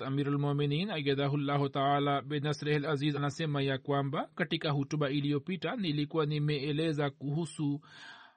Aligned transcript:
hazrat 0.00 0.08
amirulmuminin 0.08 0.90
agadahullahu 0.90 1.68
taala 1.68 2.22
binasrehil 2.22 2.86
aziz 2.86 3.16
anasema 3.16 3.62
ya 3.62 3.78
kwamba 3.78 4.28
katika 4.34 4.70
hutuba 4.70 5.10
iliyopita 5.10 5.76
nilikuwa 5.76 6.26
nimeeleza 6.26 7.10
kuhusu 7.10 7.80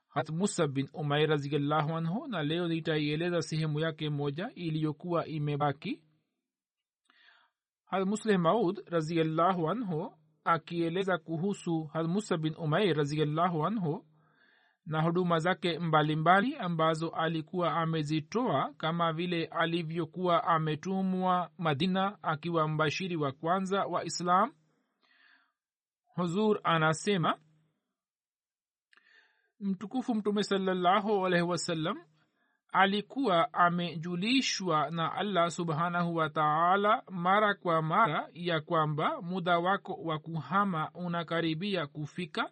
hat 0.10 0.30
musa 0.30 0.68
bin 0.68 0.90
umair 0.94 1.30
raziallahu 1.30 1.94
anhu 1.98 2.28
na 2.28 2.44
leo 2.44 2.68
nitaieleza 2.68 3.42
sehemu 3.42 3.80
yake 3.80 4.10
moja 4.10 4.52
iliyokuwa 4.56 5.26
imebaki. 5.26 6.02
Hat 7.86 8.06
musleh 8.06 8.40
maud 8.40 8.82
raziallahu 8.86 9.70
anhu 9.70 10.14
akieleza 10.44 11.18
kuhusu 11.18 11.84
hat 11.84 12.08
musa 12.08 12.38
bin 12.38 12.56
umair 12.58 12.98
raziallahu 12.98 13.66
anhu 13.66 14.06
na 14.86 15.02
huduma 15.02 15.40
zake 15.40 15.80
mbalimbali 15.80 16.56
ambazo 16.58 17.10
alikuwa 17.10 17.74
amezitoa 17.74 18.74
kama 18.78 19.14
vile 19.14 19.46
alivyokuwa 19.46 20.44
ametumwa 20.44 21.50
madina 21.58 22.24
akiwa 22.24 22.68
mbashiri 22.68 23.16
wa 23.16 23.32
kwanza 23.32 23.86
wa 23.86 24.04
islam. 24.06 24.54
Huzur 26.16 26.60
anasema 26.64 27.38
mtukufu 29.60 30.16
mtume 30.16 30.44
salallahu 30.44 31.26
alaihi 31.26 31.48
wasallam 31.48 31.98
alikuwa 32.72 33.54
amejulishwa 33.54 34.92
na 34.92 35.14
allah 35.14 35.52
subhanahu 35.52 36.16
wa 36.16 36.30
taala 36.30 37.04
mara 37.10 37.54
kwa 37.54 37.82
mara 37.82 38.30
ya 38.34 38.62
kwamba 38.62 39.22
muda 39.22 39.60
wako 39.60 39.94
wa 39.94 40.20
kuhama 40.20 40.92
unakaribia 40.94 41.88
kufika 41.88 42.52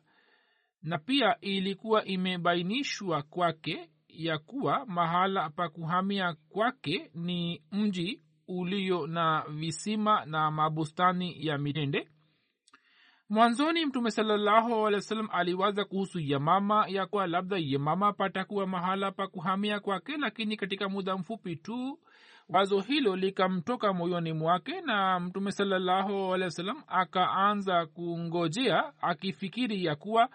na 0.83 0.97
pia 0.97 1.39
ilikuwa 1.41 2.05
imebainishwa 2.05 3.21
kwake 3.21 3.89
ya 4.07 4.37
kuwa 4.37 4.85
mahala 4.85 5.49
pa 5.49 5.69
kuhamia 5.69 6.35
kwake 6.49 7.11
ni 7.15 7.61
mji 7.71 8.21
ulio 8.47 9.07
na 9.07 9.45
visima 9.49 10.25
na 10.25 10.51
mabustani 10.51 11.45
ya 11.45 11.57
mitende. 11.57 12.07
Mwanzoni 13.29 13.85
mtume 13.85 14.11
salallahu 14.11 14.87
alehi 14.87 14.95
wa 14.95 15.01
sallam 15.01 15.27
aliwaza 15.31 15.85
kuhusu 15.85 16.19
yamama 16.19 16.85
ya 16.87 17.05
kuwa 17.05 17.27
labda 17.27 17.57
yamama 17.59 18.13
patakuwa 18.13 18.67
mahala 18.67 19.11
pa 19.11 19.27
kuhamia 19.27 19.79
kwake 19.79 20.17
lakini 20.17 20.57
katika 20.57 20.89
muda 20.89 21.17
mfupi 21.17 21.55
tu 21.55 21.99
wazo 22.49 22.79
hilo 22.79 23.15
likamtoka 23.15 23.93
moyoni 23.93 24.33
mwake 24.33 24.81
na 24.81 25.19
mtume 25.19 25.51
salallahu 25.51 26.33
alehi 26.33 26.43
wa 26.43 26.51
sallam 26.51 26.83
akaanza 26.87 27.85
kungojea 27.85 28.93
akifikiri 29.01 29.85
ya 29.85 29.95
kuwa 29.95 30.29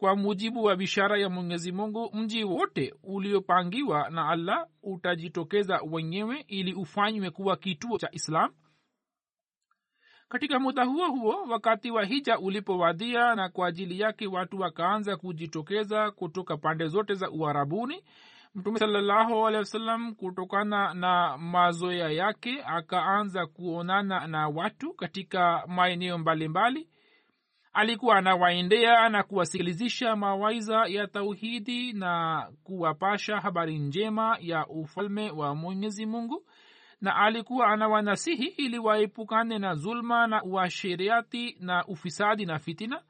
kwa 0.00 0.16
mujibu 0.16 0.64
wa 0.64 0.76
bishara 0.76 1.18
ya 1.18 1.28
mwenyezi 1.28 1.72
mungu 1.72 2.10
mji 2.14 2.44
wote 2.44 2.94
uliopangiwa 3.02 4.10
na 4.10 4.28
allah 4.28 4.66
utajitokeza 4.82 5.80
wenyewe 5.90 6.44
ili 6.48 6.74
ufanywe 6.74 7.30
kuwa 7.30 7.56
kituo 7.56 7.98
cha 7.98 8.08
islam. 8.12 8.50
Katika 10.28 10.58
muda 10.60 10.84
huo 10.84 11.08
huo 11.08 11.44
wakati 11.48 11.90
wa 11.90 12.04
hija 12.04 12.38
ulipowadia 12.38 13.34
na 13.34 13.48
kwa 13.48 13.68
ajili 13.68 14.00
yake 14.00 14.26
watu 14.26 14.60
wakaanza 14.60 15.16
kujitokeza 15.16 16.10
kutoka 16.10 16.56
pande 16.56 16.86
zote 16.86 17.14
za 17.14 17.30
uharabuni 17.30 18.04
mtume 18.54 18.78
salallahu 18.78 20.14
kutokana 20.16 20.94
na 20.94 21.38
mazoea 21.38 22.10
yake 22.10 22.62
akaanza 22.66 23.46
kuonana 23.46 24.26
na 24.26 24.48
watu 24.48 24.94
katika 24.94 25.64
maeneo 25.66 26.18
mbalimbali 26.18 26.88
alikuwa 27.72 28.16
anawaendea 28.16 29.08
na 29.08 29.22
kuwasikilizisha 29.22 30.16
mawaiza 30.16 30.86
ya 30.88 31.06
tauhidi 31.06 31.92
na 31.92 32.46
kuwapasha 32.64 33.36
habari 33.36 33.78
njema 33.78 34.36
ya 34.40 34.66
ufalme 34.66 35.30
wa 35.30 35.54
mwenyezi 35.54 36.06
mungu 36.06 36.44
na 37.00 37.16
alikuwa 37.16 37.66
anawanasihi 37.66 38.46
ili 38.46 38.78
waepukane 38.78 39.58
na 39.58 39.74
zulma 39.74 40.26
na 40.26 40.42
uashiriati 40.42 41.56
na 41.60 41.84
ufisadi 41.86 42.46
na 42.46 42.58
fitina. 42.58 43.02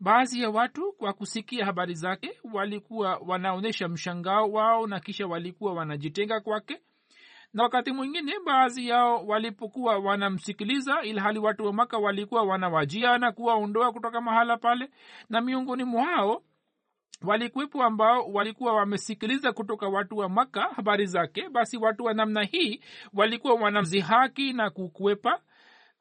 Baadhi 0.00 0.42
ya 0.42 0.50
watu 0.50 0.92
kwa 0.92 1.12
kusikia 1.12 1.64
habari 1.66 1.94
zake 1.94 2.38
walikuwa 2.52 3.16
wanaonyesha 3.26 3.88
mshangao 3.88 4.50
wao 4.50 4.86
na 4.86 5.00
kisha 5.00 5.26
walikuwa 5.26 5.72
wanajitenga 5.72 6.40
kwake 6.40 6.80
na 7.54 7.62
wakati 7.62 7.92
mwingine 7.92 8.32
baadhi 8.46 8.88
yao 8.88 9.26
walipokuwa 9.26 9.98
wanamsikiliza 9.98 11.02
ilhali 11.02 11.38
watu 11.38 11.66
wa 11.66 11.72
maka 11.72 11.98
walikuwa 11.98 12.42
wanawajia 12.42 13.18
na 13.18 13.32
kuwaondoa 13.32 13.92
kutoka 13.92 14.20
mahala 14.20 14.56
pale 14.56 14.90
na 15.30 15.40
miongoni 15.40 15.84
mwao 15.84 16.42
walikuwepo 17.22 17.82
ambao 17.82 18.32
walikuwa 18.32 18.72
wamesikiliza 18.74 19.52
kutoka 19.52 19.88
watu 19.88 20.16
wa 20.16 20.28
maka 20.28 20.60
habari 20.62 21.06
zake 21.06 21.48
basi 21.48 21.76
watu 21.76 22.04
wa 22.04 22.14
namna 22.14 22.42
hii 22.42 22.80
walikuwa 23.14 23.54
wanamzihaki 23.54 24.52
na 24.52 24.70
kukwepa 24.70 25.40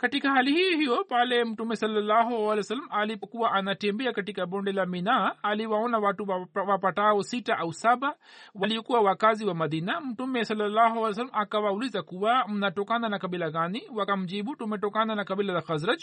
katika 0.02 0.32
hali 0.32 0.54
hii 0.54 0.76
hiyo 0.78 1.04
pale 1.04 1.44
mtume 1.44 1.76
sallahualwasalam 1.76 2.88
alipokuwa 2.92 3.52
anatembea 3.52 4.14
katika 4.14 4.46
bonde 4.46 4.72
la 4.72 4.86
minaa 4.86 5.32
aliwaona 5.44 6.00
watu 6.00 6.28
wapatao 6.68 7.24
sita 7.24 7.58
au 7.58 7.74
saba 7.74 8.16
waliokuwa 8.56 9.02
wakazi 9.02 9.46
wa 9.46 9.54
madina. 9.56 10.02
Mtume 10.02 10.46
sallahualwasalam 10.46 11.30
akawauliza 11.34 12.02
kuwa 12.04 12.48
mnatokana 12.48 13.10
na 13.10 13.20
kabila 13.20 13.52
gani? 13.52 13.84
Wakamjibu 13.96 14.56
tumetokana 14.56 15.16
na 15.16 15.24
kabila 15.26 15.54
la 15.54 15.62
khazraj. 15.62 16.02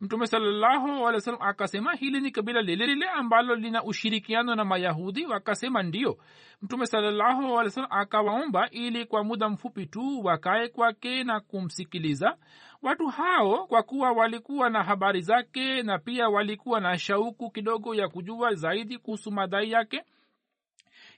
Mtume 0.00 0.26
sallahualwasalam 0.26 1.42
akasema 1.42 1.94
hili 1.94 2.20
ni 2.20 2.30
kabila 2.30 2.62
lile 2.62 3.08
ambalo 3.08 3.54
lina 3.54 3.84
ushirikiano 3.84 4.54
na 4.54 4.64
mayahudi. 4.64 5.26
Wakasema 5.26 5.82
ndio 5.82 6.18
mtume 6.62 6.86
sallahualwasalam 6.86 7.90
akawaomba 7.92 8.70
ili 8.70 9.04
kwa 9.06 9.24
muda 9.24 9.48
mfupi 9.48 9.86
tu 9.86 10.20
wakae 10.24 10.68
kwake 10.68 11.24
na 11.24 11.40
kumsikiliza 11.40 12.36
watu 12.82 13.06
hao 13.06 13.66
kwa 13.66 13.82
kuwa 13.82 14.12
walikuwa 14.12 14.70
na 14.70 14.82
habari 14.82 15.20
zake 15.20 15.82
na 15.82 15.98
pia 15.98 16.28
walikuwa 16.28 16.80
na 16.80 16.98
shauku 16.98 17.50
kidogo 17.50 17.94
ya 17.94 18.08
kujua 18.08 18.54
zaidi 18.54 18.98
kuhusu 18.98 19.30
madai 19.30 19.70
yake 19.70 20.04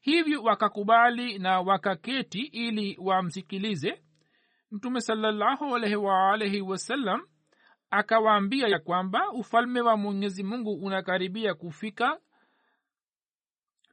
hivyo 0.03 0.43
wakakubali 0.43 1.39
na 1.39 1.61
wakaketi 1.61 2.41
ili 2.41 2.99
wamsikilize. 3.01 4.03
Mtume 4.71 5.01
salallahu 5.01 5.77
alaihi 5.77 5.97
waalaihi 5.97 6.65
akawaambia 7.91 8.69
ya 8.69 8.79
kwamba 8.79 9.31
ufalme 9.31 9.81
wa 9.81 9.97
mwenyezi 9.97 10.43
mungu 10.43 10.73
unakaribia 10.73 11.55
kufika 11.55 12.19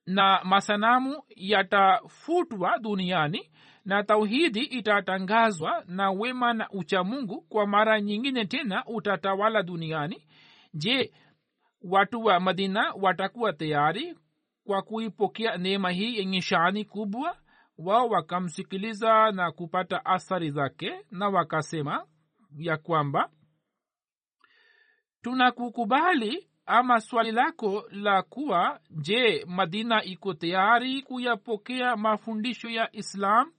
na 0.05 0.41
masanamu 0.43 1.23
yatafutwa 1.35 2.79
duniani 2.79 3.51
na 3.85 4.03
tauhidi 4.03 4.59
itatangazwa 4.63 5.83
na 5.87 6.11
wema 6.11 6.53
na 6.53 6.69
uchamungu 6.69 7.41
kwa 7.41 7.67
mara 7.67 8.01
nyingine 8.01 8.45
tena 8.45 8.83
utatawala 8.85 9.63
duniani. 9.63 10.27
Je 10.73 11.13
watu 11.81 12.23
wa 12.23 12.39
madina 12.39 12.93
watakuwa 13.01 13.53
tayari 13.53 14.15
kwa 14.63 14.81
kuipokea 14.81 15.57
neema 15.57 15.91
hii 15.91 16.15
yenye 16.17 16.41
shani 16.41 16.85
kubwa? 16.85 17.37
Wao 17.77 18.07
wakamsikiliza 18.09 19.31
na 19.31 19.51
kupata 19.51 20.05
athari 20.05 20.51
zake 20.51 21.05
na 21.11 21.29
wakasema 21.29 22.05
ya 22.57 22.77
kwamba 22.77 23.29
tunakukubali 25.21 26.49
ama 26.65 27.01
swali 27.01 27.31
lako 27.31 27.83
la 27.91 28.21
kuwa 28.21 28.79
je 28.91 29.45
madina 29.47 30.03
iko 30.03 30.33
tayari 30.33 31.01
kuyapokea 31.01 31.95
mafundisho 31.97 32.69
ya 32.69 32.95
islam 32.95 33.51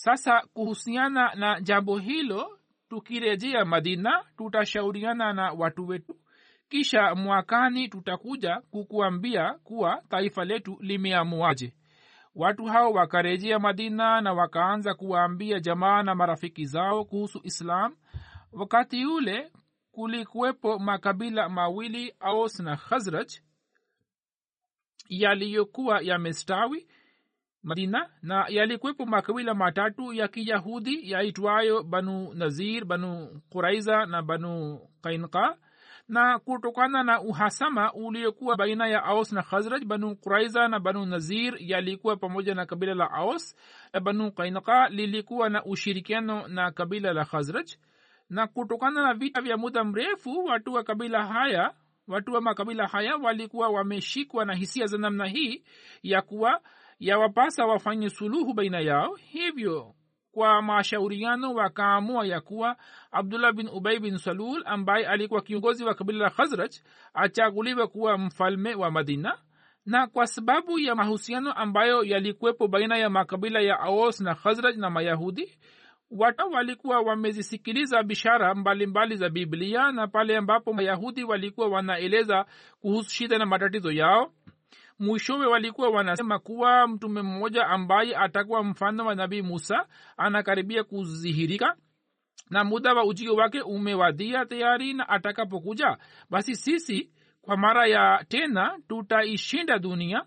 sasa 0.00 0.42
kuhusiana 0.54 1.34
na 1.34 1.60
jambo 1.60 1.98
hilo 1.98 2.58
tukirejea 2.88 3.64
madina 3.64 4.24
tutashauriana 4.36 5.32
na 5.32 5.52
watu 5.52 5.86
wetu. 5.88 6.16
Kisha 6.68 7.14
mwakani 7.14 7.88
tutakuja 7.88 8.60
kukuambia 8.70 9.54
kuwa 9.64 10.02
taifa 10.08 10.44
letu 10.44 10.76
limeamuaje. 10.80 11.74
Watu 12.34 12.64
hao 12.64 12.92
wakarejea 12.92 13.58
madina 13.58 14.20
na 14.20 14.32
wakaanza 14.32 14.94
kuwaambia 14.94 15.60
jamaa 15.60 16.02
na 16.02 16.14
marafiki 16.14 16.64
zao 16.66 17.04
kuhusu 17.04 17.40
islam. 17.44 17.96
Wakati 18.52 19.06
ule 19.06 19.52
kulikuwepo 19.92 20.78
makabila 20.78 21.48
mawili 21.48 22.14
aus 22.20 22.60
na 22.60 22.76
khazraj 22.76 23.32
yaliyokuwa 25.08 26.00
yamestawi 26.02 26.86
madina 27.62 28.08
na 28.22 28.46
yalikuwepo 28.48 29.06
makabila 29.06 29.54
matatu 29.54 30.12
ya 30.12 30.28
kiyahudi 30.28 31.10
yaitwayo 31.10 31.82
banu 31.82 32.34
nazir 32.34 32.84
banu 32.84 33.40
quraiza 33.50 34.06
na 34.06 34.22
banu 34.22 34.80
kainka 35.02 35.56
na 36.08 36.38
kutokana 36.38 37.02
na 37.02 37.20
uhasama 37.20 37.92
uliokuwa 37.92 38.56
baina 38.56 38.86
ya 38.88 39.04
aus 39.04 39.32
na 39.32 39.42
khazraj 39.42 39.84
banu 39.84 40.16
quraiza 40.16 40.68
na 40.68 40.80
banu 40.80 41.06
nazir 41.06 41.54
yalikuwa 41.58 42.16
pamoja 42.16 42.54
na 42.54 42.66
kabila 42.66 42.94
la 42.94 43.10
aus 43.10 43.56
na 43.92 44.00
banu 44.00 44.32
kainka 44.32 44.88
lilikuwa 44.88 45.48
na 45.50 45.64
ushirikiano 45.64 46.48
na 46.48 46.70
kabila 46.70 47.12
la 47.12 47.24
khazraj. 47.24 47.70
Na 48.30 48.46
kutokana 48.46 49.02
na 49.02 49.14
vita 49.14 49.40
vya 49.40 49.56
muda 49.56 49.84
mrefu 49.84 50.44
watu 50.44 50.72
wa 50.72 50.82
kabila 50.84 51.26
haya 51.26 51.74
watu 52.08 52.32
wa 52.32 52.40
makabila 52.40 52.86
haya 52.86 53.16
walikuwa 53.16 53.68
wameshikwa 53.68 54.44
na 54.44 54.54
hisia 54.54 54.86
za 54.86 54.98
namna 54.98 55.26
hii 55.26 55.64
ya 56.02 56.22
kuwa 56.22 56.60
yawapasa 57.00 57.66
wafanye 57.66 58.10
suluhu 58.10 58.54
baina 58.54 58.80
yao. 58.80 59.14
Hivyo 59.14 59.94
kwa 60.32 60.62
mashauriano 60.62 61.54
wakaamua 61.54 62.26
ya 62.26 62.40
kuwa 62.40 62.76
abdullah 63.10 63.52
bin 63.52 63.68
ubai 63.68 63.98
bin 63.98 64.18
salul 64.18 64.62
ambaye 64.66 65.06
alikuwa 65.06 65.42
kiongozi 65.42 65.84
wa 65.84 65.94
kabila 65.94 66.18
la 66.18 66.30
khazraj 66.30 66.70
achaguliwe 67.14 67.86
kuwa 67.86 68.18
mfalme 68.18 68.74
wa 68.74 68.90
madina. 68.90 69.38
Na 69.86 70.06
kwa 70.06 70.26
sababu 70.26 70.78
ya 70.78 70.94
mahusiano 70.94 71.52
ambayo 71.52 72.04
yalikuwepo 72.04 72.68
baina 72.68 72.96
ya 72.98 73.10
makabila 73.10 73.60
ya 73.60 73.80
aos 73.80 74.20
na 74.20 74.34
khazraj 74.34 74.76
na 74.76 74.90
mayahudi 74.90 75.58
watu 76.10 76.50
walikuwa 76.52 77.00
wamezisikiliza 77.00 78.02
bishara 78.02 78.54
mbalimbali 78.54 78.86
mbali 78.86 79.16
za 79.16 79.28
biblia 79.28 79.92
na 79.92 80.06
pale 80.08 80.36
ambapo 80.36 80.72
mayahudi 80.72 81.24
walikuwa 81.24 81.68
wanaeleza 81.68 82.46
kuhusu 82.80 83.10
shida 83.10 83.38
na 83.38 83.46
matatizo 83.46 83.92
yao 83.92 84.32
mwishowe 85.00 85.46
walikuwa 85.46 85.88
wanasema 85.90 86.38
kuwa 86.38 86.88
mtume 86.88 87.22
mmoja 87.22 87.66
ambaye 87.66 88.16
atakuwa 88.16 88.64
mfano 88.64 89.06
wa 89.06 89.14
nabii 89.14 89.42
musa 89.42 89.86
anakaribia 90.16 90.84
kudhihirika 90.84 91.76
na 92.50 92.64
muda 92.64 92.94
wa 92.94 93.04
ujio 93.04 93.34
wake 93.34 93.60
umewadia 93.60 94.46
tayari 94.46 94.94
na 94.94 95.08
atakapokuja 95.08 95.96
basi 96.30 96.56
sisi 96.56 97.10
kwa 97.42 97.56
mara 97.56 97.86
ya 97.86 98.24
tena 98.28 98.78
tutaishinda 98.88 99.78
dunia 99.78 100.24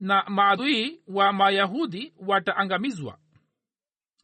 na 0.00 0.24
maadui 0.28 1.02
wa 1.06 1.32
mayahudi 1.32 2.14
wataangamizwa. 2.26 3.18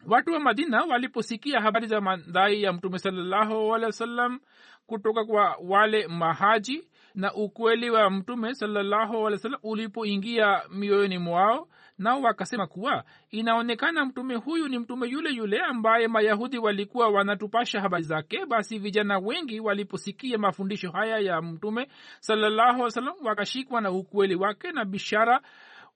Watu 0.07 0.33
wa 0.33 0.41
madina 0.41 0.85
waliposikia 0.85 1.61
habari 1.61 1.87
za 1.87 2.01
madai 2.01 2.63
ya 2.63 2.73
mtume 2.73 2.99
salallahu 2.99 3.75
alehi 3.75 4.39
kutoka 4.87 5.25
kwa 5.25 5.57
wale 5.63 6.07
mahaji 6.07 6.89
na 7.17 7.35
ukweli 7.35 7.91
wa 7.91 8.11
mtume 8.11 8.55
salallahu 8.55 9.31
ulipoingia 9.63 10.63
mioyoni 10.71 11.19
mwao 11.19 11.69
nao 11.99 12.21
wakasema 12.23 12.67
kuwa 12.67 13.05
inaonekana 13.31 14.05
mtume 14.05 14.35
huyu 14.35 14.69
ni 14.69 14.79
mtume 14.79 15.09
yule 15.09 15.31
yule 15.31 15.61
ambaye 15.61 16.09
mayahudi 16.09 16.59
walikuwa 16.59 17.09
wanatupasha 17.09 17.81
habari 17.81 18.03
zake. 18.05 18.47
Basi 18.47 18.79
vijana 18.79 19.19
wengi 19.19 19.61
waliposikia 19.61 20.39
mafundisho 20.39 20.91
haya 20.91 21.19
ya 21.19 21.43
mtume 21.43 21.89
salallahu 22.21 22.89
wakashikwa 23.23 23.81
na 23.81 23.91
ukweli 23.91 24.35
wake 24.35 24.73
na 24.73 24.85
bishara 24.85 25.41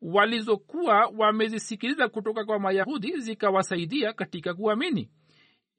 walizokuwa 0.02 1.12
wamezisikiliza 1.18 2.08
kutoka 2.08 2.44
kwa 2.44 2.58
mayahudi 2.58 3.20
zikawasaidia 3.20 4.12
katika 4.12 4.54
kuamini 4.54 5.10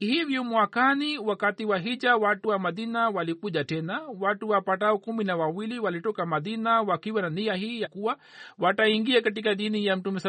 hivyo 0.05 0.43
mwakani 0.43 1.17
wakati 1.17 1.65
wa 1.65 1.77
hija 1.77 2.15
watu 2.17 2.49
wa 2.49 2.59
madina 2.59 3.09
walikuja 3.09 3.63
tena. 3.63 4.01
Watu 4.19 4.49
wapatao 4.49 4.97
kumi 4.97 5.23
na 5.23 5.35
wawili 5.37 5.79
walitoka 5.79 6.25
madina 6.25 6.81
wakiwa 6.81 7.21
na 7.21 7.29
nia 7.29 7.53
hii 7.53 7.81
ya 7.81 7.89
kuwa 7.89 8.17
wataingia 8.59 9.21
katika 9.21 9.55
dini 9.55 9.85
ya 9.85 9.95
mtume 9.95 10.19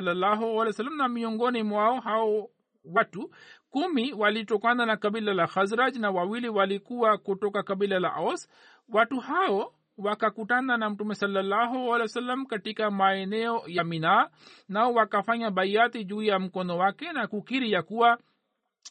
wa 0.56 0.64
na 0.96 1.08
miongoni 1.08 1.62
mwao 1.62 2.00
hao 2.00 2.48
watu 2.94 3.30
kumi 3.70 4.12
walitokana 4.12 4.86
na 4.86 4.96
kabila 4.96 5.34
la 5.34 5.46
khazraj 5.46 5.96
na 5.96 6.10
wawili 6.10 6.48
walikuwa 6.48 7.18
kutoka 7.18 7.62
kabila 7.62 7.98
la 8.00 8.14
aus. 8.14 8.48
Watu 8.88 9.20
hao 9.20 9.74
wakakutana 9.98 10.76
na 10.76 10.90
mtume 10.90 11.14
wasallam 12.02 12.46
katika 12.46 12.90
maeneo 12.90 13.62
ya 13.66 13.84
minaa 13.84 14.28
nao 14.68 14.92
wakafanya 14.94 15.50
baiati 15.50 16.04
juu 16.04 16.22
ya 16.22 16.38
mkono 16.38 16.78
wake 16.78 17.12
na 17.12 17.26
kukiri 17.26 17.72
ya 17.72 17.82
kuwa 17.82 18.18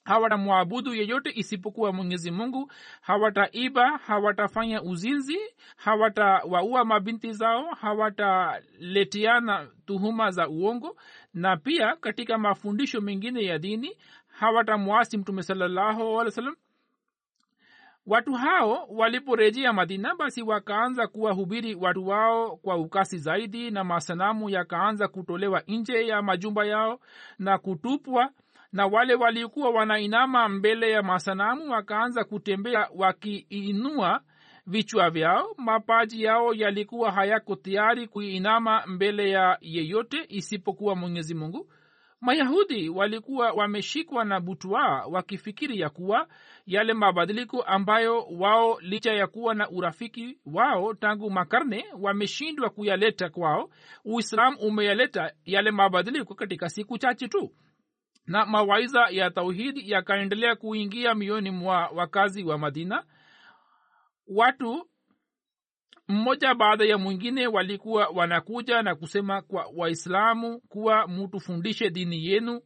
hawatamwabudu 0.03 0.93
yeyote 0.93 1.31
isipokuwa 1.35 1.93
mwenyezi 1.93 2.31
mungu. 2.31 2.71
Hawataiba 3.01 3.97
hawatafanya 3.97 4.81
uzinzi 4.83 5.37
hawatawaua 5.75 6.85
mabinti 6.85 7.33
zao 7.33 7.65
hawataletiana 7.73 9.67
tuhuma 9.85 10.31
za 10.31 10.49
uongo. 10.49 10.95
Na 11.33 11.57
pia 11.57 11.95
katika 11.95 12.37
mafundisho 12.37 13.01
mengine 13.01 13.43
ya 13.45 13.59
dini 13.59 13.97
hawatamwasi 14.27 15.17
mtume 15.17 15.43
wasallam. 16.15 16.55
Watu 18.05 18.33
hao 18.33 18.87
waliporejea 18.89 19.73
madina 19.73 20.15
basi 20.15 20.41
wakaanza 20.41 21.07
kuwahubiri 21.07 21.75
watu 21.75 22.07
wao 22.07 22.55
kwa 22.57 22.77
ukasi 22.77 23.17
zaidi 23.17 23.71
na 23.71 23.83
masanamu 23.83 24.49
yakaanza 24.49 25.07
kutolewa 25.07 25.63
nje 25.67 26.07
ya 26.07 26.21
majumba 26.21 26.65
yao 26.65 26.99
na 27.39 27.57
kutupwa 27.57 28.29
na 28.73 28.85
wale 28.87 29.15
walikuwa 29.15 29.69
wanainama 29.69 30.49
mbele 30.49 30.91
ya 30.91 31.03
masanamu 31.03 31.71
wakaanza 31.71 32.23
kutembea 32.23 32.87
wakiinua 32.95 34.21
vichwa 34.67 35.09
vyao. 35.09 35.53
Mapaji 35.57 36.23
yao 36.23 36.53
yalikuwa 36.53 37.11
hayako 37.11 37.55
tayari 37.55 38.07
kuinama 38.07 38.83
mbele 38.87 39.29
ya 39.29 39.57
yeyote 39.61 40.25
isipokuwa 40.29 40.95
mwenyezi 40.95 41.33
mungu. 41.35 41.71
Mayahudi 42.21 42.89
walikuwa 42.89 43.51
wameshikwa 43.51 44.25
na 44.25 44.39
butwa 44.39 45.05
wakifikiri 45.11 45.79
ya 45.79 45.89
kuwa 45.89 46.27
yale 46.65 46.93
mabadiliko 46.93 47.61
ambayo 47.61 48.21
wao 48.39 48.79
licha 48.81 49.13
ya 49.13 49.27
kuwa 49.27 49.55
na 49.55 49.69
urafiki 49.69 50.37
wao 50.45 50.93
tangu 50.93 51.29
makarne 51.29 51.85
wameshindwa 51.99 52.69
kuyaleta 52.69 53.29
kwao. 53.29 53.69
Uislamu 54.05 54.57
umeyaleta 54.57 55.31
yale 55.45 55.71
mabadiliko 55.71 56.35
katika 56.35 56.69
siku 56.69 56.97
chache 56.97 57.27
tu 57.27 57.51
na 58.31 58.45
mawaiza 58.45 59.07
ya 59.09 59.31
tauhidi 59.31 59.91
yakaendelea 59.91 60.55
kuingia 60.55 61.15
mioni 61.15 61.51
mwa 61.51 61.87
wakazi 61.87 62.43
wa 62.43 62.57
madina. 62.57 63.03
Watu 64.27 64.89
mmoja 66.07 66.55
baada 66.55 66.85
ya 66.85 66.97
mwingine 66.97 67.47
walikuwa 67.47 68.07
wanakuja 68.07 68.81
na 68.81 68.95
kusema 68.95 69.41
kwa 69.41 69.67
waislamu 69.75 70.59
kuwa 70.59 71.07
mutufundishe 71.07 71.89
dini 71.89 72.25
yenu 72.25 72.61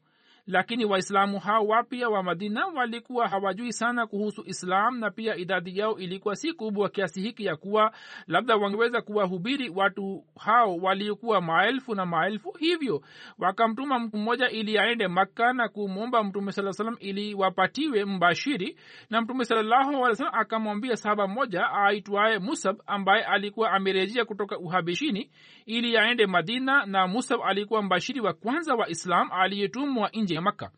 lakini 0.48 0.86
waislamu 0.86 1.40
hao 1.40 1.68
wapya 1.68 2.10
wa 2.10 2.24
madina 2.24 2.68
walikuwa 2.68 3.28
hawajui 3.28 3.74
sana 3.74 4.08
kuhusu 4.08 4.44
islam 4.46 5.00
na 5.00 5.12
pia 5.12 5.36
idadi 5.36 5.78
yao 5.80 5.98
ilikuwa 5.98 6.36
si 6.36 6.54
kubwa 6.54 6.90
kiasi 6.90 7.22
hiki 7.22 7.46
ya 7.46 7.56
kuwa 7.56 7.92
labda 8.28 8.56
wangeweza 8.56 9.02
kuwahubiri 9.02 9.70
watu 9.70 10.24
hao 10.40 10.76
waliokuwa 10.78 11.42
maelfu 11.42 11.96
na 11.96 12.06
maelfu 12.06 12.52
hivyo. 12.60 13.02
Wakamtuma 13.38 14.00
mtu 14.00 14.18
mmoja 14.18 14.50
ili 14.50 14.78
aende 14.80 15.08
makka 15.08 15.54
na 15.54 15.70
kumwomba 15.70 16.24
mtume 16.24 16.52
saa 16.52 16.72
salam 16.72 16.98
ili 17.00 17.34
wapatiwe 17.34 18.06
mbashiri. 18.06 18.78
Na 19.10 19.22
mtume 19.22 19.46
salalahualsalam 19.46 20.34
akamwambia 20.36 20.96
sahaba 20.96 21.28
mmoja 21.28 21.72
aitwaye 21.72 22.40
musab 22.40 22.78
ambaye 22.88 23.24
alikuwa 23.24 23.72
amerejea 23.72 24.26
kutoka 24.26 24.58
uhabishini 24.60 25.32
ili 25.66 25.98
aende 25.98 26.26
madina. 26.28 26.86
Na 26.86 27.08
musab 27.08 27.40
alikuwa 27.46 27.82
mbashiri 27.82 28.22
wa 28.22 28.34
kwanza 28.34 28.76
wa 28.76 28.90
islam 28.90 29.30
aliyetumwa 29.32 30.10
nje 30.14 30.35
ya 30.36 30.42
makka. 30.42 30.72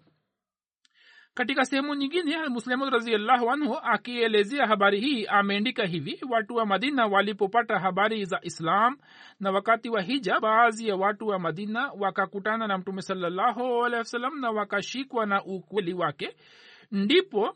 Katika 1.38 1.66
sehemu 1.66 1.96
nyingine 1.96 2.48
muslimu 2.50 2.90
raziallahu 2.90 3.52
anhu 3.52 3.78
akielezea 3.84 4.68
habari 4.68 5.00
hii 5.00 5.26
ameandika 5.26 5.86
hivi 5.86 6.20
watu 6.30 6.56
wa 6.56 6.66
madina 6.66 7.06
walipopata 7.08 7.80
habari 7.80 8.26
za 8.26 8.40
islam 8.44 8.98
na 9.40 9.52
wakati 9.52 9.90
wa 9.90 10.02
hija 10.02 10.40
baadhi 10.40 10.88
ya 10.88 10.96
watu 10.96 11.28
wa 11.28 11.40
madina 11.40 11.92
wakakutana 12.00 12.68
na 12.68 12.78
mtume 12.78 13.02
wasallam 13.98 14.40
na 14.40 14.52
wakashikwa 14.52 15.26
na 15.26 15.44
ukweli 15.44 15.94
wake. 15.94 16.36
Ndipo 16.92 17.56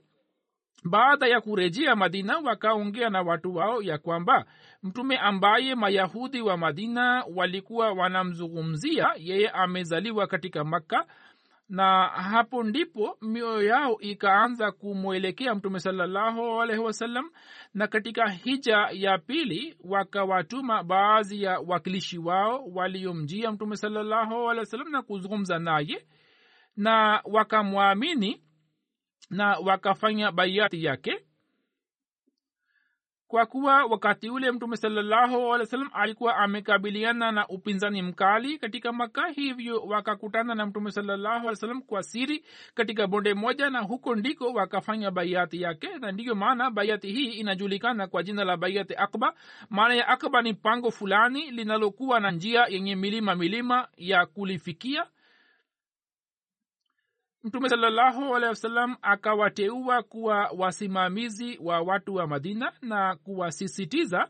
baada 0.83 1.27
ya 1.27 1.41
kurejea 1.41 1.95
madina 1.95 2.37
wakaongea 2.37 3.09
na 3.09 3.21
watu 3.21 3.55
wao 3.55 3.81
ya 3.81 3.97
kwamba 3.97 4.45
mtume 4.83 5.17
ambaye 5.17 5.75
mayahudi 5.75 6.41
wa 6.41 6.57
madina 6.57 7.25
walikuwa 7.35 7.91
wanamzungumzia 7.91 9.07
yeye 9.17 9.49
amezaliwa 9.49 10.27
katika 10.27 10.63
makka 10.63 11.05
na 11.71 12.07
hapo 12.07 12.63
ndipo 12.63 13.17
mioyo 13.21 13.63
yao 13.67 13.97
ikaanza 13.99 14.71
kumwelekea 14.71 15.55
mtume 15.55 15.79
salallahu 15.79 16.61
alaihi 16.61 16.81
wasallam 16.83 17.29
na 17.73 17.87
katika 17.87 18.29
hija 18.29 18.87
ya 18.91 19.17
pili 19.17 19.77
wakawatuma 19.83 20.83
baadhi 20.83 21.43
ya 21.43 21.59
wakilishi 21.59 22.17
wao 22.17 22.65
waliomjia 22.73 23.51
mtume 23.51 23.75
salallahu 23.75 24.49
alehi 24.49 24.59
wasallam 24.59 24.89
na 24.91 25.01
kuzungumza 25.01 25.59
naye 25.59 26.05
na 26.77 27.21
wakamwamini 27.25 28.41
na 29.29 29.57
wakafanya 29.57 30.31
baiati 30.31 30.83
yake 30.83 31.25
kwa 33.31 33.45
kuwa 33.45 33.85
wakati 33.85 34.29
ule 34.29 34.51
mtume 34.51 34.71
wa 34.71 34.77
alikuwa 35.93 36.35
amekabiliana 36.37 37.31
na 37.31 37.47
upinzani 37.47 38.01
mkali 38.01 38.57
katika 38.57 38.91
maka 38.93 39.27
hivyo 39.27 39.79
wakakutana 39.81 40.55
na 40.55 40.65
mtume 40.65 40.85
wa 40.85 40.91
kwa 41.81 42.03
siri 42.03 42.45
katika 42.73 43.07
bonde 43.07 43.33
moja 43.33 43.69
na 43.69 43.79
huko 43.79 44.15
ndiko 44.15 44.45
wakafanya 44.53 45.11
baiati 45.11 45.61
yake. 45.61 45.89
Na 45.99 46.11
ndiyo 46.11 46.35
maana 46.35 46.71
baiati 46.71 47.11
hii 47.11 47.25
inajulikana 47.25 48.07
kwa 48.07 48.23
jina 48.23 48.43
la 48.43 48.57
baiati 48.57 48.95
akba. 48.95 49.33
Maana 49.69 49.93
ya 49.95 50.07
akba 50.07 50.41
ni 50.41 50.53
pango 50.53 50.91
fulani 50.91 51.51
linalokuwa 51.51 52.19
na 52.19 52.31
njia 52.31 52.65
yenye 52.69 52.95
milima 52.95 53.35
milima 53.35 53.87
ya 53.97 54.25
kulifikia 54.25 55.05
mtume 57.43 57.69
salallahu 57.69 58.35
alehi 58.35 58.49
wasallam 58.49 58.95
akawateua 59.01 60.03
kuwa 60.03 60.51
wasimamizi 60.57 61.57
wa 61.61 61.81
watu 61.81 62.15
wa 62.15 62.27
madina 62.27 62.73
na 62.81 63.15
kuwasisitiza 63.15 64.27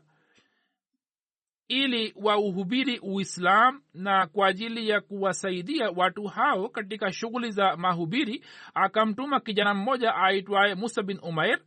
ili 1.68 2.14
wauhubiri 2.16 2.98
uislam 2.98 3.82
na 3.94 4.26
kwa 4.26 4.46
ajili 4.46 4.88
ya 4.88 5.00
kuwasaidia 5.00 5.90
watu 5.90 6.24
hao 6.24 6.68
katika 6.68 7.12
shughuli 7.12 7.50
za 7.50 7.76
mahubiri 7.76 8.44
akamtuma 8.74 9.40
kijana 9.40 9.74
mmoja 9.74 10.14
aitwaye 10.14 10.74
musa 10.74 11.02
bin 11.02 11.18
umair 11.22 11.60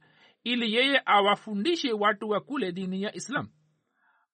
ili 0.44 0.74
yeye 0.74 1.02
awafundishe 1.06 1.94
watu 1.94 2.30
wa 2.30 2.40
kule 2.42 2.72
dini 2.72 3.02
ya 3.04 3.16
islam. 3.16 3.50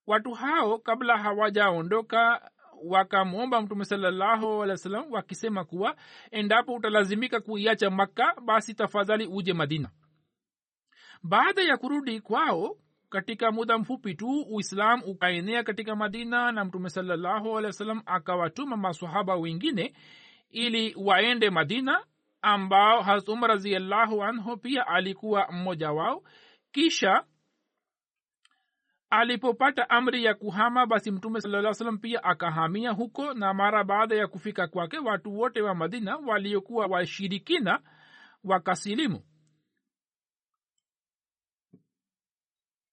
Watu 0.08 0.32
hao 0.32 0.78
kabla 0.78 1.18
hawajaondoka 1.18 2.52
wakamwomba 2.84 3.62
mtume 3.62 3.86
salallahu 3.86 4.48
alehi 4.64 4.72
wa 4.72 4.78
sallam 4.78 5.12
wakisema 5.12 5.66
kuwa 5.66 5.96
endapo 6.32 6.74
utalazimika 6.74 7.40
kuiacha 7.42 7.90
makka 7.90 8.36
basi 8.46 8.74
tafadhali 8.74 9.26
uje 9.28 9.54
madina. 9.54 9.90
Baada 11.24 11.62
ya 11.62 11.78
kurudi 11.78 12.20
kwao 12.22 12.78
katika 13.10 13.52
muda 13.52 13.78
mfupi 13.78 14.16
tu 14.16 14.42
uislam 14.50 15.02
ukaenea 15.06 15.64
katika 15.64 15.96
madina 15.96 16.52
na 16.52 16.66
mtume 16.66 16.90
salallahu 16.90 17.50
alehi 17.58 17.66
wa 17.66 17.74
sallam 17.74 18.02
akawatuma 18.06 18.78
masahaba 18.78 19.36
wengine 19.36 19.94
ili 20.50 20.96
waende 20.98 21.50
madina 21.50 22.06
ambao 22.42 23.02
harat 23.02 23.28
raziallahu 23.48 24.24
anhu 24.24 24.58
pia 24.58 24.88
alikuwa 24.88 25.52
mmoja 25.52 25.92
wao. 25.92 26.24
Kisha 26.72 27.24
alipopata 29.12 29.90
amri 29.90 30.24
ya 30.24 30.34
kuhama 30.34 30.86
basi 30.86 31.12
mtume 31.12 31.42
saa 31.42 31.74
salam 31.74 31.98
pia 31.98 32.24
akahamia 32.24 32.92
huko 32.92 33.34
na 33.34 33.54
mara 33.54 33.84
baada 33.84 34.16
ya 34.16 34.28
kufika 34.28 34.68
kwake 34.68 35.00
watu 35.00 35.38
wote 35.40 35.62
wa 35.62 35.76
madina 35.76 36.18
waliokuwa 36.18 36.86
washirikina 36.88 37.80
wakasilimu. 38.44 39.24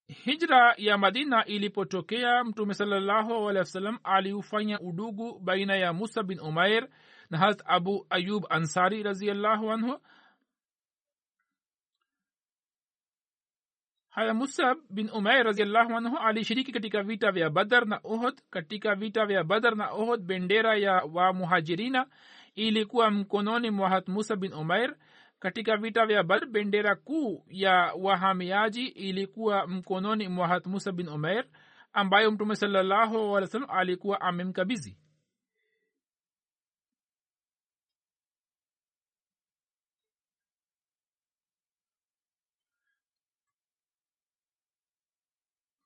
Hijra 0.08 0.74
ya 0.76 0.98
madina 0.98 1.44
ilipotokea 1.44 2.44
mtume 2.44 2.74
salallahu 2.74 3.50
aliufanya 4.04 4.80
udugu 4.80 5.38
baina 5.38 5.76
ya 5.76 5.92
musa 5.92 6.22
bin 6.22 6.40
umair 6.40 6.88
na 7.30 7.38
harat 7.38 7.62
abu 7.66 8.06
ayub 8.10 8.44
ansari 8.50 9.02
raziallahu 9.02 9.72
anhu 9.72 10.00
haya 14.18 14.34
musab 14.34 14.78
bin 14.90 15.06
umair 15.14 15.44
raziallahu 15.46 15.94
anhu 15.96 16.18
alishiriki 16.18 16.72
katika 16.72 17.02
vita 17.02 17.32
vya 17.32 17.50
badar 17.50 17.86
na 17.86 18.00
ohod 18.04 18.34
katika 18.50 18.94
vita 18.94 19.26
vya 19.26 19.44
badar 19.44 19.76
na 19.76 19.90
ohod 19.90 20.20
bendera 20.22 20.76
ya 20.76 21.02
wamuhajirina 21.12 22.06
ilikuwa 22.54 23.10
mkononi 23.10 23.70
mwa 23.70 23.88
hat 23.90 24.08
musa 24.08 24.36
bin 24.36 24.52
umair. 24.52 24.96
Katika 25.38 25.76
vita 25.76 26.06
vya 26.06 26.22
badr 26.22 26.46
bendera 26.46 26.96
kuu 26.96 27.44
ya 27.48 27.92
wahamiaji 28.00 28.86
ilikuwa 28.86 29.66
mkononi 29.66 30.28
mwa 30.28 30.48
hat 30.48 30.66
musa 30.66 30.92
bin 30.92 31.08
umair 31.08 31.44
ambayo 31.92 32.30
mtume 32.30 32.56
salallahu 32.56 33.16
alih 33.16 33.30
wa 33.32 33.46
sallam 33.46 33.70
alikuwa 33.70 34.20
amemkabizi 34.20 34.96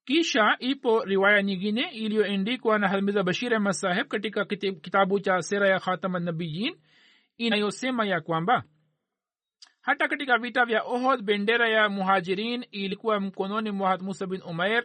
kisha 0.04 0.56
ipo 0.59 1.04
riwaya 1.04 1.42
nyingine 1.42 1.88
iliyoendikwa 1.90 2.78
na 2.78 2.88
halmiza 2.88 3.23
bashir 3.23 3.54
ahmad 3.54 4.06
katika 4.09 4.44
kitabu 4.44 5.21
cha 5.21 5.42
sera 5.42 5.68
ya 5.68 5.80
khatama 5.80 6.18
nabiyin 6.21 6.76
inayosema 7.38 8.06
ya 8.06 8.21
kwamba 8.21 8.64
hata 9.82 10.09
katika 10.09 10.38
vita 10.38 10.64
vya 10.64 10.82
ohod 10.82 11.23
bendera 11.23 11.68
ya 11.68 11.88
muhajirin 11.88 12.66
ilikuwa 12.71 13.21
mkononi 13.21 13.71
mwa 13.71 13.99
musa 13.99 14.26
bin 14.26 14.42
umair. 14.42 14.85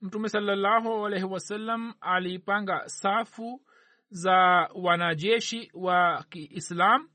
Mtume 0.00 0.28
salallahu 0.28 1.06
alaihi 1.06 1.24
wasallam 1.24 1.94
alipanga 2.00 2.88
safu 2.88 3.62
za 4.10 4.36
wanajeshi 4.74 5.70
wa 5.74 6.24
kiislam 6.30 7.08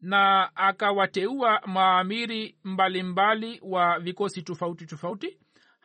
na 0.00 0.56
akawateua 0.56 1.60
maamiri 1.66 2.58
mbalimbali 2.64 3.46
mbali 3.46 3.60
wa 3.62 3.98
vikosi 3.98 4.42
tofauti 4.42 4.86
tofauti 4.86 5.38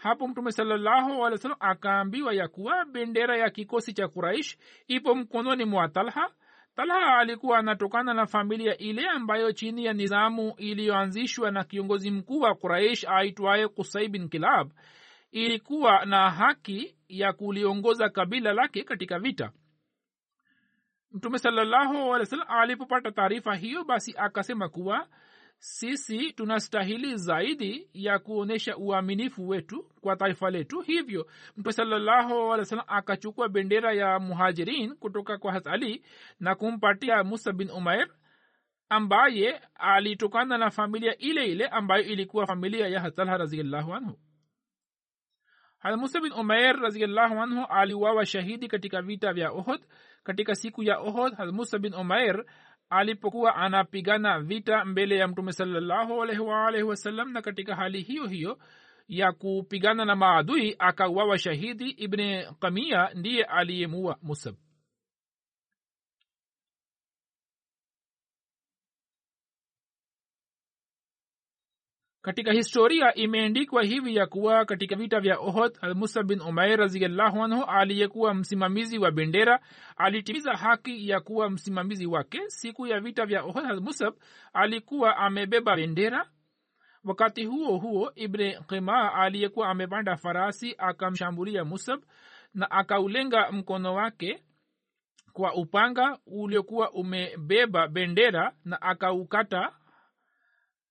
hapo 0.04 0.28
mtume 0.28 0.52
salallahu 0.52 1.26
akaambiwa 1.60 2.34
ya 2.34 2.48
kuwa 2.48 2.86
bendera 2.86 3.38
ya 3.38 3.50
kikosi 3.50 3.94
cha 3.94 4.08
kuraish 4.08 4.58
ipo 4.88 5.16
mkononi 5.16 5.66
mwa 5.66 5.88
talha. 5.90 6.30
Talha 6.76 7.18
alikuwa 7.18 7.58
anatokana 7.58 8.14
na 8.14 8.26
familia 8.26 8.78
ile 8.78 9.08
ambayo 9.10 9.52
chini 9.52 9.86
ya 9.86 9.94
nizamu 9.94 10.54
iliyoanzishwa 10.58 11.52
na 11.52 11.64
kiongozi 11.64 12.12
mkuu 12.12 12.40
wa 12.40 12.56
quraish 12.56 13.06
aitwaye 13.08 13.68
kusai 13.68 14.08
bin 14.08 14.30
kilab 14.30 14.72
ilikuwa 15.32 16.06
na 16.06 16.30
haki 16.32 16.96
ya 17.08 17.34
kuliongoza 17.34 18.10
kabila 18.10 18.54
lake 18.54 18.84
katika 18.84 19.20
vita. 19.20 19.52
Mtume 21.12 21.38
salallahu 21.38 22.10
wasallam 22.10 22.48
alipopata 22.50 23.12
taarifa 23.12 23.56
hiyo 23.56 23.84
basi 23.84 24.14
akasema 24.18 24.70
kuwa 24.70 25.08
sisi 25.66 26.34
tunastahili 26.34 27.18
zaidi 27.18 27.90
ya 27.94 28.20
kuonyesha 28.20 28.78
uaminifu 28.78 29.48
wetu 29.50 29.84
kwa 30.02 30.16
taifa 30.16 30.50
letu. 30.50 30.82
Hivyo 30.82 31.28
mtume 31.58 31.74
salallahu 31.74 32.34
alih 32.34 32.60
wa 32.60 32.66
sallam 32.66 32.86
akachukua 32.88 33.50
bendera 33.50 33.94
ya 33.94 34.20
muhajirin 34.20 34.96
kutoka 34.96 35.38
kwa 35.38 35.52
hasali 35.54 36.06
na 36.40 36.56
kumpatia 36.56 37.24
musa 37.24 37.54
bin 37.54 37.70
umair 37.72 38.08
ambaye 38.90 39.62
alitokana 39.76 40.58
na 40.58 40.70
familia 40.72 41.18
ile 41.18 41.46
ile 41.46 41.68
ambayo 41.68 42.04
ilikuwa 42.04 42.48
familia 42.48 42.88
ya 42.88 43.00
hatalha 43.00 43.38
raziallahu 43.38 43.94
anhu. 43.94 44.20
Hat 45.80 45.96
musa 45.98 46.20
bin 46.22 46.32
umair 46.34 46.76
raziallahu 46.80 47.42
anhu 47.42 47.66
aliwawa 47.70 48.26
shahidi 48.26 48.68
katika 48.68 49.02
vita 49.02 49.34
vya 49.34 49.52
ohod 49.52 49.82
katika 50.24 50.56
siku 50.56 50.84
ya 50.84 51.00
ohod 51.00 51.36
hat 51.36 51.52
musa 51.52 51.80
bin 51.80 51.94
umair 51.94 52.46
alipokuwa 52.90 53.56
anapigana 53.56 54.40
vita 54.40 54.86
mbele 54.86 55.18
ya 55.18 55.28
mtume 55.28 55.54
salallahu 55.54 56.20
wasalam 56.84 57.32
na 57.32 57.42
katika 57.42 57.76
hali 57.76 58.02
hiyo 58.02 58.28
hiyo 58.28 58.58
ya 59.08 59.32
kupigana 59.32 60.06
na 60.06 60.16
maadui 60.16 60.76
akauawa 60.80 61.38
shahidi 61.38 61.90
ibne 61.90 62.48
kamia 62.60 63.10
ndiye 63.14 63.44
aliyemua 63.44 64.18
musab 64.22 64.56
katika 72.24 72.52
historia 72.54 73.14
imeendikwa 73.14 73.84
hivi 73.84 74.16
ya 74.16 74.28
kuwa 74.28 74.66
katika 74.66 74.96
vita 74.96 75.20
vya 75.20 75.40
ohod 75.40 75.78
almusa 75.82 76.24
bin 76.24 76.42
umair 76.42 76.80
raziallahu 76.80 77.44
anhu 77.44 77.64
aliyekuwa 77.64 78.34
msimamizi 78.34 78.98
wa 78.98 79.12
bendera 79.12 79.60
alitimiza 79.98 80.54
haki 80.54 81.10
ya 81.10 81.20
kuwa 81.22 81.50
msimamizi 81.50 82.06
wake. 82.06 82.42
Siku 82.48 82.88
ya 82.88 83.00
vita 83.00 83.26
vya 83.26 83.44
ohod 83.44 83.66
almusab 83.66 84.14
alikuwa 84.54 85.18
amebeba 85.18 85.76
bendera. 85.76 86.30
Wakati 87.04 87.46
huo 87.46 87.78
huo 87.78 88.12
ibne 88.16 88.60
qima 88.68 89.14
aliyekuwa 89.14 89.70
amepanda 89.70 90.18
farasi 90.18 90.76
akamshambulia 90.78 91.66
musab 91.66 92.02
na 92.54 92.72
akaulenga 92.72 93.52
mkono 93.52 93.94
wake 93.96 94.44
kwa 95.34 95.54
upanga 95.56 96.18
uliokuwa 96.28 96.92
umebeba 96.92 97.88
bendera 97.88 98.54
na 98.66 98.82
akaukata 98.82 99.72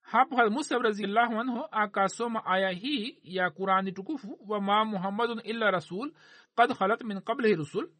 hapo 0.02 0.50
musab 0.50 0.82
raziallahu 0.82 1.40
anhu 1.40 1.66
akasoma 1.70 2.46
aya 2.46 2.70
hii 2.70 3.18
ya 3.22 3.50
qurani 3.50 3.92
tukufu 3.92 4.38
wama 4.48 4.84
muhammadun 4.84 5.40
illa 5.44 5.70
rasul 5.70 6.12
kad 6.56 6.74
khalat 6.74 7.02
min 7.04 7.20
qablihi 7.20 7.54
rusul. 7.54 7.90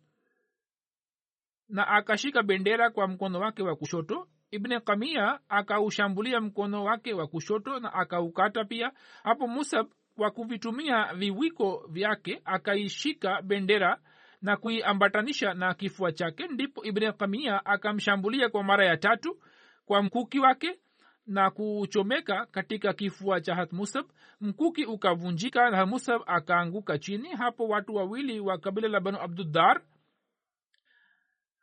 Na 1.69 1.89
akashika 1.89 2.43
bendera 2.43 2.91
kwa 2.91 3.09
mkono 3.09 3.41
wake 3.41 3.63
wa 3.63 3.77
kushoto. 3.77 4.29
Ibne 4.51 4.81
kamia 4.81 5.41
akaushambulia 5.49 6.41
mkono 6.41 6.85
wake 6.85 7.13
wa 7.15 7.27
kushoto 7.27 7.81
na 7.81 7.93
akaukata 7.95 8.65
pia. 8.65 8.93
Hapo 9.23 9.47
musab 9.49 9.87
kwa 10.17 10.31
kuvitumia 10.31 11.15
viwiko 11.15 11.87
vyake 11.91 12.43
akaishika 12.45 13.43
bendera 13.43 13.99
na 14.43 14.57
kuiambatanisha 14.57 15.55
na 15.55 15.75
kifua 15.75 16.13
chake. 16.13 16.47
Ndipo 16.49 16.85
ibne 16.85 17.13
kamia 17.13 17.67
akamshambulia 17.67 18.49
kwa 18.49 18.63
mara 18.65 18.87
ya 18.87 18.97
tatu 18.97 19.39
kwa 19.85 20.03
mkuki 20.03 20.39
wake 20.39 20.79
na 21.27 21.51
kuchomeka 21.51 22.47
katika 22.47 22.93
kifua 22.93 23.41
cha 23.41 23.55
hatmusab 23.55 24.07
mkuki 24.41 24.85
ukavunjika 24.85 25.71
na 25.71 25.87
musab 25.87 26.23
akaanguka 26.27 26.99
chini. 26.99 27.29
Hapo 27.29 27.69
watu 27.69 27.95
wawili 27.95 28.41
wa 28.41 28.59
kabila 28.59 28.89
la 28.89 29.01
banu 29.01 29.21
abduddar 29.21 29.81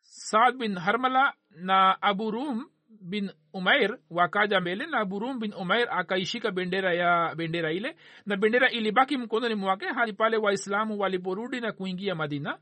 saad 0.01 0.57
bin 0.57 0.77
harmala 0.77 1.33
na 1.49 2.01
abu 2.01 2.31
rum 2.31 2.69
bin 3.01 3.31
umair 3.53 3.97
wakaja 4.09 4.59
mbele 4.61 4.85
na 4.85 5.05
burum 5.05 5.39
bin 5.39 5.53
umair 5.53 5.87
akaishika 5.91 6.51
bendera 6.51 6.93
ya 6.93 7.35
bendera 7.35 7.71
ile 7.71 7.95
na 8.25 8.37
bendera 8.37 8.69
ilibaki 8.69 9.17
mkononi 9.17 9.55
mwake 9.55 9.85
hadi 9.87 10.13
pale 10.13 10.37
waislamu 10.37 10.99
waliporudi 10.99 11.61
na 11.61 11.71
kuingia 11.71 12.15
madina. 12.15 12.59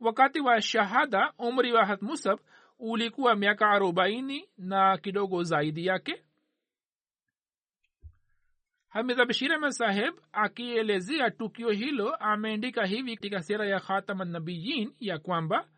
Wakati 0.00 0.40
wa 0.40 0.60
shahada 0.62 1.32
umri 1.38 1.72
wa 1.72 1.84
hatmusab 1.86 2.38
ulikuwa 2.78 3.34
miaka 3.36 3.70
arobaini 3.70 4.48
na 4.58 4.98
kidogo 4.98 5.42
zaidi 5.42 5.86
yake 5.86 6.22
hamidha 8.90 9.26
ahmad 9.54 9.70
saheb 9.70 10.14
akielezea 10.32 11.30
tukio 11.30 11.70
hilo 11.70 12.14
ameandika 12.14 12.86
hivi 12.86 13.16
katika 13.16 13.42
sera 13.42 13.66
ya 13.66 13.80
khatamanabiyin 13.80 14.94
ya 15.00 15.18
kwamba 15.18 15.68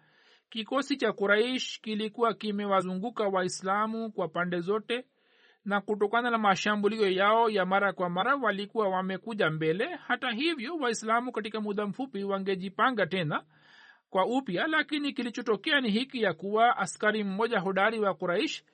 kikosi 0.51 0.97
cha 0.97 1.13
quraish 1.13 1.81
kilikuwa 1.81 2.35
kimewazunguka 2.35 3.25
waislamu 3.29 4.13
kwa 4.13 4.29
pande 4.29 4.61
zote 4.61 5.05
na 5.65 5.81
kutokana 5.81 6.31
na 6.31 6.39
mashambulio 6.39 7.11
yao 7.11 7.51
ya 7.51 7.67
mara 7.67 7.93
kwa 7.93 8.11
mara 8.11 8.37
walikuwa 8.37 8.89
wamekuja 8.89 9.51
mbele. 9.51 9.87
Hata 9.97 10.31
hivyo 10.31 10.77
waislamu 10.77 11.33
katika 11.33 11.61
muda 11.61 11.87
mfupi 11.87 12.25
wangejipanga 12.25 13.07
tena 13.07 13.45
kwa 14.11 14.27
upya 14.27 14.67
lakini 14.67 15.13
kilichotokea 15.13 15.81
ni 15.81 15.91
hiki 15.91 16.23
ya 16.23 16.35
kuwa 16.35 16.77
askari 16.77 17.25
mmoja 17.25 17.61
hodari 17.61 17.99
wa 18.01 18.15
quraish 18.15 18.65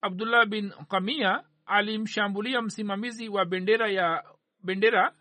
abdullah 0.00 0.46
bin 0.46 0.72
kamia 0.88 1.44
alimshambulia 1.66 2.62
msimamizi 2.62 3.28
wa 3.28 3.44
bendera 3.44 3.88
ya 3.88 4.24
bendera 4.62 5.12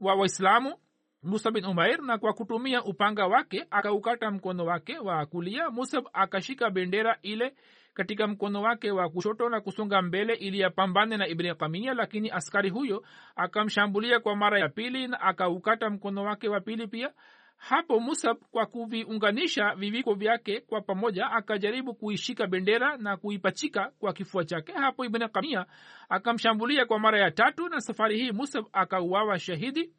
wa 0.00 0.14
waislamu 0.14 0.74
musa 1.22 1.50
bin 1.50 1.64
umair 1.64 2.02
na 2.02 2.18
kwa 2.18 2.32
kutumia 2.32 2.84
upanga 2.84 3.26
wake 3.26 3.66
akaukata 3.70 4.30
mkono 4.30 4.64
wake 4.64 4.98
wa 4.98 5.26
kulia. 5.26 5.70
Musab 5.70 6.04
akashika 6.12 6.70
bendera 6.70 7.18
ile 7.22 7.54
katika 7.94 8.26
mkono 8.26 8.62
wake 8.62 8.90
wa 8.90 9.08
kushoto 9.08 9.48
na 9.48 9.60
kusonga 9.60 10.02
mbele 10.02 10.34
ili 10.34 10.64
apambane 10.64 11.16
na 11.16 11.28
ibni 11.28 11.54
kamia 11.54 11.94
lakini 11.94 12.30
askari 12.30 12.70
huyo 12.70 13.04
akamshambulia 13.36 14.20
kwa 14.20 14.36
mara 14.36 14.60
ya 14.60 14.68
pili 14.68 15.08
na 15.08 15.20
akaukata 15.20 15.90
mkono 15.90 16.24
wake 16.24 16.48
wa 16.48 16.60
pili 16.60 16.86
pia 16.86 17.12
hapo 17.58 18.00
musab 18.00 18.36
kwa 18.50 18.66
kuviunganisha 18.66 19.74
viviko 19.74 20.14
vyake 20.14 20.60
kwa 20.60 20.80
pamoja 20.80 21.30
akajaribu 21.30 21.94
kuishika 21.94 22.46
bendera 22.46 22.96
na 22.96 23.16
kuipachika 23.16 23.92
kwa 23.98 24.12
kifua 24.12 24.44
chake. 24.44 24.72
Hapo 24.72 25.04
ibn 25.04 25.28
kamia 25.28 25.66
akamshambulia 26.08 26.86
kwa 26.86 26.98
mara 26.98 27.18
ya 27.20 27.30
tatu 27.30 27.68
na 27.68 27.80
safari 27.80 28.18
hii 28.18 28.32
musab 28.32 28.64
akauawa 28.72 29.38
shahidi 29.38 29.90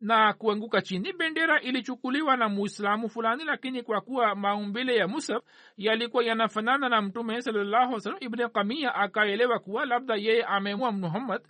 na 0.00 0.32
kuanguka 0.32 0.82
chini. 0.82 1.12
Bendera 1.12 1.60
ilichukuliwa 1.60 2.36
na 2.36 2.48
muislamu 2.48 3.08
fulani 3.08 3.44
lakini 3.44 3.82
kwa 3.82 4.00
kuwa 4.00 4.34
maumbile 4.34 4.96
ya 4.96 5.08
musab 5.08 5.42
yalikuwa 5.76 6.24
yanafanana 6.24 6.88
na 6.88 7.02
mtume 7.02 7.42
salallahu 7.42 8.00
salam 8.00 8.18
ibn 8.20 8.48
kamia 8.48 8.94
akaelewa 8.94 9.58
kuwa 9.58 9.84
labda 9.86 10.14
yeye 10.16 10.44
amemua 10.44 10.92
muhammad 10.92 11.42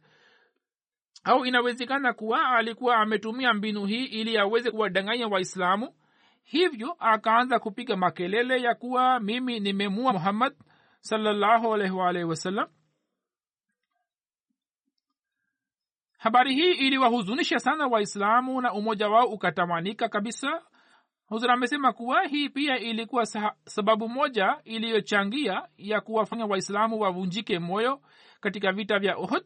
au 1.25 1.47
inawezekana 1.47 2.13
kuwa 2.13 2.49
alikuwa 2.49 2.97
ametumia 2.97 3.55
mbinu 3.55 3.87
hii 3.87 4.05
ili 4.05 4.39
aweze 4.39 4.71
kuwadanganya 4.71 5.29
waislamu? 5.29 5.95
Hivyo 6.45 6.97
akaanza 6.99 7.59
kupiga 7.59 7.97
makelele 7.97 8.63
ya 8.63 8.75
kuwa 8.75 9.21
mimi 9.21 9.61
nimemua 9.61 10.13
muhammad 10.13 10.55
wasallam 12.25 12.69
habari 16.19 16.55
hii 16.55 16.73
iliwahuzunisha 16.73 17.59
sana 17.59 17.87
waislamu 17.87 18.61
na 18.61 18.73
umoja 18.73 19.09
wao 19.09 19.27
ukatamanika 19.27 20.09
kabisa. 20.09 20.63
Huzur 21.27 21.51
amesema 21.51 21.93
kuwa 21.93 22.23
hii 22.23 22.49
pia 22.49 22.79
ilikuwa 22.79 23.27
sababu 23.65 24.09
moja 24.09 24.61
iliyochangia 24.65 25.69
ya 25.77 26.01
kuwafanya 26.01 26.47
waislamu 26.47 27.01
wavunjike 27.01 27.59
moyo 27.59 28.01
katika 28.41 28.73
vita 28.73 28.99
vya 28.99 29.19
uhud 29.19 29.45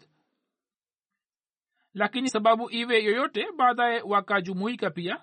lakini 1.97 2.29
sababu 2.31 2.71
iwe 2.71 3.03
yoyote 3.05 3.47
baadaye 3.57 4.03
wakajumuika 4.03 4.91
pia. 4.91 5.21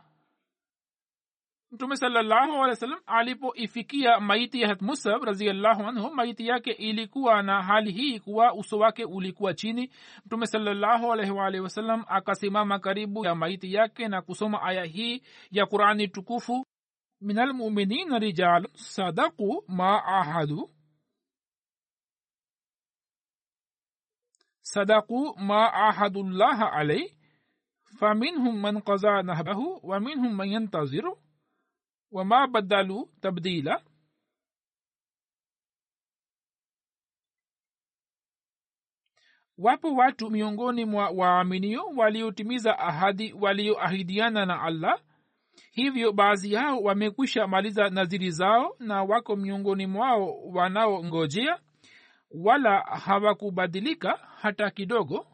Mtume 1.71 1.95
salallahu 1.97 2.51
alehi 2.53 2.69
wa 2.69 2.75
sallam 2.75 2.99
alipoifikia 3.05 4.19
maiti 4.19 4.61
ya 4.61 4.77
musab 4.81 5.23
raziallahu 5.23 5.83
anhu 5.83 6.13
maiti 6.15 6.47
yake 6.47 6.71
ilikuwa 6.71 7.41
na 7.43 7.61
hali 7.63 7.91
hii 7.91 8.19
kuwa 8.19 8.53
uso 8.53 8.77
wake 8.77 9.05
ulikuwa 9.05 9.53
chini. 9.53 9.91
Mtume 10.25 10.45
salallahu 10.47 11.13
alaihi 11.13 11.31
waalihi 11.31 11.63
wasallam 11.63 12.03
akasimama 12.07 12.79
karibu 12.79 13.25
ya 13.25 13.35
maiti 13.35 13.73
yake 13.73 14.07
na 14.07 14.21
kusoma 14.21 14.61
aya 14.61 14.83
hii 14.83 15.21
ya 15.51 15.65
qurani 15.65 16.07
tukufu. 16.07 16.65
Min 17.21 17.37
almuminina 17.39 18.19
rijalun 18.19 18.67
sadaku 18.73 19.63
ma 19.67 20.05
ahadu 20.05 20.69
صدقوا 24.72 25.40
ما 25.40 25.64
عاهدوا 25.64 26.22
الله 26.22 26.64
عليه 26.64 27.08
فمنهم 28.00 28.62
من 28.62 28.78
قضى 28.78 29.22
نهبه 29.22 29.58
ومنهم 29.82 30.36
من 30.36 30.48
ينتظر 30.48 31.16
وما 32.10 32.44
بدلوا 32.46 33.06
تبديلا 33.22 33.82
wapo 39.58 39.94
watu 39.94 40.30
miongoni 40.30 40.84
mwa 40.84 41.10
waaminio 41.10 41.84
waliotimiza 41.96 42.78
ahadi 42.78 43.32
walioahidiana 43.32 44.46
na 44.46 44.62
allah 44.62 45.00
hivyo 45.70 46.12
baadhi 46.12 46.52
yao 46.52 46.80
wamekwisha 46.82 47.46
maliza 47.46 47.90
naziri 47.90 48.30
zao 48.30 48.76
na 48.78 49.02
wako 49.02 49.36
miongoni 49.36 49.86
mwao 49.86 50.40
wanaongojea 50.44 51.60
wala 52.33 52.79
hawakubadilika 52.79 54.17
hata 54.41 54.69
kidogo. 54.69 55.27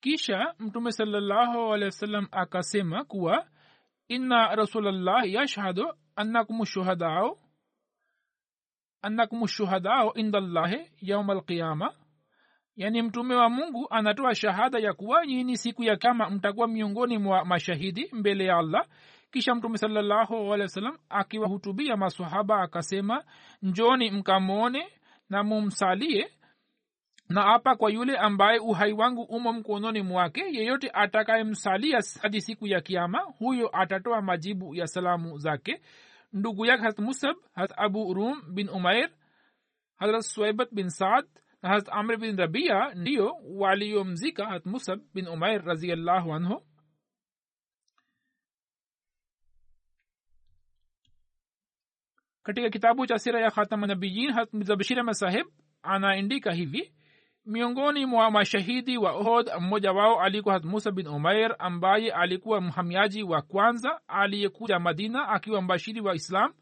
Kisha 0.00 0.54
mtume 0.58 0.92
salallahu 0.92 1.72
alehi 1.72 1.84
wasallam 1.84 2.28
akasema 2.30 3.04
kuwa 3.04 3.46
inna 4.08 4.56
rasulllah 4.56 5.30
yashhadu 5.32 5.92
annakum 6.16 6.64
shuhadao 6.64 7.38
annakum 9.02 9.46
shuhadao 9.46 10.14
inda 10.14 10.40
llahi 10.40 10.90
yauma 11.00 11.32
alqiyama 11.32 11.94
yaani 12.76 13.02
mtume 13.02 13.34
wa 13.34 13.48
mungu 13.48 13.86
anatoa 13.90 14.34
shahada 14.34 14.78
ya 14.78 14.92
kuwa 14.92 15.26
nyini 15.26 15.56
siku 15.56 15.84
ya 15.84 15.96
kama 15.96 16.30
mtakuwa 16.30 16.68
miongoni 16.68 17.18
mwa 17.18 17.44
mashahidi 17.44 18.08
mbele 18.12 18.44
ya 18.44 18.56
allah. 18.58 18.86
Kisha 19.30 19.54
mtume 19.54 19.78
salallahu 19.78 20.34
alehi 20.36 20.62
wasallam 20.62 20.98
akiwahutubia 21.08 21.96
masahaba 21.96 22.62
akasema 22.62 23.24
njoni 23.62 24.10
mkamwone 24.10 24.86
na 25.30 25.42
mumsalie 25.44 26.30
na 27.28 27.42
hapa 27.42 27.76
kwa 27.76 27.90
yule 27.90 28.16
ambaye 28.16 28.58
uhai 28.58 28.92
wangu 28.92 29.22
umo 29.22 29.52
mkononi 29.52 30.02
mwake 30.02 30.40
yeyote 30.52 30.90
atakayemsalia 30.92 32.00
hadi 32.22 32.40
siku 32.40 32.66
ya 32.66 32.80
kiama 32.80 33.18
huyo 33.18 33.70
atatoa 33.76 34.22
majibu 34.22 34.74
ya 34.74 34.86
salamu 34.86 35.38
zake. 35.38 35.82
Ndugu 36.32 36.66
yake 36.66 36.82
harat 36.82 36.98
musab 36.98 37.36
harat 37.54 37.72
abu 37.76 38.14
rum 38.14 38.42
bin 38.54 38.68
umair 38.68 39.10
harat 39.96 40.22
swaibat 40.22 40.68
bin 40.74 40.88
saad 40.90 41.24
na 41.62 41.68
harat 41.68 41.88
amr 41.92 42.16
bin 42.16 42.36
rabia 42.36 42.94
ndiyo 42.94 43.36
waliomzika 43.56 44.46
harat 44.46 44.66
musab 44.66 45.00
bin 45.14 45.28
umair 45.28 45.64
raziallahu 45.64 46.34
anhu 46.34 46.62
katika 52.48 52.70
kitabu 52.70 53.06
cha 53.06 53.18
sira 53.18 53.40
ya 53.40 53.50
khatamanabiyin 53.50 54.32
harat 54.32 54.52
mizabashir 54.52 55.04
masahib 55.04 55.46
anaandika 55.82 56.52
hivi 56.52 56.92
miongoni 57.46 58.06
mwa 58.06 58.30
mashahidi 58.30 58.98
wa 58.98 59.12
ohod 59.12 59.50
mmoja 59.60 59.92
wao 59.92 60.20
alikuwa 60.20 60.54
hat 60.54 60.64
musa 60.64 60.90
bin 60.90 61.06
umair 61.06 61.56
ambaye 61.58 62.12
alikuwa 62.12 62.60
mhamiaji 62.60 63.22
wa 63.22 63.42
kwanza 63.42 64.00
aliyekuja 64.08 64.78
madina 64.78 65.28
akiwa 65.28 65.62
mbashiri 65.62 66.00
wa 66.00 66.14
islam 66.14 66.52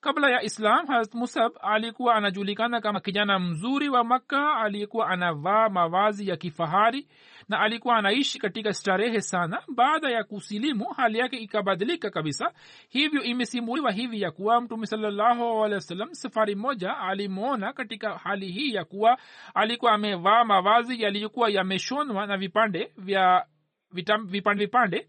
kabla 0.00 0.30
ya 0.30 0.42
islam 0.42 0.86
harat 0.86 1.14
musab 1.14 1.52
alikuwa 1.60 2.14
anajulikana 2.14 2.80
kama 2.80 3.00
kijana 3.00 3.38
mzuri 3.38 3.88
wa 3.88 4.04
makka 4.04 4.56
aliyekuwa 4.56 5.08
anavaa 5.08 5.68
mavazi 5.68 6.28
ya 6.28 6.36
kifahari 6.36 7.08
na 7.48 7.60
alikuwa 7.60 7.96
anaishi 7.96 8.38
katika 8.38 8.72
starehe 8.72 9.20
sana. 9.20 9.62
Baada 9.74 10.10
ya 10.10 10.24
kusilimu 10.24 10.84
hali 10.96 11.18
yake 11.18 11.36
ikabadilika 11.36 12.10
kabisa. 12.10 12.52
Hivyo 12.88 13.22
imesimuliwa 13.22 13.92
hivi 13.92 14.20
ya 14.20 14.30
kuwa 14.30 14.60
mtume 14.60 14.86
salallahu 14.86 15.80
safari 16.12 16.54
moja 16.54 16.98
alimwona 16.98 17.72
katika 17.72 18.18
hali 18.18 18.52
hii 18.52 18.74
ya 18.74 18.84
kuwa 18.84 19.18
alikuwa 19.54 19.92
amevaa 19.92 20.44
mavazi 20.44 21.02
yaliyokuwa 21.02 21.50
yameshonwa 21.50 22.26
na 22.26 22.36
vipande 22.36 22.92
vya 22.96 23.46
vipande 23.92 24.64
vipande 24.64 25.08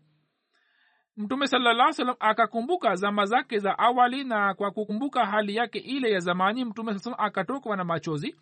mtume 1.18 1.48
salalaa 1.48 1.94
salam 1.94 2.16
akakumbuka 2.20 2.96
zama 2.96 3.26
zake 3.26 3.60
za 3.60 3.80
awali 3.80 4.24
na 4.24 4.54
kwa 4.54 4.72
kukumbuka 4.72 5.26
hali 5.26 5.56
yake 5.56 5.80
ile 5.80 6.12
ya 6.12 6.20
zamani 6.20 6.66
mtume 6.66 7.00
saa 7.00 7.18
akatokwa 7.18 7.78
na 7.78 7.84
machozi 7.84 8.36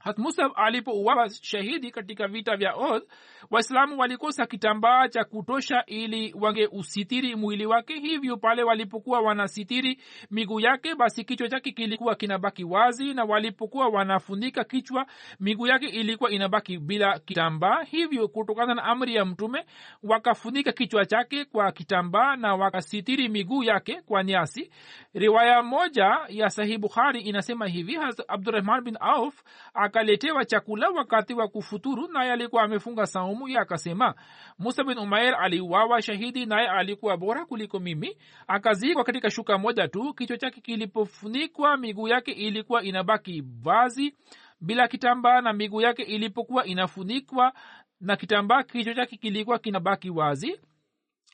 hatmusab 0.00 0.52
alipouawa 0.54 1.30
shahidi 1.30 1.90
katika 1.90 2.28
vita 2.28 2.56
vya 2.56 2.74
od 2.74 3.02
waislamu 3.50 3.98
walikosa 3.98 4.46
kitambaa 4.46 5.08
cha 5.08 5.24
kutosha 5.24 5.84
ili 5.86 6.34
wangeusitiri 6.40 7.34
mwili 7.36 7.66
wake. 7.66 7.94
Hivyo 7.94 8.36
pale 8.36 8.62
walipokuwa 8.62 9.20
wanasitiri 9.20 10.00
miguu 10.30 10.60
yake 10.60 10.94
basi 10.94 11.24
kichwa 11.24 11.48
chake 11.48 11.72
kilikuwa 11.72 12.14
kinabaki 12.14 12.64
wazi 12.64 13.14
na 13.14 13.24
walipokuwa 13.24 13.88
wanafunika 13.88 14.64
kichwa 14.64 15.06
miguu 15.40 15.66
yake 15.66 15.86
ilikuwa 15.86 16.30
inabaki 16.30 16.78
bila 16.78 17.18
kitambaa. 17.18 17.82
Hivyo 17.82 18.28
kutokana 18.28 18.74
na 18.74 18.84
amri 18.84 19.14
ya 19.14 19.24
mtume 19.24 19.64
wakafunika 20.02 20.72
kichwa 20.72 21.06
chake 21.06 21.44
kwa 21.44 21.72
kitambaa 21.72 22.36
na 22.36 22.54
wakasitiri 22.54 23.28
miguu 23.28 23.62
yake 23.62 24.02
kwa 24.06 24.24
nyasi. 24.24 24.70
Riwaya 25.14 25.62
moja 25.62 26.18
ya 26.28 26.50
sahih 26.50 26.78
bukhari 26.78 27.20
inasema 27.20 27.66
hivi 27.66 27.98
abdurahman 28.28 28.80
bin 28.84 28.96
auf 29.00 29.42
akaletewa 29.90 30.44
chakula 30.44 30.88
wakati 30.90 31.34
wa 31.34 31.48
kufuturu 31.48 32.08
naye 32.08 32.32
alikuwa 32.32 32.62
amefunga 32.62 33.06
saumu 33.06 33.48
ye 33.48 33.58
akasema 33.58 34.14
musa 34.58 34.84
bin 34.84 34.98
umair 34.98 35.34
aliuawa 35.40 36.02
shahidi 36.02 36.46
naye 36.46 36.68
alikuwa 36.68 37.16
bora 37.16 37.44
kuliko 37.44 37.78
mimi. 37.80 38.16
Akazikwa 38.48 39.04
katika 39.04 39.30
shuka 39.30 39.58
moja 39.58 39.88
tu 39.88 40.14
kichwa 40.14 40.38
chake 40.38 40.60
kilipofunikwa 40.60 41.76
miguu 41.76 42.08
yake 42.08 42.32
ilikuwa 42.32 42.82
inabaki 42.82 43.42
vazi 43.62 44.14
bila 44.60 44.88
kitambaa 44.88 45.40
na 45.40 45.52
miguu 45.52 45.80
yake 45.80 46.02
ilipokuwa 46.02 46.64
inafunikwa 46.66 47.52
na 48.00 48.16
kitambaa 48.16 48.62
kichwa 48.62 48.94
chake 48.94 49.16
kilikuwa 49.16 49.58
kinabaki 49.58 50.10
wazi. 50.10 50.60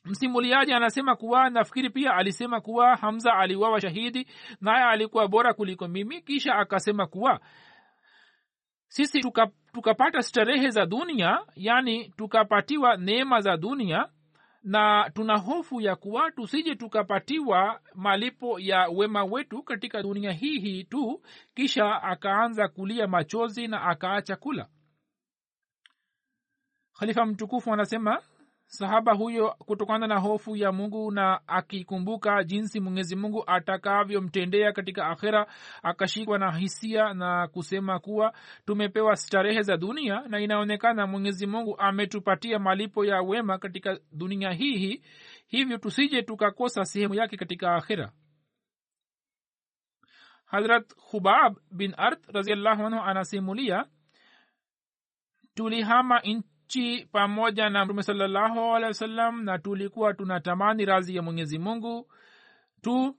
Msimuliaji 0.05 0.73
anasema 0.73 1.17
kuwa 1.17 1.51
nafikiri 1.51 1.91
pia 1.91 2.15
alisema 2.15 2.61
kuwa 2.61 2.97
hamza 2.97 3.33
aliwawa 3.35 3.81
shahidi 3.81 4.27
naye 4.61 4.85
alikuwa 4.85 5.29
bora 5.29 5.55
kuliko 5.55 5.89
mimi. 5.89 6.21
Kisha 6.23 6.55
akasema 6.55 7.07
kuwa 7.07 7.41
sisi 8.89 9.21
tukapata 9.21 10.11
tuka 10.11 10.23
starehe 10.23 10.71
za 10.71 10.87
dunia 10.87 11.39
yani 11.55 12.09
tukapatiwa 12.17 12.97
neema 12.97 13.41
za 13.41 13.57
dunia 13.57 14.09
na 14.63 15.11
tuna 15.15 15.39
hofu 15.39 15.81
ya 15.81 15.97
kuwa 15.97 16.31
tusije 16.31 16.75
tukapatiwa 16.75 17.81
malipo 17.95 18.59
ya 18.61 18.89
wema 18.89 19.25
wetu 19.25 19.63
katika 19.63 20.03
dunia 20.03 20.33
hii 20.33 20.59
hii 20.59 20.85
tu 20.85 21.23
kisha 21.55 22.03
akaanza 22.03 22.69
kulia 22.69 23.07
machozi 23.07 23.69
na 23.69 23.83
akaacha 23.83 24.37
kula. 24.37 24.69
Khalifa 26.99 27.27
mtukufu 27.27 27.73
anasema 27.73 28.23
sahaba 28.67 29.13
huyo 29.15 29.51
kutokana 29.59 30.07
na 30.07 30.19
hofu 30.19 30.57
ya 30.57 30.73
mungu 30.73 31.11
na 31.11 31.49
akikumbuka 31.49 32.45
jinsi 32.45 32.81
mwenyezi 32.81 33.17
mungu 33.17 33.45
atakavyomtendea 33.47 34.73
katika 34.73 35.07
akhira 35.07 35.47
akashikwa 35.83 36.39
na 36.39 36.53
hisia 36.57 37.15
na 37.15 37.49
kusema 37.49 37.99
kuwa 37.99 38.33
tumepewa 38.65 39.17
starehe 39.17 39.63
za 39.63 39.77
dunia 39.77 40.21
na 40.29 40.41
inaonekana 40.41 41.07
mwenyezi 41.07 41.47
mungu 41.47 41.79
ametupatia 41.79 42.59
malipo 42.59 43.05
ya 43.05 43.23
wema 43.23 43.59
katika 43.59 43.99
dunia 44.13 44.53
hii 44.53 45.03
hivyo 45.47 45.79
tusije 45.79 46.23
tukakosa 46.23 46.85
sehemu 46.85 47.15
yake 47.15 47.37
katika 47.37 47.75
akhira 47.75 48.13
hadrat 50.45 50.95
khubab 51.11 51.57
bin 51.71 51.95
ard 51.97 52.19
raziallahu 52.33 52.87
anhu 52.87 53.01
anasimulia 53.01 53.87
tulihama 55.55 56.23
nchi 56.67 57.09
pamoja 57.13 57.71
na 57.71 57.85
mtume 57.85 58.03
salallahu 58.03 58.61
alehi 58.75 58.89
wasallam 58.89 59.45
na 59.45 59.59
tulikuwa 59.59 60.15
tunatamani 60.15 60.85
razi 60.85 61.17
ya 61.17 61.23
mwenyezi 61.23 61.59
mungu 61.59 62.09
tu 62.83 63.17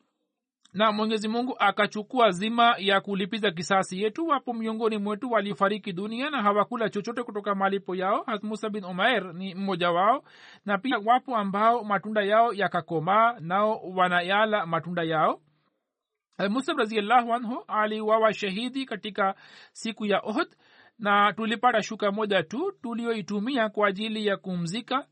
na 0.74 0.92
mwenyezi 0.92 1.28
mungu 1.28 1.56
akachukua 1.60 2.32
zima 2.32 2.76
ya 2.78 3.02
kulipiza 3.02 3.52
kisasi 3.52 4.04
yetu. 4.04 4.28
Wapo 4.28 4.54
miongoni 4.54 4.98
mwetu 4.98 5.32
walifariki 5.32 5.94
dunia 5.94 6.30
na 6.30 6.42
hawakula 6.42 6.90
chochote 6.90 7.24
kutoka 7.24 7.56
malipo 7.56 7.96
yao. 7.96 8.26
Musa 8.44 8.70
bin 8.70 8.84
umair 8.86 9.34
ni 9.34 9.56
mmoja 9.56 9.92
wao 9.92 10.24
na 10.66 10.78
pia 10.78 10.98
wapo 11.06 11.38
ambao 11.38 11.84
matunda 11.84 12.22
yao 12.24 12.54
yakakomaa 12.54 13.36
nao 13.40 13.82
wanayala 13.96 14.66
matunda 14.66 15.04
yao. 15.04 15.42
Musab 16.50 16.78
raziallahu 16.78 17.34
anhu 17.34 17.64
aliwawa 17.68 18.34
shahidi 18.34 18.86
katika 18.86 19.36
siku 19.72 20.06
ya 20.06 20.20
ohd 20.20 20.48
na 21.00 21.34
tulipata 21.34 21.84
shuka 21.84 22.12
moja 22.12 22.44
tu 22.44 22.72
tulioitumia 22.82 23.70
kwa 23.70 23.88
ajili 23.88 24.26
ya 24.28 24.38
kumzika 24.38 25.08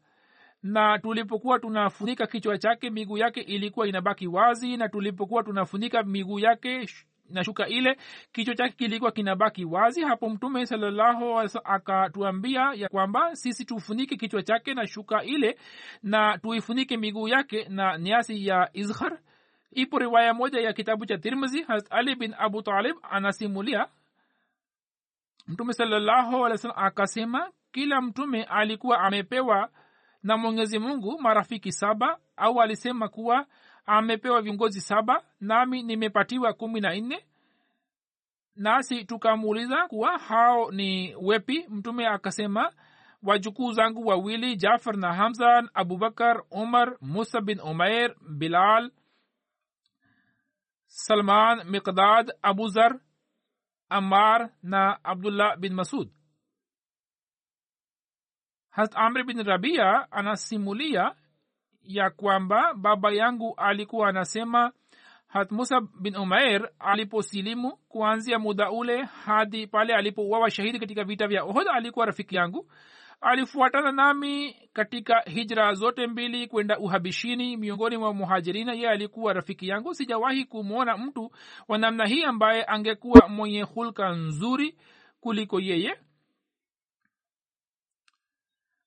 na 0.64 1.00
tulipokuwa 1.00 1.60
tunafunika 1.60 2.28
kichwa 2.28 2.58
chake 2.58 2.90
miguu 2.90 3.18
yake 3.18 3.42
ilikuwa 3.42 3.88
inabaki 3.88 4.28
wazi 4.28 4.78
na 4.78 4.90
tulipokuwa 4.90 5.44
tunafunika 5.44 6.04
miguu 6.04 6.40
yake 6.40 6.88
na 7.30 7.44
shuka 7.44 7.68
ile 7.68 7.98
kichwa 8.32 8.56
chake 8.56 8.76
kilikuwa 8.78 9.12
kinabaki 9.12 9.66
wazi. 9.66 10.02
Hapo 10.04 10.30
mtume 10.30 10.66
salallahu 10.66 11.40
akatuambia 11.64 12.62
ya 12.76 12.90
kwamba 12.90 13.36
sisi 13.36 13.66
tufunike 13.66 14.16
kichwa 14.16 14.44
chake 14.44 14.74
na 14.74 14.88
shuka 14.88 15.24
ile 15.24 15.58
na 16.04 16.38
tuifunike 16.38 16.98
miguu 16.98 17.28
yake 17.28 17.68
na 17.70 17.98
niasi 17.98 18.48
ya 18.48 18.70
izhar. 18.74 19.20
Ipo 19.72 20.00
riwaya 20.00 20.34
moja 20.34 20.62
ya 20.62 20.74
kitabu 20.74 21.06
cha 21.06 21.18
tirmizi 21.18 21.62
harat 21.62 22.18
bin 22.18 22.36
abu 22.38 22.62
talib 22.62 22.96
anasimulia 23.12 23.88
mtume 25.48 25.74
salallahu 25.74 26.46
alih 26.46 26.58
salam 26.58 26.78
akasema 26.80 27.52
kila 27.72 28.02
mtume 28.02 28.44
alikuwa 28.44 29.00
amepewa 29.00 29.70
na 30.24 30.38
mwenyezi 30.38 30.80
mungu 30.80 31.20
marafiki 31.22 31.72
saba 31.72 32.20
au 32.38 32.62
alisema 32.62 33.08
kuwa 33.10 33.46
amepewa 33.86 34.42
viongozi 34.42 34.82
saba 34.82 35.24
nami 35.40 35.84
nimepatiwa 35.84 36.54
kumi 36.54 36.82
na 36.82 36.96
nne? 36.96 37.26
Nasi 38.56 39.06
tukamuuliza 39.06 39.88
kuwa 39.88 40.18
hao 40.18 40.72
ni 40.72 41.16
wepi? 41.16 41.66
Mtume 41.70 42.08
akasema 42.08 42.72
wajukuu 43.24 43.72
zangu 43.72 44.08
wawili 44.08 44.56
jafar 44.56 44.98
na 44.98 45.14
hamza 45.14 45.64
abubakar 45.74 46.44
umar 46.52 46.98
musa 47.02 47.42
bin 47.42 47.60
umair 47.60 48.16
bilal 48.30 48.92
salman 50.86 51.64
miqdad 51.70 52.32
abuzar 52.42 53.00
ammar 53.98 54.50
na 54.64 55.04
abdullah 55.04 55.58
bin 55.58 55.74
masud. 55.74 56.10
Harat 58.70 58.92
amri 58.96 59.24
bin 59.24 59.44
rabia 59.44 60.12
anasimulia 60.12 61.16
ya 61.84 62.10
kwamba 62.10 62.74
baba 62.74 63.12
yangu 63.12 63.54
alikuwa 63.58 64.10
anasema 64.10 64.72
hat 65.28 65.52
musa 65.52 65.82
bin 65.82 66.16
umair 66.16 66.70
aliposilimu 66.80 67.78
kuanzia 67.78 68.40
muda 68.40 68.72
ule 68.72 69.04
hadi 69.04 69.68
pale 69.68 69.96
alipouawa 69.96 70.52
shahidi 70.52 70.80
katika 70.80 71.04
vita 71.04 71.28
vya 71.28 71.44
ohod 71.44 71.68
alikuwa 71.68 72.06
rafiki 72.06 72.36
yangu 72.36 72.72
alifuatana 73.22 73.92
nami 73.92 74.56
katika 74.74 75.20
hijra 75.22 75.74
zote 75.74 76.08
mbili 76.08 76.48
kwenda 76.48 76.80
uhabishini. 76.80 77.58
Miongoni 77.58 77.98
mwa 77.98 78.14
muhajirina 78.14 78.74
ye 78.74 78.90
alikuwa 78.90 79.34
rafiki 79.34 79.68
yangu. 79.68 79.94
Sijawahi 79.94 80.46
kumwona 80.46 80.98
mtu 80.98 81.32
wa 81.68 81.78
namna 81.78 82.06
hii 82.06 82.24
ambaye 82.24 82.66
angekuwa 82.68 83.28
mwenye 83.30 83.62
hulka 83.62 84.10
nzuri 84.10 84.78
kuliko 85.20 85.60
yeye. 85.60 85.98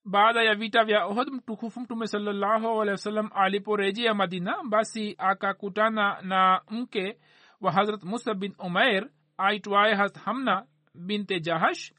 Baada 0.05 0.43
ya 0.43 0.55
vita 0.55 0.85
vya 0.85 1.07
ohd 1.07 1.29
mtukufu 1.33 1.81
mtume 1.81 2.07
sawasalam 2.07 3.31
aliporejea 3.35 4.14
madina 4.14 4.57
basi 4.64 5.14
akakutana 5.19 6.21
na 6.23 6.61
mke 6.71 7.19
wa 7.61 7.73
hazrat 7.73 8.03
musa 8.05 8.35
bin 8.35 8.55
umair 8.59 9.09
aitwaye 9.38 9.95
hamna 10.25 10.67
binte 10.95 11.41
jahash 11.41 11.93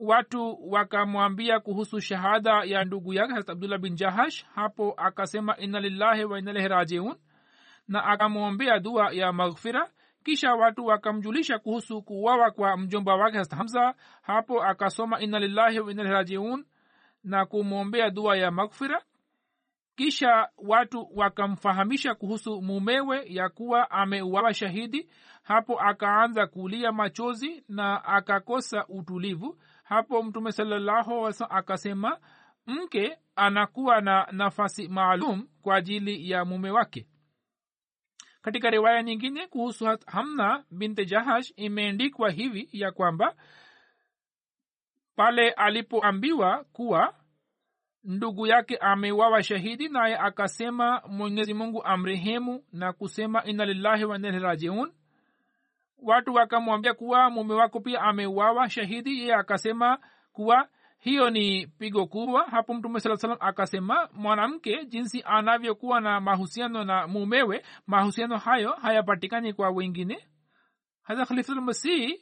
watu 0.00 0.70
wakamwambia 0.70 1.60
kuhusu 1.60 2.00
shahada 2.00 2.62
ya 2.64 2.84
ndugu 2.84 3.14
yake 3.14 3.32
hazrat 3.32 3.50
abdullah 3.50 3.78
bin 3.78 3.94
jahash. 3.94 4.44
Hapo 4.54 4.94
akasema 4.96 5.56
inna 5.56 5.80
lillahi 5.80 6.24
wa 6.24 6.38
inna 6.38 6.50
ilaihi 6.50 6.68
rajiun. 6.68 7.16
Na 7.88 8.04
akamwombea 8.04 8.78
dua 8.80 9.12
ya 9.12 9.32
maghfira. 9.32 9.90
Kisha 10.24 10.54
watu 10.54 10.86
wakamjulisha 10.86 11.58
kuhusu 11.58 12.02
kuwawa 12.02 12.50
kwa 12.50 12.76
mjomba 12.76 13.14
wake 13.16 13.36
hazrat 13.38 13.58
hamza. 13.58 13.94
Hapo 14.22 14.62
akasoma 14.64 15.20
inna 15.20 15.38
lillahi 15.38 15.80
wa 15.80 15.90
inna 15.90 16.02
ilaihi 16.02 16.14
rajiun 16.18 16.64
na 17.24 17.46
kumwombea 17.46 18.10
dua 18.10 18.36
ya 18.36 18.50
maghfira. 18.50 19.02
Kisha 19.96 20.48
watu 20.58 21.08
wakamfahamisha 21.14 22.14
kuhusu 22.14 22.62
mumewe 22.62 23.22
ya 23.26 23.48
kuwa 23.48 23.90
ameuawa 23.90 24.54
shahidi 24.54 25.08
hapo 25.46 25.80
akaanza 25.80 26.46
kulia 26.46 26.92
machozi 26.92 27.64
na 27.68 28.04
akakosa 28.04 28.86
utulivu. 28.88 29.58
Hapo 29.84 30.22
mtume 30.22 30.52
salallahu 30.52 31.26
akasema 31.50 32.18
mke 32.66 33.18
anakuwa 33.36 34.00
na 34.00 34.26
nafasi 34.32 34.88
maalum 34.88 35.48
kwa 35.62 35.76
ajili 35.76 36.30
ya 36.30 36.44
mume 36.44 36.70
wake. 36.70 37.06
Katika 38.42 38.70
riwaya 38.70 39.02
nyingine 39.02 39.46
kuhusu 39.46 39.98
hamna 40.06 40.64
binte 40.70 41.04
jahash 41.04 41.52
imeendikwa 41.56 42.30
hivi 42.30 42.68
ya 42.72 42.92
kwamba 42.92 43.34
pale 45.16 45.50
alipoambiwa 45.50 46.64
kuwa 46.72 47.14
ndugu 48.04 48.46
yake 48.46 48.76
amewawa 48.76 49.42
shahidi 49.42 49.88
naye 49.88 50.16
akasema 50.18 51.02
mwenyezi 51.08 51.54
mungu 51.54 51.84
amrehemu 51.84 52.64
na 52.72 52.92
kusema 52.92 53.44
ina 53.44 53.64
lillahi 53.64 54.04
wa 54.04 54.16
inna 54.16 54.38
rajiun 54.38 54.92
watu 56.02 56.34
wakamwambia 56.34 56.94
kuwa 56.94 57.30
mume 57.30 57.54
wako 57.54 57.80
pia 57.80 58.00
ameuawa. 58.00 58.70
Shahidi 58.70 59.18
yeye 59.20 59.34
akasema 59.34 59.98
kuwa 60.32 60.68
hiyo 60.98 61.30
ni 61.30 61.66
pigo 61.66 62.06
kubwa. 62.06 62.44
Hapo 62.44 62.74
mtume 62.74 63.00
saa 63.00 63.16
salam 63.16 63.36
akasema 63.40 64.08
mwanamke 64.12 64.84
jinsi 64.86 65.22
anavyokuwa 65.26 66.00
na 66.00 66.20
mahusiano 66.20 66.84
na 66.84 67.06
mumewe 67.06 67.62
mahusiano 67.86 68.36
hayo 68.36 68.72
hayapatikani 68.72 69.52
kwa 69.52 69.70
wengine. 69.70 70.28
Hasa 71.02 71.26
khalifulmasih 71.26 72.20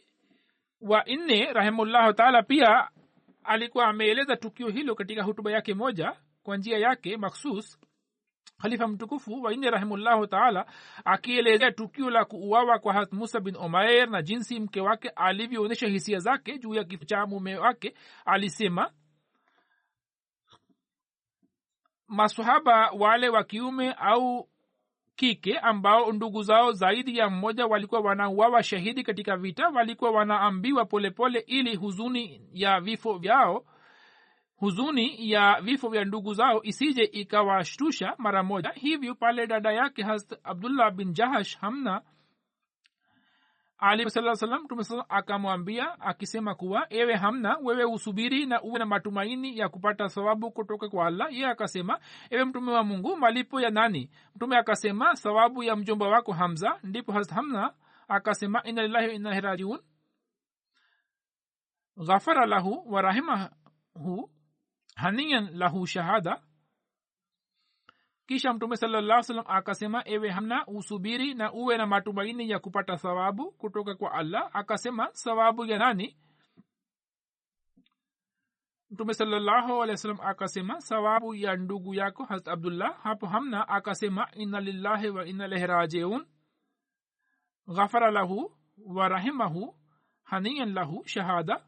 wa 0.80 1.04
nne 1.06 1.52
rahimullahu 1.52 2.12
taala 2.12 2.42
pia 2.42 2.88
alikuwa 3.44 3.86
ameeleza 3.86 4.36
tukio 4.36 4.68
hilo 4.68 4.94
katika 4.94 5.22
hutuba 5.22 5.50
yake 5.52 5.74
moja 5.74 6.12
kwa 6.42 6.56
njia 6.56 6.78
yake 6.78 7.16
maksus 7.16 7.78
khalifa 8.62 8.88
mtukufu 8.88 9.42
wanne 9.42 9.70
rahimullahu 9.70 10.26
taala 10.26 10.66
akielezea 11.04 11.72
tukio 11.72 12.10
la 12.10 12.24
kuuawa 12.24 12.78
kwa 12.78 12.92
hat 12.92 13.12
musa 13.12 13.40
bin 13.40 13.56
omair 13.56 14.10
na 14.10 14.22
jinsi 14.22 14.60
mke 14.60 14.80
wake 14.80 15.08
alivyoonyesha 15.08 15.86
hisia 15.86 16.18
zake 16.18 16.58
juu 16.58 16.74
ya 16.74 16.84
kifo 16.84 17.04
cha 17.04 17.26
mume 17.26 17.56
wake 17.56 17.94
alisema 18.24 18.90
masahaba 22.08 22.90
wale 22.90 23.28
wa 23.28 23.44
kiume 23.44 23.92
au 23.92 24.48
kike 25.16 25.58
ambao 25.58 26.12
ndugu 26.12 26.42
zao 26.42 26.72
zaidi 26.72 27.18
ya 27.18 27.30
mmoja 27.30 27.66
walikuwa 27.66 28.00
wanauawa 28.00 28.62
shahidi 28.62 29.02
katika 29.02 29.36
vita 29.36 29.68
walikuwa 29.68 30.10
wanaambiwa 30.10 30.84
polepole 30.84 31.40
pole 31.40 31.44
ili 31.58 31.76
huzuni 31.76 32.48
ya 32.52 32.80
vifo 32.80 33.18
vyao 33.18 33.64
huzuni 34.64 35.30
ya 35.30 35.60
vifo 35.60 35.88
vya 35.88 36.04
ndugu 36.04 36.34
zao 36.34 36.62
isije 36.62 37.02
ikawashtusha 37.04 38.14
mara 38.18 38.42
moja. 38.42 38.70
Hivyo 38.70 39.14
pale 39.14 39.46
dada 39.46 39.72
yake 39.72 40.02
hast 40.02 40.34
abdullah 40.44 40.90
bin 40.90 41.12
jahash 41.12 41.58
hamna 41.58 42.02
ali 43.78 44.10
saa 44.10 45.04
akamwambia 45.08 46.00
akisema 46.00 46.54
kuwa 46.54 46.86
ewe 46.92 47.14
hamna 47.14 47.58
wewe 47.62 47.84
usubiri 47.84 48.46
na 48.46 48.62
uwe 48.62 48.78
na 48.78 48.86
matumaini 48.86 49.58
ya 49.58 49.68
kupata 49.68 50.08
sawabu 50.08 50.50
kutoka 50.50 50.88
kwa 50.88 51.06
allah. 51.06 51.32
Yeye 51.32 51.46
akasema 51.46 51.98
ewe 52.30 52.44
mtume 52.44 52.72
wa 52.72 52.84
mungu 52.84 53.16
malipo 53.16 53.60
ya 53.60 53.70
nani? 53.70 54.10
Mtume 54.36 54.56
akasema 54.56 55.16
sawabu 55.16 55.62
ya 55.62 55.76
mjomba 55.76 56.08
wako 56.08 56.32
hamza. 56.32 56.78
Ndipo 56.82 57.12
hast 57.12 57.30
hamna 57.30 57.74
akasema 58.08 58.62
ina 58.62 58.82
lillahi 58.82 59.24
wa 59.24 59.40
rajiun. 59.40 59.78
Ghafara 62.06 62.46
lahu 62.46 62.92
wa 62.92 63.02
haniyan 64.94 65.50
lahu 65.56 65.86
shahada. 65.86 66.42
Kisha 68.26 68.52
mtume 68.52 68.76
salallah 68.76 69.22
salam 69.22 69.44
akasema 69.48 70.02
ewe 70.08 70.30
hamna 70.30 70.66
usubiri 70.66 71.34
na 71.34 71.52
uwe 71.52 71.76
na 71.76 71.86
matumaini 71.86 72.50
ya 72.50 72.58
kupata 72.58 72.96
thawabu 72.96 73.52
kutoka 73.52 73.94
kwa 73.94 74.12
allah. 74.12 74.50
Akasema 74.52 75.06
thawabu 75.06 75.64
ya 75.64 75.78
nani? 75.78 76.16
Mtume 78.90 79.14
salallahu 79.14 79.72
alehi 79.82 79.90
wasalam 79.90 80.20
akasema 80.20 80.78
thawabu 80.80 81.34
ya 81.34 81.56
ndugu 81.56 81.94
yako 81.94 82.24
harat 82.24 82.48
abdullah. 82.48 82.98
Hapo 83.02 83.26
hamna 83.26 83.68
akasema 83.68 84.30
inna 84.32 84.60
lillahi 84.60 85.08
wa 85.08 85.26
inna 85.26 85.46
lehi 85.46 85.66
rajiun. 85.66 86.26
Ghafara 87.74 88.10
lahu 88.10 88.56
wa 88.86 89.08
rahimahu 89.08 89.76
haniyan 90.22 90.72
lahu 90.72 91.02
shahada 91.06 91.66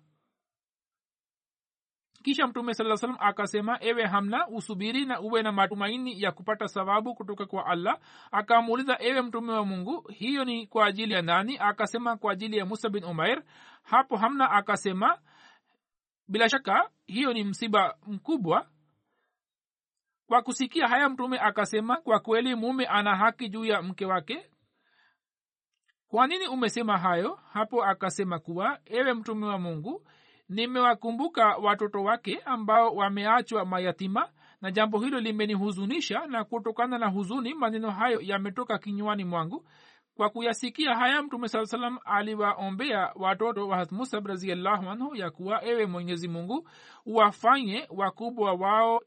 kisha 2.27 2.47
mtume 2.47 2.75
saa 2.75 2.97
salam 2.97 3.17
akasema 3.21 3.79
ewe 3.81 4.07
hamna 4.07 4.49
usubiri 4.49 5.05
na 5.05 5.21
uwe 5.21 5.43
na 5.43 5.53
matumaini 5.53 6.23
ya 6.23 6.33
kupata 6.33 6.69
sababu 6.69 7.15
kutoka 7.15 7.47
kwa 7.47 7.67
allah. 7.67 7.99
Akamuuliza 8.33 8.97
ewe 9.01 9.23
mtume 9.23 9.53
wa 9.53 9.65
mungu 9.65 10.09
hiyo 10.09 10.45
ni 10.45 10.67
kwa 10.67 10.87
ajili 10.87 11.15
ya 11.15 11.23
nani? 11.23 11.59
Akasema 11.59 12.17
kwa 12.17 12.33
ajili 12.33 12.57
ya 12.57 12.67
musa 12.67 12.89
bin 12.89 13.05
umair 13.05 13.43
hapo 13.83 14.17
hamna 14.17 14.51
akasema 14.51 15.19
bila 16.29 16.49
shaka 16.49 16.91
hiyo 17.07 17.33
ni 17.33 17.45
msiba 17.45 17.97
mkubwa. 18.07 18.67
Kwa 20.27 20.43
kusikia 20.43 20.89
haya 20.89 21.09
mtume 21.09 21.39
akasema 21.39 21.97
kwa 21.97 22.21
kweli 22.21 22.55
mume 22.55 22.87
ana 22.87 23.17
haki 23.17 23.49
juu 23.49 23.65
ya 23.65 23.83
mke 23.83 24.07
wake. 24.07 24.51
Kwa 26.09 26.27
nini 26.27 26.49
umesema 26.49 26.99
hayo? 26.99 27.39
Hapo 27.53 27.85
akasema 27.85 28.39
kuwa 28.39 28.79
ewe 28.85 29.15
mtume 29.15 29.47
wa 29.47 29.59
mungu 29.59 30.07
nimewakumbuka 30.49 31.57
watoto 31.57 32.03
wake 32.03 32.39
ambao 32.45 32.95
wameachwa 32.95 33.65
mayatima 33.65 34.29
na 34.61 34.71
jambo 34.71 35.01
hilo 35.01 35.21
limenihuzunisha 35.21 36.27
na 36.27 36.45
kutokana 36.45 36.99
na 36.99 37.07
huzuni 37.09 37.55
maneno 37.55 37.91
hayo 37.91 38.21
yametoka 38.21 38.79
kinywani 38.79 39.25
mwangu. 39.25 39.69
Kwa 40.17 40.31
kuyasikia 40.31 40.95
haya 40.97 41.23
mtume 41.23 41.49
saa 41.49 41.67
salam 41.67 41.99
aliwaombea 42.05 43.13
watoto 43.15 43.69
wa 43.69 43.77
hamusab 43.77 44.27
raziallahu 44.27 44.91
anhu 44.91 45.17
ya 45.17 45.31
kuwa 45.31 45.65
ewe 45.65 45.87
mwenyezi 45.87 46.29
mungu 46.29 46.69
wafanye 47.07 47.87
wakubwa 47.91 48.53
wao 48.53 49.01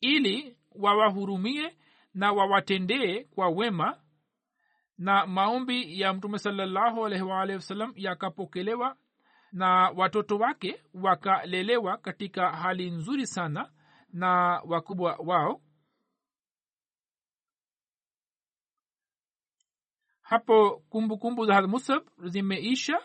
ili 0.00 0.56
wawahurumie 0.72 1.76
na 2.14 2.32
wawatendee 2.32 3.24
kwa 3.24 3.48
wema. 3.48 3.98
Na 4.98 5.26
maombi 5.26 6.00
ya 6.00 6.12
mtume 6.12 6.38
salallahu 6.38 7.06
alaihi 7.06 7.24
waalihi 7.24 7.56
wasallam 7.56 7.92
yakapokelewa 7.96 8.96
na 9.52 9.90
watoto 9.96 10.38
wake 10.38 10.82
wakalelewa 10.94 11.96
katika 11.96 12.50
hali 12.50 12.90
nzuri 12.90 13.26
sana 13.26 13.70
na 14.12 14.28
wakubwa 14.66 15.16
wao. 15.16 15.60
Hapo 20.20 20.82
kumbukumbu 20.88 21.18
kumbu 21.18 21.46
za 21.46 21.62
musab 21.66 22.02
zimeisha. 22.24 23.00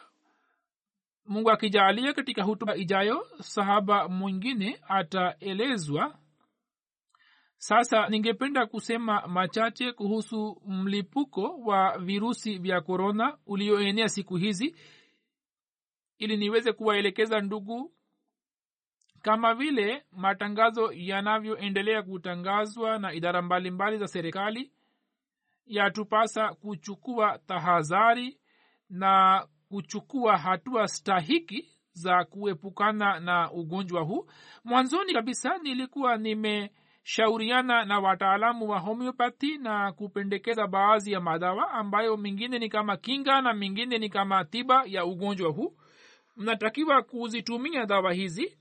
Mungu 1.26 1.52
akijaalia 1.52 2.14
katika 2.14 2.44
hutuba 2.44 2.76
ijayo 2.76 3.28
sahaba 3.42 4.10
mwingine 4.10 4.80
ataelezwa. 4.88 6.20
Sasa 7.58 8.10
ningependa 8.10 8.66
kusema 8.66 9.28
machache 9.28 9.92
kuhusu 9.92 10.62
mlipuko 10.68 11.58
wa 11.66 11.98
virusi 11.98 12.58
vya 12.58 12.82
korona 12.82 13.38
ulioenea 13.46 14.10
siku 14.10 14.36
hizi 14.36 14.76
ili 16.24 16.38
niweze 16.38 16.74
kuwaelekeza 16.74 17.40
ndugu 17.42 17.92
kama 19.22 19.54
vile 19.56 20.04
matangazo 20.12 20.92
yanavyoendelea 20.94 22.04
kutangazwa 22.04 23.00
na 23.00 23.14
idara 23.14 23.42
mbalimbali 23.42 23.72
mbali 23.72 23.98
za 23.98 24.08
serikali 24.08 24.72
yatupasa 25.66 26.54
kuchukua 26.54 27.40
tahadhari 27.48 28.38
na 28.90 29.46
kuchukua 29.70 30.38
hatua 30.38 30.88
stahiki 30.88 31.70
za 31.94 32.26
kuepukana 32.26 33.20
na 33.20 33.52
ugonjwa 33.52 34.02
huu. 34.02 34.28
Mwanzoni 34.64 35.14
kabisa 35.14 35.58
nilikuwa 35.58 36.18
nimeshauriana 36.18 37.86
na 37.86 38.00
wataalamu 38.00 38.70
wa 38.70 38.80
homeopathy 38.80 39.58
na 39.58 39.92
kupendekeza 39.92 40.68
baadhi 40.68 41.12
ya 41.12 41.22
madawa 41.22 41.72
ambayo 41.72 42.18
mingine 42.18 42.60
ni 42.60 42.70
kama 42.70 42.98
kinga 42.98 43.42
na 43.42 43.54
mingine 43.54 43.98
ni 43.98 44.10
kama 44.10 44.46
tiba 44.46 44.84
ya 44.86 45.06
ugonjwa 45.06 45.52
huu 45.52 45.76
mnatakiwa 46.36 47.02
kuzitumia 47.04 47.86
dawa 47.86 48.14
hizi. 48.14 48.58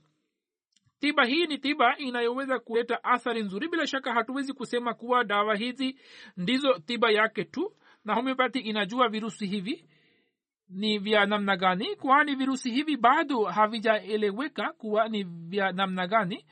Tiba 0.99 1.25
hii 1.25 1.45
ni 1.45 1.57
tiba 1.57 1.97
inayoweza 1.97 2.59
kuleta 2.59 3.03
athari 3.03 3.43
nzuri. 3.43 3.67
Bila 3.67 3.87
shaka 3.87 4.13
hatuwezi 4.13 4.53
kusema 4.53 4.93
kuwa 4.93 5.23
dawa 5.23 5.55
hizi 5.55 5.99
ndizo 6.37 6.73
tiba 6.79 7.11
yake 7.11 7.43
tu. 7.43 7.75
Na 8.05 8.13
homeopathy 8.15 8.59
inajua 8.59 9.09
virusi 9.09 9.47
hivi 9.47 9.85
ni 10.69 10.99
vya 10.99 11.25
namna 11.25 11.57
gani. 11.57 11.95
Kwani 11.95 12.35
virusi 12.35 12.71
hivi 12.71 12.97
bado 12.97 13.43
havijaeleweka 13.43 14.73
kuwa 14.73 15.09
ni 15.09 15.23
vya 15.23 15.71
namna 15.71 16.07
gani 16.07 16.45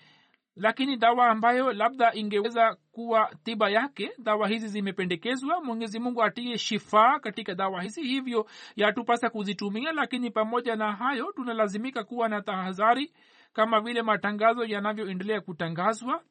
lakini 0.56 0.98
dawa 0.98 1.28
ambayo 1.28 1.74
labda 1.74 2.14
ingeweza 2.14 2.76
kuwa 2.92 3.36
tiba 3.44 3.70
yake 3.70 4.12
dawa 4.18 4.48
hizi 4.48 4.68
zimependekezwa. 4.68 5.64
Mwenyezi 5.64 6.00
mungu 6.00 6.24
atie 6.24 6.58
shifaa 6.58 7.20
katika 7.20 7.56
dawa 7.56 7.82
hizi 7.82 8.02
hivyo 8.04 8.48
yatupasa 8.76 9.30
kuzitumia. 9.30 9.92
Lakini 9.92 10.32
pamoja 10.32 10.76
na 10.76 10.92
hayo 10.92 11.32
tunalazimika 11.36 12.04
kuwa 12.04 12.30
na 12.30 12.42
tahadhari 12.42 13.14
kama 13.54 13.82
vile 13.82 14.02
matangazo 14.02 14.66
yanavyoendelea 14.66 15.42
kutangazwa. 15.42 16.24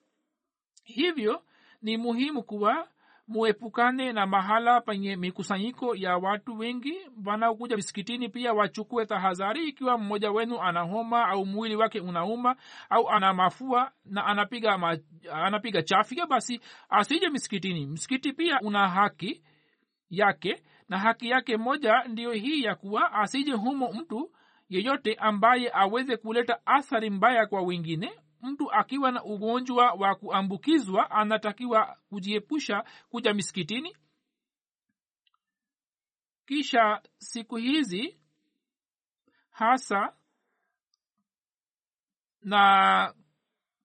Hivyo 0.85 1.43
ni 1.83 1.97
muhimu 1.97 2.43
kuwa 2.43 2.89
muepukane 3.35 4.12
na 4.12 4.27
mahala 4.27 4.81
penye 4.81 5.16
mikusanyiko 5.16 5.95
ya 5.97 6.16
watu 6.16 6.59
wengi 6.59 6.95
wanaokuja 7.27 7.77
misikitini 7.77 8.29
pia 8.29 8.53
wachukue 8.53 9.07
tahadhari 9.07 9.69
ikiwa 9.69 9.99
mmoja 9.99 10.31
wenu 10.31 10.61
ana 10.62 10.81
homa 10.81 11.27
au 11.29 11.47
mwili 11.47 11.77
wake 11.77 12.01
unauma 12.01 12.57
au 12.90 13.09
ana 13.11 13.35
mafua 13.35 13.93
na 14.05 14.25
anapiga 14.27 14.79
ma, 14.79 14.99
anapiga 15.33 15.83
chafya 15.83 16.27
basi 16.27 16.61
asije 16.88 17.29
misikitini. 17.29 17.87
Msikiti 17.87 18.33
pia 18.33 18.61
una 18.61 18.88
haki 18.88 19.43
yake 20.11 20.62
na 20.88 20.99
haki 20.99 21.29
yake 21.31 21.57
moja 21.57 22.03
ndiyo 22.09 22.33
hii 22.33 22.62
ya 22.62 22.75
kuwa 22.75 23.12
asije 23.12 23.53
humo 23.53 23.93
mtu 23.93 24.31
yeyote 24.69 25.14
ambaye 25.14 25.71
aweze 25.75 26.16
kuleta 26.16 26.59
athari 26.66 27.11
mbaya 27.11 27.47
kwa 27.47 27.62
wengine 27.62 28.12
mtu 28.42 28.72
akiwa 28.72 29.12
na 29.12 29.24
ugonjwa 29.24 29.92
wa 29.92 30.14
kuambukizwa 30.14 31.11
anatakiwa 31.11 31.96
kujiepusha 32.09 32.85
kuja 33.11 33.35
misikitini. 33.35 33.96
Kisha 36.46 37.03
siku 37.18 37.57
hizi 37.57 38.20
hasa 39.50 40.16
na 42.42 43.14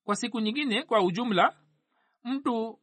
kwa 0.04 0.16
siku 0.16 0.40
nyingine 0.40 0.84
kwa 0.84 1.02
ujumla 1.04 1.58
mtu 2.24 2.80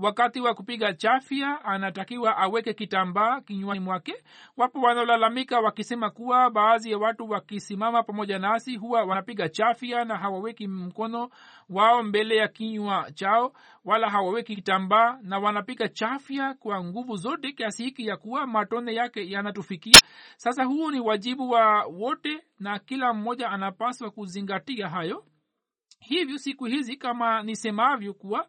wakati 0.00 0.40
wa 0.40 0.54
kupiga 0.54 0.92
chafya 0.94 1.64
anatakiwa 1.64 2.36
aweke 2.36 2.74
kitambaa 2.74 3.40
kinywani 3.40 3.80
mwake. 3.80 4.14
Wapo 4.56 4.80
wanaolalamika 4.80 5.60
wakisema 5.60 6.10
kuwa 6.10 6.50
baadhi 6.50 6.90
ya 6.90 6.98
watu 6.98 7.30
wakisimama 7.30 8.02
pamoja 8.02 8.38
nasi 8.38 8.76
huwa 8.76 9.04
wanapiga 9.04 9.48
chafya 9.48 10.04
na 10.04 10.16
hawaweki 10.16 10.68
mkono 10.68 11.30
wao 11.68 12.02
mbele 12.02 12.36
ya 12.36 12.48
kinywa 12.48 13.12
chao 13.14 13.52
wala 13.84 14.10
hawaweki 14.10 14.54
kitambaa 14.56 15.18
na 15.22 15.38
wanapiga 15.38 15.88
chafya 15.88 16.54
kwa 16.54 16.84
nguvu 16.84 17.16
zote 17.16 17.52
kiasi 17.52 17.84
hiki 17.84 18.06
ya 18.06 18.16
kuwa 18.16 18.46
matone 18.46 18.94
yake 18.94 19.30
yanatufikia. 19.30 20.00
Sasa 20.36 20.64
huu 20.64 20.90
ni 20.90 21.00
wajibu 21.00 21.50
wa 21.50 21.84
wote 21.84 22.42
na 22.58 22.78
kila 22.78 23.12
mmoja 23.12 23.48
anapaswa 23.50 24.10
kuzingatia 24.10 24.88
hayo. 24.88 25.24
Hivyo 26.00 26.38
siku 26.38 26.64
hizi 26.64 26.96
kama 26.96 27.42
nisemavyo 27.42 28.14
kuwa 28.14 28.46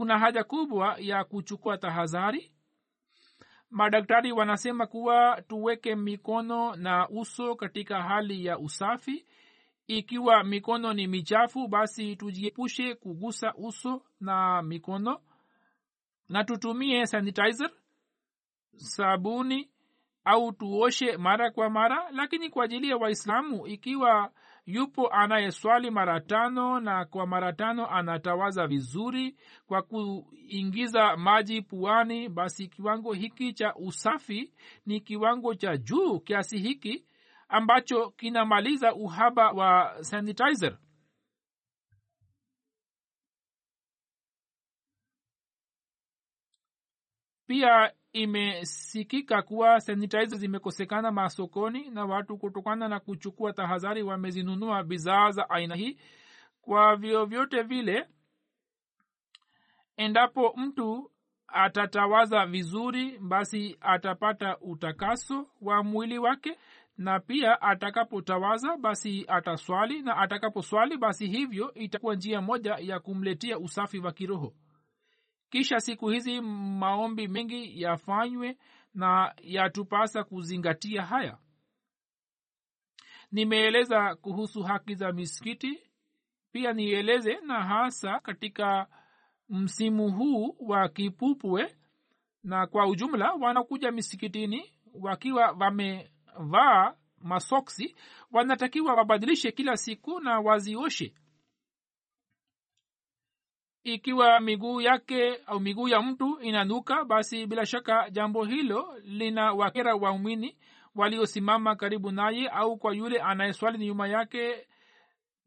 kuna 0.00 0.18
haja 0.18 0.44
kubwa 0.44 0.96
ya 0.98 1.24
kuchukua 1.24 1.78
tahadhari. 1.78 2.52
Madaktari 3.70 4.32
wanasema 4.32 4.86
kuwa 4.86 5.42
tuweke 5.48 5.94
mikono 5.96 6.76
na 6.76 7.08
uso 7.08 7.54
katika 7.56 8.02
hali 8.02 8.44
ya 8.44 8.58
usafi. 8.58 9.26
Ikiwa 9.86 10.44
mikono 10.44 10.92
ni 10.92 11.06
michafu 11.06 11.68
basi 11.68 12.16
tujiepushe 12.16 12.94
kugusa 12.94 13.54
uso 13.54 14.02
na 14.20 14.62
mikono. 14.62 15.20
Na 16.28 16.44
tutumie 16.44 17.06
sanitizer 17.06 17.70
sabuni 18.76 19.70
au 20.24 20.52
tuoshe 20.52 21.16
mara 21.16 21.50
kwa 21.50 21.70
mara. 21.70 22.10
Lakini 22.10 22.50
kwa 22.50 22.64
ajili 22.64 22.88
ya 22.88 22.96
waislamu 22.96 23.66
ikiwa 23.66 24.32
yupo 24.74 25.08
anayeswali 25.08 25.90
mara 25.90 26.20
tano 26.20 26.80
na 26.80 27.04
kwa 27.04 27.26
mara 27.26 27.52
tano 27.52 27.86
anatawaza 27.90 28.66
vizuri 28.66 29.36
kwa 29.66 29.82
kuingiza 29.82 31.16
maji 31.16 31.62
puani. 31.62 32.28
Basi 32.28 32.68
kiwango 32.68 33.12
hiki 33.12 33.52
cha 33.52 33.74
usafi 33.74 34.52
ni 34.86 35.00
kiwango 35.00 35.54
cha 35.54 35.76
juu 35.76 36.20
kiasi 36.20 36.58
hiki 36.58 37.04
ambacho 37.48 38.10
kinamaliza 38.10 38.94
uhaba 38.94 39.50
wa 39.50 39.96
sanitizer. 40.04 40.78
Pia 47.46 47.92
imesikika 48.12 49.42
kuwa 49.42 49.80
sanitizer 49.80 50.38
zimekosekana 50.38 51.10
masokoni 51.12 51.90
na 51.90 52.04
watu 52.04 52.38
kutokana 52.38 52.88
na 52.88 53.00
kuchukua 53.00 53.52
tahadhari 53.52 54.02
wamezinunua 54.02 54.82
bidhaa 54.84 55.30
za 55.30 55.50
aina 55.50 55.74
hii. 55.74 55.98
Kwa 56.62 56.96
vyovyote 56.96 57.62
vile 57.62 58.06
endapo 59.96 60.54
mtu 60.56 61.10
atatawaza 61.48 62.46
vizuri 62.46 63.18
basi 63.18 63.76
atapata 63.80 64.58
utakaso 64.58 65.46
wa 65.60 65.82
mwili 65.82 66.18
wake 66.18 66.58
na 66.98 67.20
pia 67.20 67.62
atakapotawaza 67.62 68.76
basi 68.76 69.24
ataswali 69.28 70.02
na 70.02 70.16
atakaposwali 70.16 70.96
basi 70.98 71.26
hivyo 71.26 71.74
itakuwa 71.74 72.14
njia 72.14 72.40
moja 72.40 72.76
ya 72.80 73.00
kumletea 73.00 73.58
usafi 73.58 73.98
wa 73.98 74.12
kiroho 74.12 74.52
kisha 75.50 75.80
siku 75.80 76.08
hizi 76.08 76.40
maombi 76.40 77.28
mengi 77.28 77.82
yafanywe 77.82 78.58
na 78.94 79.34
yatupasa 79.42 80.24
kuzingatia 80.24 81.02
haya. 81.02 81.38
Nimeeleza 83.32 84.14
kuhusu 84.14 84.62
haki 84.62 84.94
za 84.94 85.12
misikiti. 85.12 85.80
Pia 86.52 86.72
nieleze 86.72 87.40
na 87.46 87.62
hasa 87.62 88.20
katika 88.20 88.86
msimu 89.48 90.10
huu 90.12 90.56
wa 90.60 90.88
kipupwe 90.88 91.76
na 92.44 92.66
kwa 92.66 92.86
ujumla 92.86 93.32
wanakuja 93.32 93.90
misikitini 93.92 94.74
wakiwa 94.94 95.50
wamevaa 95.60 96.94
masoksi 97.18 97.96
wanatakiwa 98.32 98.94
wabadilishe 98.94 99.52
kila 99.52 99.76
siku 99.76 100.20
na 100.20 100.40
wazioshe 100.40 101.14
ikiwa 103.84 104.40
miguu 104.40 104.80
yake 104.80 105.36
au 105.46 105.60
miguu 105.60 105.88
ya 105.88 106.02
mtu 106.02 106.38
inanuka 106.40 107.04
basi 107.04 107.46
bila 107.46 107.66
shaka 107.66 108.10
jambo 108.10 108.44
hilo 108.44 108.94
lina 109.04 109.52
wakera 109.52 109.94
waumini 109.94 110.56
waliosimama 110.94 111.76
karibu 111.76 112.10
naye 112.10 112.48
au 112.48 112.76
kwa 112.76 112.94
yule 112.94 113.18
anayeswali 113.20 113.78
nyuma 113.86 114.08
yake 114.08 114.66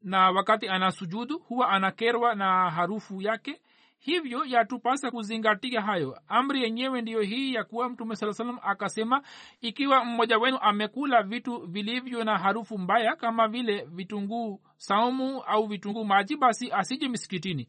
na 0.01 0.31
wakati 0.31 0.67
anasujudu 0.67 1.39
huwa 1.39 1.69
anakerwa 1.69 2.35
na 2.35 2.69
harufu 2.69 3.21
yake. 3.21 3.61
Hivyo 3.99 4.45
yatupasa 4.45 5.11
kuzingatia 5.11 5.81
hayo. 5.81 6.19
Amri 6.27 6.63
yenyewe 6.63 7.01
ndiyo 7.01 7.21
hii 7.21 7.53
ya 7.53 7.63
kuwa 7.63 7.89
mtume 7.89 8.15
saa 8.15 8.33
salam 8.33 8.59
akasema 8.63 9.21
ikiwa 9.61 10.05
mmoja 10.05 10.37
wenu 10.37 10.57
amekula 10.61 11.23
vitu 11.23 11.57
vilivyo 11.67 12.23
na 12.23 12.37
harufu 12.37 12.77
mbaya 12.77 13.15
kama 13.15 13.47
vile 13.47 13.87
vitunguu 13.91 14.61
saumu 14.77 15.41
au 15.43 15.67
vitunguu 15.67 16.05
maji 16.05 16.35
basi 16.37 16.71
asije 16.71 17.07
misikitini 17.09 17.67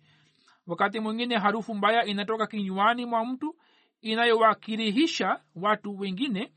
wakati 0.66 1.00
mwingine 1.00 1.36
harufu 1.38 1.74
mbaya 1.74 2.04
inatoka 2.04 2.46
kinywani 2.46 3.06
mwa 3.06 3.24
mtu 3.26 3.56
inayowakirihisha 4.00 5.40
watu 5.54 5.98
wengine 5.98 6.52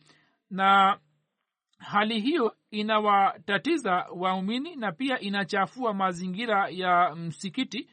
na 0.50 1.00
hali 1.78 2.20
hiyo 2.22 2.56
inawatatiza 2.72 4.06
waumini 4.16 4.76
na 4.76 4.92
pia 4.92 5.20
inachafua 5.20 5.94
mazingira 5.94 6.70
ya 6.70 7.16
msikiti 7.16 7.90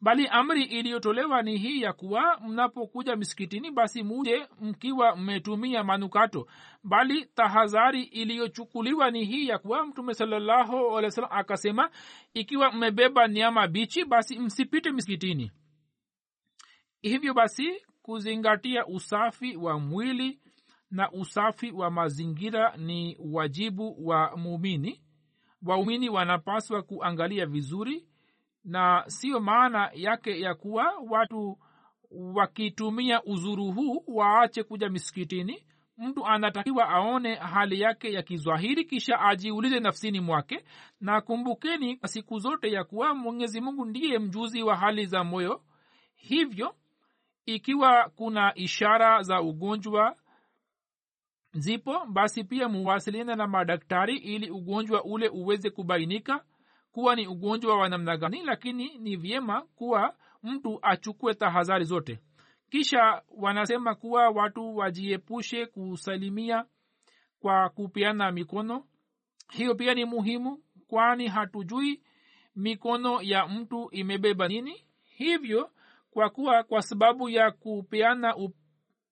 bali 0.00 0.26
amri 0.28 0.62
iliyotolewa 0.64 1.42
ni 1.42 1.56
hii 1.58 1.82
ya 1.82 1.92
kuwa 1.92 2.40
mnapokuja 2.40 3.16
misikitini 3.16 3.70
basi 3.70 4.02
muje 4.02 4.48
mkiwa 4.60 5.16
mmetumia 5.16 5.84
manukato. 5.84 6.46
Bali 6.84 7.24
tahadhari 7.26 8.02
iliyochukuliwa 8.02 9.10
ni 9.10 9.24
hii 9.24 9.48
ya 9.48 9.58
kuwa 9.58 9.86
mtume 9.86 10.14
salallahu 10.14 10.76
alehi 10.76 11.04
wa 11.04 11.10
sallam 11.10 11.30
akasema 11.32 11.90
ikiwa 12.34 12.72
mmebeba 12.72 13.28
nyama 13.28 13.68
bichi 13.68 14.04
basi 14.04 14.38
msipite 14.38 14.92
misikitini. 14.92 15.50
Hivyo 17.02 17.34
basi 17.34 17.82
kuzingatia 18.02 18.86
usafi 18.86 19.56
wa 19.56 19.78
mwili 19.78 20.40
na 20.90 21.12
usafi 21.12 21.70
wa 21.72 21.90
mazingira 21.90 22.76
ni 22.76 23.16
wajibu 23.32 24.06
wa 24.06 24.36
muumini. 24.36 25.02
Waumini 25.62 26.08
wanapaswa 26.08 26.82
kuangalia 26.82 27.46
vizuri 27.46 28.06
na 28.64 29.04
siyo 29.06 29.40
maana 29.40 29.90
yake 29.94 30.40
ya 30.40 30.54
kuwa 30.54 30.94
watu 31.10 31.58
wakitumia 32.10 33.22
uzuru 33.24 33.72
huu 33.72 34.04
waache 34.06 34.62
kuja 34.62 34.88
misikitini. 34.88 35.64
Mtu 35.98 36.26
anatakiwa 36.26 36.88
aone 36.88 37.34
hali 37.34 37.80
yake 37.80 38.12
ya 38.12 38.22
kizwahiri 38.22 38.84
kisha 38.84 39.20
ajiulize 39.20 39.80
nafsini 39.80 40.20
mwake. 40.20 40.64
Na 41.00 41.20
kumbukeni 41.20 41.96
kwa 41.96 42.08
siku 42.08 42.38
zote 42.38 42.72
ya 42.72 42.84
kuwa 42.84 43.14
mwenyezi 43.14 43.60
mungu 43.60 43.84
ndiye 43.84 44.18
mjuzi 44.18 44.62
wa 44.62 44.76
hali 44.76 45.06
za 45.06 45.24
moyo. 45.24 45.62
Hivyo 46.14 46.74
ikiwa 47.46 48.10
kuna 48.16 48.54
ishara 48.54 49.22
za 49.22 49.40
ugonjwa 49.42 50.16
zipo 51.52 52.06
basi 52.06 52.44
pia 52.44 52.68
muwasiliane 52.68 53.34
na 53.34 53.46
madaktari 53.46 54.16
ili 54.16 54.50
ugonjwa 54.50 55.04
ule 55.04 55.28
uweze 55.28 55.70
kubainika 55.70 56.44
kuwa 56.92 57.16
ni 57.16 57.26
ugonjwa 57.26 57.78
wa 57.78 57.88
namna 57.88 58.16
gani 58.16 58.42
lakini 58.44 58.98
ni 58.98 59.16
vyema 59.16 59.62
kuwa 59.62 60.14
mtu 60.42 60.78
achukue 60.82 61.34
tahadhari 61.34 61.84
zote. 61.84 62.18
Kisha 62.70 63.22
wanasema 63.36 63.94
kuwa 63.94 64.28
watu 64.28 64.76
wajiepushe 64.76 65.66
kusalimia 65.66 66.64
kwa 67.40 67.68
kupeana 67.68 68.32
mikono. 68.32 68.84
Hiyo 69.52 69.74
pia 69.74 69.94
ni 69.94 70.04
muhimu 70.04 70.62
kwani 70.88 71.28
hatujui 71.28 72.02
mikono 72.56 73.22
ya 73.22 73.46
mtu 73.46 73.88
imebeba 73.92 74.48
nini. 74.48 74.84
Hivyo 75.02 75.70
kwa 76.10 76.30
kuwa 76.30 76.62
kwa 76.62 76.82
sababu 76.82 77.28
ya 77.28 77.50
kupeana 77.50 78.34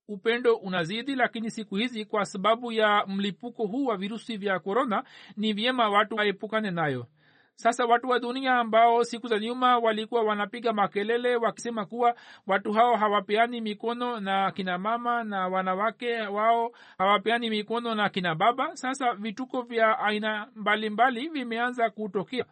upendo 0.08 0.54
unazidi 0.56 1.14
lakini 1.14 1.50
siku 1.50 1.76
hizi 1.76 2.04
kwa 2.04 2.24
sababu 2.24 2.72
ya 2.72 3.04
mlipuko 3.06 3.66
huu 3.66 3.84
wa 3.84 3.96
virusi 3.96 4.36
vya 4.36 4.58
korona 4.58 5.04
ni 5.36 5.52
vyema 5.52 5.88
watu 5.88 6.14
waepukane 6.16 6.70
nayo 6.70 7.06
sasa 7.60 7.86
watu 7.86 8.08
wa 8.08 8.18
dunia 8.18 8.54
ambao 8.54 9.04
siku 9.04 9.28
za 9.28 9.38
nyuma 9.38 9.78
walikuwa 9.78 10.22
wanapiga 10.22 10.72
makelele 10.72 11.36
wakisema 11.36 11.86
kuwa 11.86 12.14
watu 12.46 12.72
hao 12.72 12.96
hawapeani 12.96 13.60
mikono 13.60 14.20
na 14.20 14.50
kina 14.52 14.78
mama 14.78 15.24
na 15.24 15.48
wanawake 15.48 16.20
wao 16.20 16.72
hawapeani 16.98 17.50
mikono 17.50 17.94
na 17.94 18.08
kina 18.08 18.34
baba. 18.34 18.76
Sasa 18.76 19.14
vituko 19.14 19.62
vya 19.62 19.98
aina 19.98 20.48
mbalimbali 20.54 21.28
vimeanza 21.28 21.90
kutokea. 21.90 22.44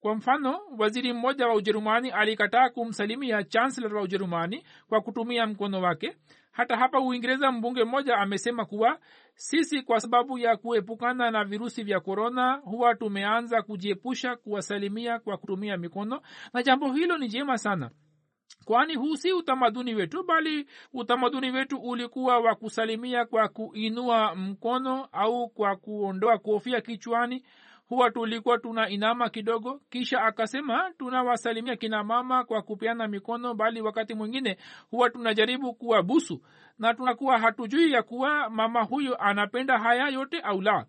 Kwa 0.00 0.14
mfano 0.14 0.60
waziri 0.78 1.12
mmoja 1.12 1.46
wa 1.48 1.54
ujerumani 1.54 2.10
alikataa 2.10 2.68
kumsalimia 2.68 3.44
chancellor 3.44 3.94
wa 3.96 4.02
ujerumani 4.02 4.64
kwa 4.88 5.00
kutumia 5.00 5.46
mkono 5.46 5.80
wake 5.80 6.16
hata 6.52 6.76
hapa 6.76 7.00
uingereza 7.00 7.52
mbunge 7.52 7.84
mmoja 7.84 8.16
amesema 8.16 8.64
kuwa 8.64 8.98
sisi 9.34 9.82
kwa 9.82 10.00
sababu 10.00 10.38
ya 10.38 10.56
kuepukana 10.56 11.30
na 11.30 11.44
virusi 11.44 11.82
vya 11.82 12.00
korona 12.00 12.52
huwa 12.52 12.94
tumeanza 12.94 13.62
kujiepusha 13.62 14.36
kuwasalimia 14.36 15.18
kwa 15.18 15.36
kutumia 15.36 15.76
mikono. 15.76 16.20
Na 16.52 16.62
jambo 16.62 16.92
hilo 16.92 17.18
ni 17.18 17.28
jema 17.28 17.58
sana 17.58 17.90
kwani 18.64 18.94
huu 18.94 19.16
si 19.16 19.32
utamaduni 19.32 19.94
wetu 19.94 20.22
bali 20.24 20.66
utamaduni 20.92 21.50
wetu 21.50 21.76
ulikuwa 21.78 22.38
wa 22.38 22.54
kusalimia 22.54 23.24
kwa 23.24 23.48
kuinua 23.48 24.34
mkono 24.34 25.08
au 25.12 25.48
kwa 25.48 25.76
kuondoa 25.76 26.38
kofia 26.38 26.80
kichwani 26.80 27.44
huwa 27.90 28.10
tulikuwa 28.10 28.58
tuna 28.58 28.88
inama 28.88 29.28
kidogo 29.30 29.80
kisha 29.90 30.22
akasema 30.22 30.90
tunawasalimia 30.98 31.76
kina 31.76 32.04
mama 32.04 32.44
kwa 32.44 32.62
kupeana 32.62 33.08
mikono 33.08 33.54
bali 33.54 33.80
wakati 33.80 34.14
mwingine 34.14 34.56
huwa 34.90 35.10
tunajaribu 35.10 35.74
kuwa 35.74 36.02
busu 36.02 36.42
na 36.78 36.94
tunakuwa 36.94 37.38
hatujui 37.38 37.92
ya 37.92 38.02
kuwa 38.02 38.50
mama 38.50 38.82
huyo 38.82 39.16
anapenda 39.16 39.78
haya 39.78 40.08
yote 40.08 40.40
au 40.40 40.60
la. 40.60 40.86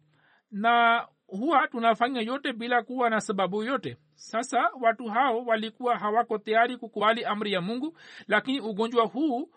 Na 0.52 1.08
huwa 1.28 1.68
tunafanya 1.68 2.22
yote 2.22 2.54
bila 2.54 2.84
kuwa 2.84 3.10
na 3.10 3.22
sababu 3.22 3.64
yote. 3.64 3.98
Sasa 4.14 4.70
watu 4.82 5.06
hao 5.08 5.46
walikuwa 5.46 5.98
hawako 5.98 6.38
tayari 6.38 6.78
kukubali 6.78 7.26
amri 7.26 7.52
ya 7.54 7.62
mungu 7.62 7.98
lakini 8.28 8.60
ugonjwa 8.62 9.06
huu 9.06 9.50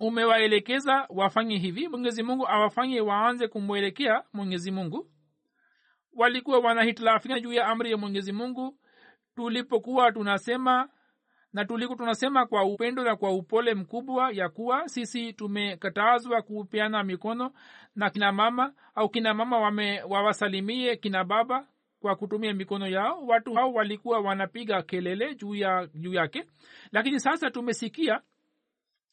umewaelekeza 0.00 1.06
wafanye 1.08 1.58
hivi. 1.58 1.88
Mwenyezi 1.88 2.22
mungu 2.22 2.48
awafanye 2.48 3.00
waanze 3.00 3.48
kumwelekea 3.48 4.22
mwenyezi 4.32 4.70
mungu 4.70 5.06
walikuwa 6.16 6.58
wanahitilafiana 6.58 7.40
juu 7.40 7.52
ya 7.52 7.66
amri 7.66 7.90
ya 7.90 7.96
mwenyezi 7.96 8.32
mungu. 8.32 8.78
Tulipokuwa 9.36 10.12
tunasema 10.12 10.88
na 11.52 11.64
tuliku 11.64 11.96
tunasema 11.96 12.46
kwa 12.46 12.64
upendo 12.64 13.04
na 13.04 13.16
kwa 13.16 13.32
upole 13.32 13.74
mkubwa 13.74 14.30
ya 14.32 14.48
kuwa 14.48 14.88
sisi 14.88 15.32
tumekatazwa 15.32 16.42
kupeana 16.42 17.04
mikono 17.04 17.52
na 17.96 18.10
kina 18.10 18.32
mama 18.32 18.72
au 18.94 19.08
kina 19.08 19.34
mama 19.34 19.58
wame, 19.58 20.02
wawasalimie 20.02 20.96
kina 20.96 21.24
baba 21.24 21.66
kwa 22.00 22.16
kutumia 22.16 22.52
mikono 22.54 22.86
yao. 22.88 23.26
Watu 23.26 23.54
hao 23.54 23.72
walikuwa 23.72 24.20
wanapiga 24.20 24.82
kelele 24.82 25.34
juu 25.34 25.54
ya 25.54 25.88
juu 25.94 26.14
yake. 26.14 26.44
Lakini 26.92 27.20
sasa 27.20 27.50
tumesikia 27.50 28.20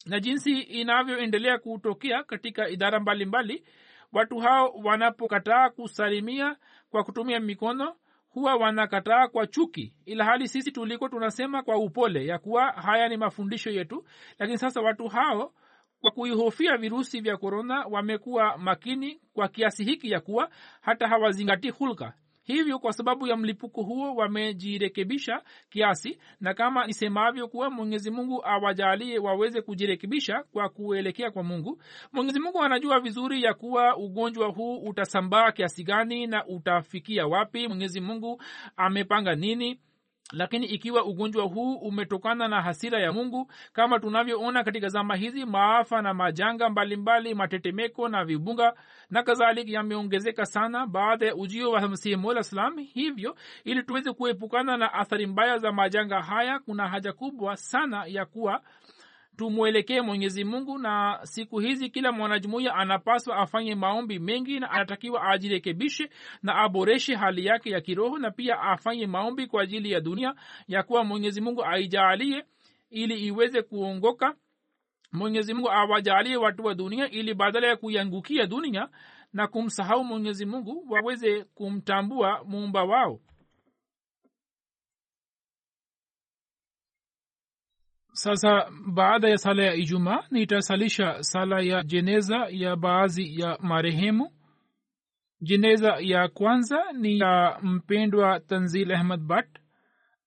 na 0.06 0.20
jinsi 0.20 0.60
inavyoendelea 0.60 1.58
kutokea 1.58 2.22
katika 2.22 2.68
idara 2.68 3.00
mbalimbali 3.00 3.54
mbali, 3.54 3.72
watu 4.12 4.38
hao 4.38 4.68
wanapokataa 4.84 5.70
kusalimia 5.70 6.56
kwa 6.90 7.04
kutumia 7.04 7.40
mikono 7.40 7.96
huwa 8.28 8.54
wanakataa 8.56 9.28
kwa 9.28 9.46
chuki. 9.46 9.94
Ila 10.04 10.24
hali 10.24 10.48
sisi 10.48 10.72
tuliko 10.72 11.08
tunasema 11.08 11.62
kwa 11.62 11.76
upole 11.76 12.26
ya 12.26 12.38
kuwa 12.38 12.64
haya 12.72 13.08
ni 13.08 13.16
mafundisho 13.16 13.70
yetu. 13.70 14.04
Lakini 14.38 14.58
sasa 14.58 14.80
watu 14.80 15.08
hao 15.08 15.52
kwa 16.00 16.10
kuihofia 16.10 16.76
virusi 16.76 17.20
vya 17.20 17.36
korona 17.36 17.84
wamekuwa 17.90 18.58
makini 18.58 19.20
kwa 19.34 19.48
kiasi 19.48 19.84
hiki 19.84 20.10
ya 20.10 20.20
kuwa 20.20 20.50
hata 20.80 21.08
hawazingatii 21.08 21.70
hulka 21.70 22.12
hivyo 22.44 22.78
kwa 22.78 22.92
sababu 22.92 23.26
ya 23.26 23.36
mlipuko 23.36 23.82
huo 23.82 24.14
wamejirekebisha 24.14 25.42
kiasi 25.70 26.18
na 26.40 26.54
kama 26.54 26.86
nisemavyo 26.86 27.48
kuwa 27.48 27.70
mwenyezi 27.70 28.10
mungu 28.10 28.46
awajalie 28.46 29.18
waweze 29.18 29.62
kujirekebisha 29.62 30.44
kwa 30.52 30.68
kuelekea 30.68 31.30
kwa 31.30 31.42
mungu 31.42 31.82
mwenyezi 32.12 32.40
mungu 32.40 32.62
anajua 32.62 33.00
vizuri 33.00 33.42
ya 33.42 33.54
kuwa 33.54 33.96
ugonjwa 33.96 34.48
huu 34.48 34.76
utasambaa 34.76 35.52
kiasi 35.52 35.84
gani 35.84 36.26
na 36.26 36.46
utafikia 36.46 37.26
wapi. 37.26 37.68
Mwenyezi 37.68 38.00
mungu 38.00 38.42
amepanga 38.76 39.34
nini 39.34 39.80
lakini 40.32 40.66
ikiwa 40.66 41.04
ugonjwa 41.04 41.44
huu 41.44 41.74
umetokana 41.74 42.48
na 42.48 42.62
hasira 42.62 43.00
ya 43.00 43.12
mungu 43.12 43.50
kama 43.72 43.98
tunavyoona 43.98 44.64
katika 44.64 44.88
zama 44.88 45.16
hizi 45.16 45.44
maafa 45.44 46.02
na 46.02 46.14
majanga 46.14 46.68
mbalimbali 46.68 47.34
matetemeko 47.34 48.08
na 48.08 48.24
vibunga 48.24 48.74
na 49.10 49.22
kadhalika 49.22 49.70
yameongezeka 49.72 50.46
sana. 50.46 50.86
Baada 50.86 51.26
ya 51.26 51.34
ujio 51.36 51.70
wa 51.70 51.88
masihi 51.88 52.16
mola 52.16 52.42
salam 52.42 52.78
hivyo 52.78 53.36
ili 53.64 53.82
tuweze 53.82 54.12
kuepukana 54.12 54.76
na 54.76 54.92
athari 54.92 55.26
mbaya 55.26 55.58
za 55.58 55.72
majanga 55.72 56.22
haya 56.22 56.58
kuna 56.58 56.88
haja 56.88 57.12
kubwa 57.12 57.56
sana 57.56 58.04
ya 58.06 58.24
kuwa 58.26 58.62
tumwelekee 59.36 60.00
mwenyezi 60.00 60.44
mungu 60.44 60.78
na 60.78 61.20
siku 61.22 61.58
hizi 61.58 61.90
kila 61.90 62.12
mwanajumuiya 62.12 62.74
anapaswa 62.74 63.36
afanye 63.36 63.74
maombi 63.74 64.18
mengi 64.18 64.60
na 64.60 64.70
anatakiwa 64.70 65.24
ajirekebishe 65.28 66.10
na 66.42 66.54
aboreshe 66.56 67.14
hali 67.14 67.46
yake 67.46 67.70
ya 67.70 67.80
kiroho 67.80 68.18
na 68.18 68.30
pia 68.30 68.60
afanye 68.60 69.06
maombi 69.06 69.46
kwa 69.46 69.62
ajili 69.62 69.92
ya 69.92 70.00
dunia 70.00 70.34
ya 70.68 70.82
kuwa 70.82 71.04
mwenyezi 71.04 71.40
mungu 71.40 71.64
aijaalie 71.64 72.44
ili 72.90 73.14
iweze 73.26 73.62
kuongoka. 73.62 74.34
Mwenyezi 75.12 75.54
mungu 75.54 75.70
awajalie 75.70 76.36
watu 76.36 76.64
wa 76.64 76.74
dunia 76.74 77.10
ili 77.10 77.34
badala 77.34 77.66
ya 77.66 77.76
kuiangukia 77.76 78.46
dunia 78.46 78.88
na 79.32 79.46
kumsahau 79.46 80.04
mwenyezi 80.04 80.46
mungu 80.46 80.86
waweze 80.90 81.44
kumtambua 81.44 82.44
muumba 82.44 82.84
wao 82.84 83.20
sasa 88.12 88.70
baada 88.86 89.28
ya 89.28 89.38
sala 89.38 89.62
ya 89.62 89.74
ijumaa 89.74 90.24
nitasalisha 90.30 91.22
sala 91.22 91.60
ya 91.60 91.82
jeneza 91.82 92.46
ya 92.50 92.76
baadhi 92.76 93.40
ya 93.40 93.58
marehemu. 93.60 94.30
Jeneza 95.40 95.96
ya 96.00 96.28
kwanza 96.28 96.92
ni 96.92 97.18
ya 97.18 97.58
mpendwa 97.62 98.40
tanzil 98.40 98.92
ahmad 98.92 99.20
bat 99.20 99.48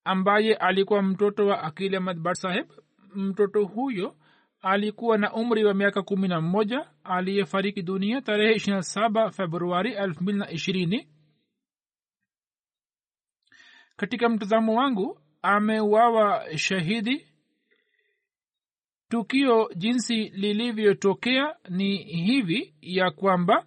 ambaye 0.04 0.54
alikuwa 0.56 1.02
mtoto 1.02 1.48
wa 1.48 1.64
akil 1.64 1.96
ahmad 1.96 2.20
bat 2.20 2.36
saheb. 2.36 2.66
Mtoto 3.16 3.66
huyo 3.66 4.16
alikuwa 4.62 5.18
na 5.18 5.34
umri 5.34 5.66
wa 5.66 5.74
miaka 5.74 6.02
kumi 6.04 6.28
na 6.28 6.42
mmoja 6.42 6.88
aliyefariki 7.04 7.82
dunia 7.82 8.22
tarehe 8.22 8.54
ishirina 8.56 8.82
saba 8.84 9.32
februari 9.32 9.94
elfu 9.94 10.24
mbili 10.24 10.38
na 10.40 10.52
ishirini. 10.52 11.08
Katika 13.96 14.30
mtazamo 14.30 14.76
wangu 14.76 15.20
ameuawa 15.42 16.58
shahidi 16.58 17.28
tukio 19.10 19.70
jinsi 19.76 20.16
lilivyotokea 20.30 21.56
ni 21.70 21.98
hivi 21.98 22.76
ya 22.82 23.12
kwamba 23.12 23.66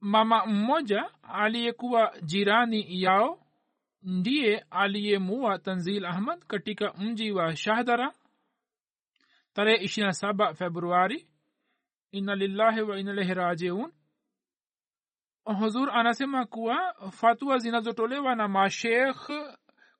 mama 0.00 0.46
mmoja 0.46 1.10
aliyekuwa 1.22 2.14
jirani 2.22 3.02
yao 3.02 3.46
ndiye 4.02 4.58
aliyemua 4.70 5.58
tanzil 5.58 6.04
ahmad 6.06 6.44
katika 6.46 6.92
mji 6.92 7.32
wa 7.32 7.56
shahdara 7.56 8.12
tarehe 9.52 9.84
ishirina 9.84 10.12
saba 10.12 10.54
februari. 10.54 11.26
Inna 12.10 12.34
lillahi 12.34 12.80
wa 12.82 12.98
inalaihi 12.98 13.34
rajiun. 13.34 13.92
Huzur 15.44 15.90
anasema 15.90 16.46
kuwa 16.46 16.94
fatua 17.10 17.58
zinazotolewa 17.58 18.34
na 18.34 18.48
mashekh 18.48 19.30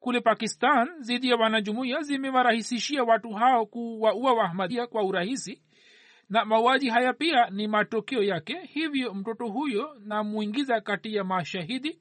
kule 0.05 0.21
pakistan 0.21 0.89
dhidi 1.01 1.29
ya 1.29 1.37
wanajumuia 1.37 2.01
zimewarahisishia 2.03 3.05
watu 3.05 3.31
hao 3.33 3.67
kuwaua 3.67 4.33
wahmadia 4.33 4.87
kwa 4.87 5.03
urahisi. 5.05 5.63
Na 6.29 6.45
mauaji 6.45 6.89
haya 6.89 7.13
pia 7.13 7.51
ni 7.51 7.69
matokeo 7.69 8.23
yake. 8.23 8.61
Hivyo 8.61 9.15
mtoto 9.15 9.47
huyo 9.49 9.97
namwingiza 10.01 10.81
kati 10.81 11.15
ya 11.15 11.25
mashahidi. 11.25 12.01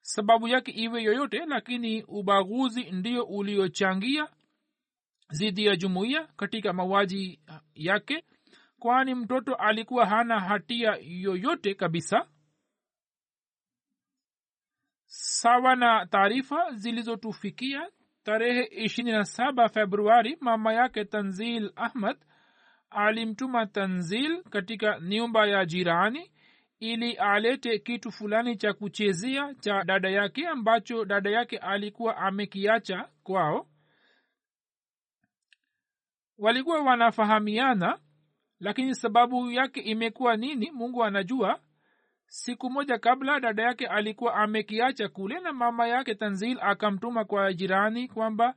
Sababu 0.00 0.48
yake 0.48 0.70
iwe 0.70 1.02
yoyote 1.02 1.42
lakini 1.46 2.02
ubaguzi 2.02 2.82
ndio 2.90 3.22
uliochangia 3.24 4.28
dhidi 5.38 5.66
ya 5.66 5.76
jumuiya 5.76 6.28
katika 6.36 6.72
mauaji 6.72 7.40
yake. 7.74 8.24
Kwani 8.78 9.14
mtoto 9.14 9.54
alikuwa 9.54 10.06
hana 10.06 10.40
hatia 10.40 10.98
yoyote 11.02 11.74
kabisa 11.74 12.26
sawa 15.40 15.76
na 15.76 16.06
taarifa 16.06 16.70
zilizotufikia 16.72 17.88
tarehe 18.22 18.64
ishirini 18.64 19.12
na 19.12 19.24
saba 19.24 19.68
februari 19.68 20.36
mama 20.40 20.72
yake 20.72 21.04
tanzil 21.04 21.72
ahmad 21.76 22.16
alimtuma 22.90 23.66
tanzil 23.66 24.42
katika 24.42 25.00
nyumba 25.00 25.46
ya 25.46 25.64
jirani 25.64 26.30
ili 26.80 27.12
alete 27.12 27.78
kitu 27.78 28.12
fulani 28.12 28.56
cha 28.56 28.72
kuchezea 28.72 29.54
cha 29.54 29.84
dada 29.84 30.10
yake 30.10 30.48
ambacho 30.48 31.04
dada 31.04 31.30
yake 31.30 31.58
alikuwa 31.58 32.16
amekiacha 32.16 33.08
kwao. 33.22 33.66
Walikuwa 36.38 36.82
wanafahamiana 36.82 37.98
lakini 38.60 38.94
sababu 38.94 39.50
yake 39.50 39.80
imekuwa 39.80 40.36
nini? 40.36 40.70
Mungu 40.70 41.04
anajua 41.04 41.60
siku 42.32 42.70
moja 42.70 42.98
kabla 42.98 43.40
dada 43.40 43.62
yake 43.62 43.86
alikuwa 43.86 44.34
amekiacha 44.34 45.08
kule 45.08 45.40
na 45.40 45.52
mama 45.52 45.86
yake 45.86 46.14
tanzil 46.14 46.58
akamtuma 46.60 47.24
kwa 47.24 47.52
jirani 47.52 48.08
kwamba 48.08 48.54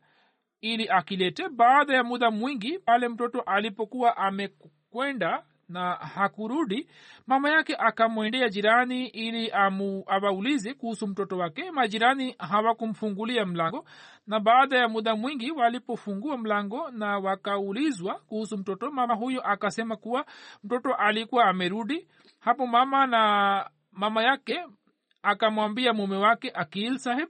ili 0.62 0.90
akilete 0.90 1.50
baada 1.50 1.94
ya 1.96 2.04
muda 2.04 2.32
mwingi 2.32 2.80
pale 2.80 3.08
mtoto 3.08 3.42
alipokuwa 3.42 4.18
amekwenda 4.18 5.46
na 5.70 5.92
hakurudi 5.96 6.88
mama 7.28 7.50
yake 7.50 7.76
akamwendea 7.76 8.50
jirani 8.50 9.08
ili 9.08 9.52
amu, 9.52 10.04
awaulize 10.08 10.74
kuhusu 10.74 11.08
mtoto 11.08 11.38
wake. 11.38 11.72
Majirani 11.72 12.36
hawakumfungulia 12.40 13.46
mlango 13.46 13.86
na 14.28 14.40
baada 14.40 14.78
ya 14.78 14.88
muda 14.90 15.16
mwingi 15.16 15.52
walipofungua 15.52 16.38
mlango 16.38 16.92
na 16.92 17.20
wakaulizwa 17.20 18.16
kuhusu 18.16 18.58
mtoto 18.58 18.92
mama 18.92 19.14
huyo 19.16 19.42
akasema 19.42 19.96
kuwa 19.96 20.26
mtoto 20.64 20.94
alikuwa 20.94 21.46
amerudi. 21.46 22.08
Hapo 22.40 22.68
mama 22.68 23.08
na 23.08 23.70
mama 23.92 24.24
yake 24.24 24.66
akamwambia 25.24 25.94
mume 25.94 26.18
wake 26.18 26.52
akil 26.54 26.98
saheb 26.98 27.30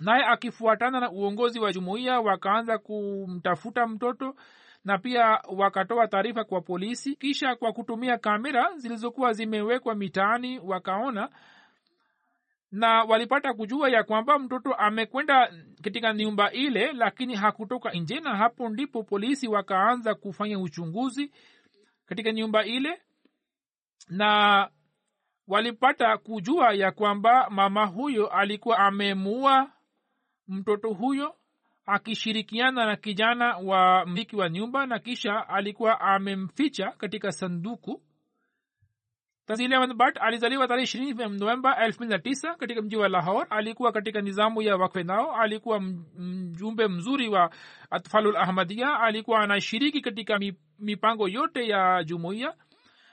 naye 0.00 0.24
akifuatana 0.24 1.00
na 1.00 1.10
uongozi 1.10 1.60
wa 1.60 1.72
jumuiya 1.72 2.20
wakaanza 2.20 2.78
kumtafuta 2.78 3.86
mtoto 3.86 4.34
na 4.84 4.98
pia 4.98 5.40
wakatoa 5.56 6.08
taarifa 6.08 6.44
kwa 6.44 6.60
polisi 6.60 7.16
kisha 7.16 7.56
kwa 7.56 7.72
kutumia 7.72 8.18
kamera 8.18 8.72
zilizokuwa 8.76 9.32
zimewekwa 9.32 9.94
mitaani 9.94 10.58
wakaona 10.58 11.28
na 12.72 13.04
walipata 13.04 13.54
kujua 13.54 13.88
ya 13.88 14.04
kwamba 14.04 14.38
mtoto 14.38 14.74
amekwenda 14.74 15.52
katika 15.82 16.12
nyumba 16.12 16.52
ile 16.52 16.92
lakini 16.92 17.34
hakutoka 17.34 17.90
nje 17.90 18.20
na 18.20 18.36
hapo 18.36 18.68
ndipo 18.68 19.02
polisi 19.02 19.48
wakaanza 19.48 20.14
kufanya 20.14 20.58
uchunguzi 20.58 21.32
katika 22.06 22.32
nyumba 22.32 22.64
ile 22.64 23.02
na 24.08 24.70
walipata 25.48 26.18
kujua 26.18 26.72
ya 26.74 26.92
kwamba 26.92 27.50
mama 27.50 27.86
huyo 27.86 28.26
alikuwa 28.26 28.78
amemuua 28.78 29.70
mtoto 30.48 30.92
huyo 30.92 31.34
akishirikiana 31.86 32.86
na 32.86 32.96
kijana 32.96 33.56
wa 33.56 34.06
mmiliki 34.06 34.36
wa 34.36 34.48
nyumba 34.48 34.86
na 34.86 34.98
kisha 34.98 35.48
alikuwa 35.48 36.00
amemficha 36.00 36.90
katika 36.90 37.32
sanduku. 37.32 38.02
Tanzili 39.46 39.74
alizaliwa 40.20 40.68
tarehe 40.68 40.84
ishirini 40.84 41.12
novemba 41.14 41.76
elfu 41.84 41.98
mbili 41.98 42.12
na 42.12 42.18
tisa 42.18 42.54
katika 42.54 42.82
mji 42.82 42.96
wa 42.96 43.08
lahor 43.08 43.46
alikuwa 43.50 43.92
katika 43.92 44.20
nizamu 44.20 44.62
ya 44.62 44.76
wakfe 44.76 45.02
nao. 45.02 45.36
Alikuwa 45.36 45.80
mjumbe 45.80 46.88
mzuri 46.88 47.28
wa 47.28 47.50
atfalul 47.90 48.36
ahmadia 48.36 49.00
alikuwa 49.00 49.40
anashiriki 49.40 50.00
katika 50.00 50.40
mipango 50.78 51.28
yote 51.28 51.68
ya 51.68 52.04
jumuiya 52.04 52.54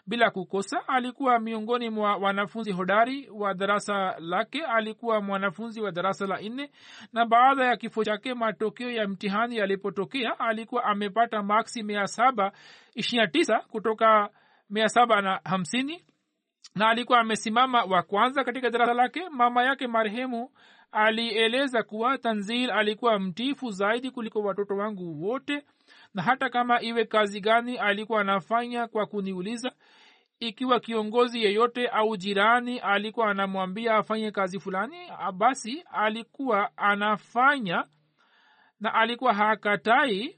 bila 0.08 0.32
kukosa 0.32 0.88
alikuwa 0.88 1.40
miongoni 1.40 1.90
mwa 1.90 2.16
wanafunzi 2.16 2.72
hodari 2.72 3.30
wa 3.30 3.54
darasa 3.54 4.16
lake. 4.20 4.64
Alikuwa 4.66 5.22
mwanafunzi 5.22 5.82
wa 5.82 5.92
darasa 5.92 6.28
la 6.28 6.42
nne 6.42 6.72
na 7.14 7.26
baada 7.26 7.66
ya 7.66 7.78
kifo 7.78 8.04
chake 8.04 8.34
matokeo 8.34 8.92
ya 8.92 9.08
mtihani 9.08 9.58
yalipotokea 9.58 10.40
alikuwa 10.40 10.84
amepata 10.84 11.44
maksi 11.44 11.84
mia 11.84 12.08
saba 12.08 12.52
ishirina 12.96 13.28
tisa 13.28 13.60
kutoka 13.60 14.30
mia 14.70 14.90
saba 14.90 15.22
na 15.22 15.40
hamsini 15.46 16.04
na 16.76 16.90
alikuwa 16.90 17.20
amesimama 17.20 17.84
wa 17.84 18.04
kwanza 18.04 18.44
katika 18.44 18.70
darasa 18.70 18.94
lake. 18.94 19.30
Mama 19.30 19.64
yake 19.64 19.88
marehemu 19.88 20.50
alieleza 20.92 21.84
kuwa 21.84 22.18
tanzil 22.18 22.72
alikuwa 22.72 23.20
mtifu 23.20 23.70
zaidi 23.72 24.12
kuliko 24.12 24.40
watoto 24.42 24.76
wangu 24.76 25.24
wote 25.28 25.64
na 26.14 26.22
hata 26.24 26.50
kama 26.50 26.82
iwe 26.82 27.06
kazi 27.06 27.42
gani 27.42 27.78
alikuwa 27.78 28.22
anafanya 28.22 28.88
kwa 28.88 29.06
kuniuliza 29.06 29.72
ikiwa 30.42 30.80
kiongozi 30.80 31.44
yeyote 31.44 31.88
au 31.88 32.18
jirani 32.18 32.80
alikuwa 32.80 33.32
anamwambia 33.32 33.96
afanye 33.96 34.32
kazi 34.32 34.60
fulani 34.60 34.98
basi 35.34 35.84
alikuwa 35.92 36.78
anafanya 36.78 37.86
na 38.80 38.94
alikuwa 38.94 39.34
hakatai. 39.34 40.38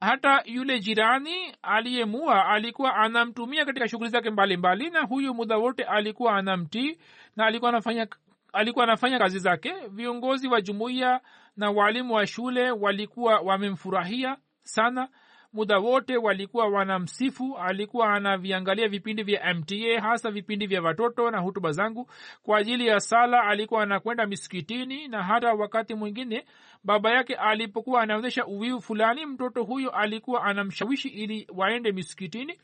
Hata 0.00 0.42
yule 0.44 0.80
jirani 0.80 1.56
aliyemua 1.62 2.46
alikuwa 2.48 2.94
anamtumia 2.96 3.64
katika 3.64 3.88
shughuli 3.88 4.10
zake 4.10 4.30
mbalimbali 4.30 4.90
na 4.90 5.02
huyu 5.02 5.34
muda 5.34 5.56
wote 5.56 5.84
alikuwa 5.84 6.36
anamtii 6.36 6.98
na 7.36 7.46
alikuwa 7.46 7.68
anafanya 7.68 8.06
alikuwa 8.52 8.84
anafanya 8.84 9.18
kazi 9.18 9.38
zake. 9.38 9.74
Viongozi 9.90 10.48
wa 10.48 10.60
jumuiya 10.60 11.20
na 11.56 11.70
waalimu 11.70 12.14
wa 12.14 12.26
shule 12.26 12.70
walikuwa 12.70 13.40
wamemfurahia 13.40 14.36
sana 14.62 15.08
muda 15.52 15.78
wote 15.78 16.16
walikuwa 16.16 16.66
wanamsifu 16.68 17.58
alikuwa 17.58 18.14
anaviangalia 18.14 18.88
vipindi 18.88 19.22
vya 19.22 19.54
mta 19.54 20.00
hasa 20.00 20.30
vipindi 20.30 20.66
vya 20.66 20.82
watoto 20.82 21.30
na 21.30 21.38
hutuba 21.38 21.72
zangu. 21.72 22.10
Kwa 22.42 22.58
ajili 22.58 22.86
ya 22.86 23.00
sala 23.00 23.42
alikuwa 23.42 23.82
anakwenda 23.82 24.26
misikitini 24.26 25.08
na 25.08 25.22
hata 25.22 25.54
wakati 25.54 25.94
mwingine 25.94 26.44
baba 26.84 27.10
yake 27.10 27.34
alipokuwa 27.34 28.02
anaonyesha 28.02 28.46
uwiu 28.46 28.80
fulani 28.80 29.26
mtoto 29.26 29.64
huyo 29.64 29.90
alikuwa 29.90 30.44
anamshawishi 30.44 31.08
ili 31.08 31.46
waende 31.54 31.92
misikitini. 31.92 32.58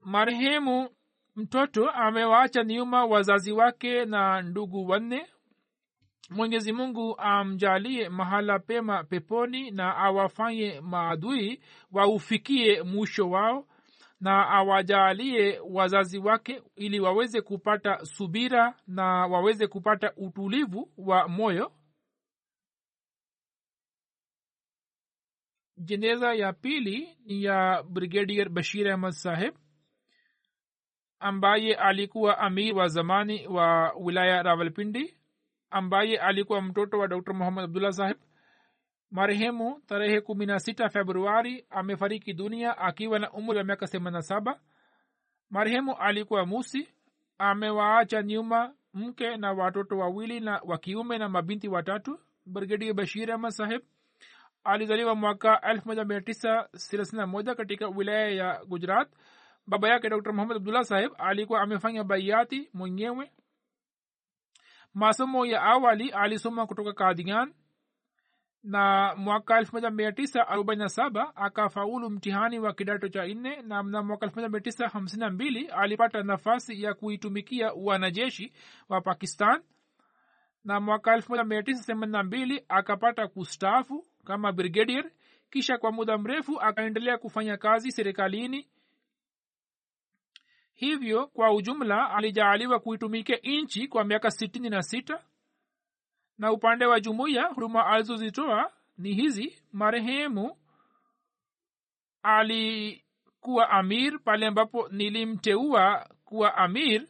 Marehemu 0.00 0.90
mtoto 1.36 1.90
amewaacha 1.90 2.64
nyuma 2.64 3.04
wazazi 3.04 3.52
wake 3.52 4.04
na 4.04 4.42
ndugu 4.42 4.88
wanne 4.88 5.26
mwenyezi 6.30 6.72
mungu 6.72 7.14
amjalie 7.18 8.08
mahala 8.08 8.58
pema 8.58 9.04
peponi 9.04 9.70
na 9.70 9.96
awafanye 9.96 10.80
maadui 10.80 11.62
waufikie 11.92 12.82
mwisho 12.82 13.30
wao 13.30 13.66
na 14.20 14.48
awajalie 14.48 15.58
wazazi 15.58 16.18
wake 16.18 16.62
ili 16.76 17.00
waweze 17.00 17.40
kupata 17.40 18.04
subira 18.04 18.76
na 18.86 19.04
waweze 19.26 19.66
kupata 19.66 20.12
utulivu 20.16 20.92
wa 20.96 21.28
moyo. 21.28 21.72
Jeneza 25.76 26.34
ya 26.34 26.52
pili 26.52 27.16
ni 27.24 27.44
ya 27.44 27.82
brigadier 27.82 28.48
bashir 28.48 28.88
ahmad 28.88 29.12
saheb 29.12 29.54
ambaye 31.20 31.74
alikuwa 31.74 32.38
amir 32.38 32.74
wa 32.74 32.88
zamani 32.88 33.46
wa 33.46 33.92
wilaya 33.92 34.42
rawalpindi 34.42 35.17
ambaye 35.70 36.18
alikuwa 36.18 36.62
mtoto 36.62 36.98
wa 36.98 37.08
dr 37.08 37.34
muhammad 37.34 37.64
abdullah 37.64 37.92
saheb 37.92 38.16
marehemu 39.10 39.80
tarehe 39.86 40.20
kumi 40.20 40.46
na 40.46 40.58
sita 40.60 40.88
februari 40.88 41.66
amefariki 41.70 42.32
dunia 42.32 42.78
akiwa 42.78 43.18
na 43.18 43.32
umri 43.32 43.58
wa 43.58 43.64
miaka 43.64 43.86
themani 43.86 44.22
saba. 44.22 44.60
Marehemu 45.50 45.96
alikuwa 45.96 46.46
musi 46.46 46.88
amewaacha 47.38 48.22
nyuma 48.22 48.74
mke 48.94 49.36
na 49.36 49.52
watoto 49.52 49.98
wawili 49.98 50.40
na 50.40 50.60
wa 50.64 50.78
kiume 50.78 51.18
na 51.18 51.28
mabinti 51.28 51.68
watatu. 51.68 52.18
Brigedia 52.46 52.94
bashir 52.94 53.32
ahmad 53.32 53.50
saheb 53.50 53.82
alizaliwa 54.64 55.14
mwaka 55.14 55.60
elfu 55.60 55.88
moja 55.88 56.04
mia 56.04 56.20
tisa 56.20 56.68
thelathini 56.90 57.18
na 57.20 57.26
moja 57.26 57.54
katika 57.54 57.88
wilaya 57.88 58.28
ya 58.28 58.64
gujarat. 58.64 59.08
Baba 59.66 59.88
yake 59.88 60.08
dr 60.10 60.32
muhammad 60.32 60.56
abdullah 60.56 60.84
saheb 60.84 61.12
alikuwa 61.18 61.60
amefanya 61.60 62.04
baiati 62.04 62.70
mwenyewe 62.74 63.30
masomo 64.98 65.46
ya 65.46 65.62
awali 65.62 66.10
alisoma 66.10 66.66
kutoka 66.66 66.92
kadian 66.92 67.54
na 68.62 69.14
mwaka 69.16 69.58
elfu 69.58 69.74
moja 69.74 69.90
mia 69.90 70.12
tisa 70.12 70.48
arobaini 70.48 70.82
na 70.82 70.88
saba 70.88 71.36
akafaulu 71.36 72.10
mtihani 72.10 72.58
wa 72.58 72.72
kidato 72.72 73.08
cha 73.08 73.26
nne 73.26 73.62
na 73.62 73.82
mna 73.82 74.02
mwaka 74.02 74.26
elfu 74.26 74.38
moja 74.38 74.48
mia 74.48 74.60
tisa 74.60 74.88
hamsini 74.88 75.20
na 75.20 75.30
mbili 75.30 75.66
alipata 75.66 76.22
nafasi 76.22 76.82
ya 76.82 76.94
kuitumikia 76.94 77.72
wanajeshi 77.72 78.52
wa 78.88 79.00
pakistan 79.00 79.62
na 80.64 80.80
mwaka 80.80 81.14
elfu 81.14 81.32
moja 81.32 81.44
mia 81.44 81.62
tisa 81.62 81.84
themanini 81.84 82.12
na 82.12 82.22
mbili 82.22 82.64
akapata 82.68 83.28
kustaafu 83.28 84.06
kama 84.24 84.52
brigadier 84.52 85.10
kisha 85.50 85.78
kwa 85.78 85.92
muda 85.92 86.18
mrefu 86.18 86.60
akaendelea 86.60 87.18
kufanya 87.18 87.56
kazi 87.56 87.92
serikalini 87.92 88.68
hivyo 90.78 91.26
kwa 91.26 91.52
ujumla 91.54 92.10
alijaaliwa 92.10 92.80
kuitumikia 92.80 93.38
nchi 93.42 93.88
kwa 93.88 94.04
miaka 94.04 94.30
sitini 94.30 94.70
na 94.70 94.82
sita. 94.82 95.24
Na 96.38 96.52
upande 96.52 96.86
wa 96.86 97.00
jumuiya 97.00 97.46
huduma 97.46 97.86
alizozitoa 97.86 98.72
ni 98.98 99.14
hizi. 99.14 99.62
Marehemu 99.72 100.56
alikuwa 102.22 103.70
amir 103.70 104.18
pale 104.24 104.46
ambapo 104.46 104.88
nilimteua 104.88 106.08
kuwa 106.24 106.54
amir 106.56 107.08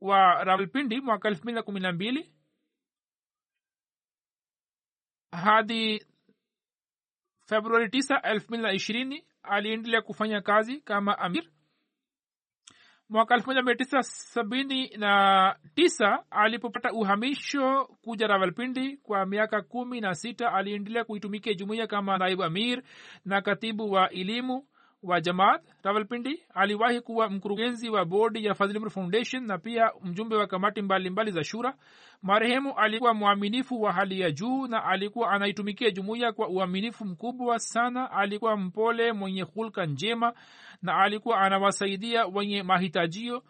wa 0.00 0.44
rawalpindi 0.44 1.00
mwaka 1.00 1.28
elfu 1.28 1.42
mbili 1.42 1.54
na 1.56 1.62
kumi 1.62 1.80
na 1.80 1.92
mbili. 1.92 2.32
Hadi 5.32 6.06
februari 7.46 7.88
tisa 7.90 8.22
elfu 8.22 8.48
mbili 8.48 8.62
na 8.62 8.72
ishirini 8.72 9.26
aliendelea 9.42 10.02
kufanya 10.02 10.40
kazi 10.40 10.80
kama 10.80 11.18
amir 11.18 11.50
mwaka 13.08 13.34
elfu 13.34 13.46
moja 13.50 13.62
mia 13.62 13.74
tisa 13.74 14.02
sabini 14.02 14.88
na 14.96 15.56
tisa 15.74 16.18
alipopata 16.30 16.92
uhamisho 16.92 17.84
kuja 18.02 18.26
rawalpindi 18.26 18.96
kwa 18.96 19.26
miaka 19.26 19.62
kumi 19.62 20.00
na 20.00 20.14
sita 20.14 20.52
aliendelea 20.52 21.04
kuitumikia 21.04 21.54
jumuiya 21.54 21.86
kama 21.86 22.18
naibu 22.18 22.44
amir 22.44 22.82
na 23.24 23.42
katibu 23.42 23.92
wa 23.92 24.10
elimu 24.10 24.64
wa 25.02 25.20
jamaat 25.20 25.62
rawalpindi. 25.82 26.42
Aliwahi 26.54 27.00
kuwa 27.00 27.28
mkurugenzi 27.30 27.90
wa 27.90 28.04
bodi 28.04 28.44
ya 28.44 28.54
fadhilimr 28.54 28.90
foundation 28.90 29.46
na 29.46 29.58
pia 29.58 29.90
mjumbe 30.04 30.36
wa 30.36 30.46
kamati 30.46 30.82
mbalimbali 30.82 31.10
mbali 31.10 31.30
za 31.30 31.44
shura. 31.44 31.74
Marehemu 32.22 32.74
alikuwa 32.78 33.14
mwaminifu 33.14 33.82
wa 33.82 33.92
hali 33.92 34.20
ya 34.20 34.30
juu 34.30 34.66
na 34.66 34.84
alikuwa 34.84 35.30
anaitumikia 35.30 35.90
jumuiya 35.90 36.32
kwa 36.32 36.48
uaminifu 36.48 37.04
mkubwa 37.04 37.58
sana. 37.58 38.10
Alikuwa 38.10 38.56
mpole 38.56 39.12
mwenye 39.12 39.42
hulka 39.42 39.86
njema 39.86 40.32
na 40.82 40.96
alikuwa 40.98 41.40
anawasaidia 41.40 42.26
wenye 42.26 42.62
mahitajio 42.62 43.42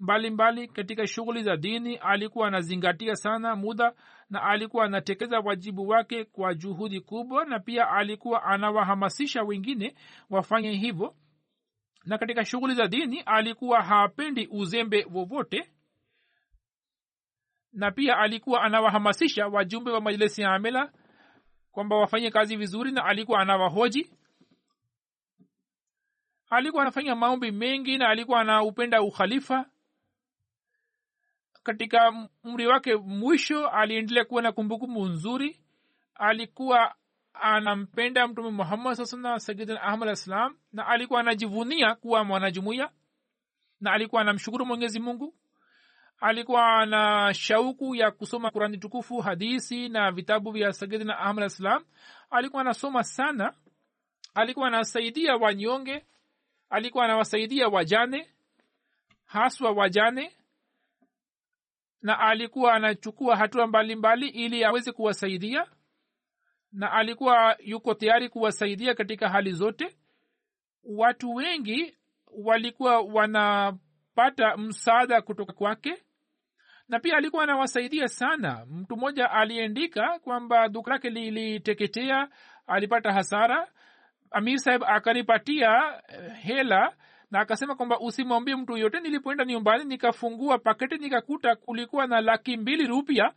mbalimbali 0.00 0.30
mbali 0.60 0.68
katika 0.68 1.06
shughuli 1.06 1.42
za 1.42 1.56
dini. 1.56 1.96
Alikuwa 1.96 2.48
anazingatia 2.48 3.16
sana 3.16 3.56
muda 3.56 3.92
na 4.30 4.42
alikuwa 4.42 4.84
anatekeza 4.84 5.40
wajibu 5.40 5.88
wake 5.88 6.24
kwa 6.24 6.54
juhudi 6.54 7.00
kubwa 7.00 7.44
na 7.44 7.58
pia 7.60 7.90
alikuwa 7.90 8.42
anawahamasisha 8.42 9.42
wengine 9.42 9.94
wafanye 10.30 10.72
hivyo. 10.72 11.14
Na 12.04 12.18
katika 12.18 12.44
shughuli 12.44 12.74
za 12.74 12.86
dini 12.88 13.20
alikuwa 13.20 13.82
hapendi 13.82 14.48
uzembe 14.50 15.06
wowote 15.14 15.72
na 17.72 17.90
pia 17.90 18.18
alikuwa 18.18 18.62
anawahamasisha 18.62 19.46
wajumbe 19.48 19.90
wa 19.90 20.00
majlisi 20.00 20.42
ya 20.42 20.54
amela 20.54 20.92
kwamba 21.72 21.96
wafanye 21.96 22.30
kazi 22.30 22.56
vizuri 22.56 22.92
na 22.92 23.04
alikuwa 23.04 23.40
anawahoji 23.40 24.10
alikuwa 26.50 26.82
anafanya 26.82 27.14
maombi 27.14 27.50
mengi 27.52 27.98
na 27.98 28.08
alikuwa 28.08 28.40
anaupenda 28.40 29.02
ukhalifa. 29.02 29.66
Katika 31.62 32.28
umri 32.44 32.66
wake 32.66 32.96
mwisho 32.96 33.68
aliendelea 33.68 34.24
kuwa 34.24 34.42
na 34.42 34.52
kumbukumbu 34.52 35.06
nzuri. 35.06 35.60
Alikuwa 36.14 36.94
anampenda 37.32 38.28
mtume 38.28 38.50
muhammad 38.50 38.94
sasana 38.94 39.40
sayidina 39.40 39.82
ahmad 39.82 40.08
alislam 40.08 40.56
na 40.72 40.86
alikuwa 40.86 41.20
anajivunia 41.20 41.94
kuwa 41.94 42.24
mwanajumuiya 42.24 42.90
na 43.80 43.92
alikuwa 43.92 44.20
anamshukuru 44.22 44.66
mwenyezi 44.66 45.00
mungu. 45.00 45.34
Alikuwa 46.20 46.86
na 46.86 47.34
shauku 47.34 47.94
ya 47.94 48.10
kusoma 48.10 48.50
kurani 48.50 48.78
tukufu 48.78 49.18
hadisi 49.18 49.88
na 49.88 50.12
vitabu 50.12 50.50
vya 50.50 50.72
sayidina 50.72 51.18
ahmad 51.18 51.42
alislam 51.42 51.84
alikuwa 52.30 52.62
anasoma 52.62 53.02
sana. 53.04 53.54
Alikuwa 54.34 54.68
anasaidia 54.68 55.36
wanyonge 55.36 56.04
alikuwa 56.70 57.04
anawasaidia 57.04 57.68
wajane 57.68 58.30
haswa 59.24 59.70
wajane 59.70 60.32
na 62.02 62.18
alikuwa 62.18 62.74
anachukua 62.74 63.36
hatua 63.36 63.66
mbalimbali 63.66 64.28
ili 64.28 64.64
aweze 64.64 64.92
kuwasaidia 64.92 65.66
na 66.72 66.92
alikuwa 66.92 67.56
yuko 67.60 67.94
tayari 67.94 68.28
kuwasaidia 68.28 68.94
katika 68.94 69.28
hali 69.28 69.52
zote. 69.52 69.96
Watu 70.84 71.34
wengi 71.34 71.98
walikuwa 72.26 73.00
wanapata 73.00 74.56
msaada 74.56 75.22
kutoka 75.22 75.52
kwake 75.52 76.02
na 76.88 77.00
pia 77.00 77.16
alikuwa 77.16 77.42
anawasaidia 77.42 78.08
sana. 78.08 78.66
Mtu 78.70 78.96
mmoja 78.96 79.30
aliandika 79.30 80.18
kwamba 80.18 80.68
duka 80.68 80.90
lake 80.90 81.10
liliteketea 81.10 82.28
alipata 82.66 83.12
hasara 83.12 83.68
amir 84.30 84.58
saheb 84.58 84.84
akanipatia 84.86 86.02
hela 86.42 86.92
na 87.30 87.40
akasema 87.40 87.74
kwamba 87.74 88.00
usimwambie 88.00 88.56
mtu 88.56 88.76
yote 88.76 89.00
nilipoenda 89.00 89.44
nyumbani 89.44 89.84
nikafungua 89.84 90.58
paketi 90.58 90.98
nikakuta 90.98 91.56
kulikuwa 91.56 92.06
na 92.06 92.20
laki 92.20 92.56
mbili 92.56 92.86
rupia. 92.86 93.32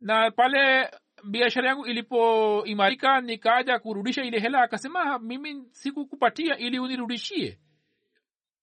Na 0.00 0.30
pale 0.30 0.90
biashara 1.24 1.68
yangu 1.68 1.86
ilipoimarika 1.86 3.20
nikaja 3.20 3.78
kurudisha 3.78 4.22
ile 4.24 4.38
hela 4.40 4.62
akasema 4.62 5.18
mimi 5.18 5.64
sikukupatia 5.70 6.58
ili 6.58 6.78
unirudishie. 6.78 7.58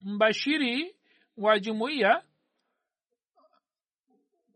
Mbashiri 0.01 0.95
wa 1.37 1.59
jumuiya 1.59 2.23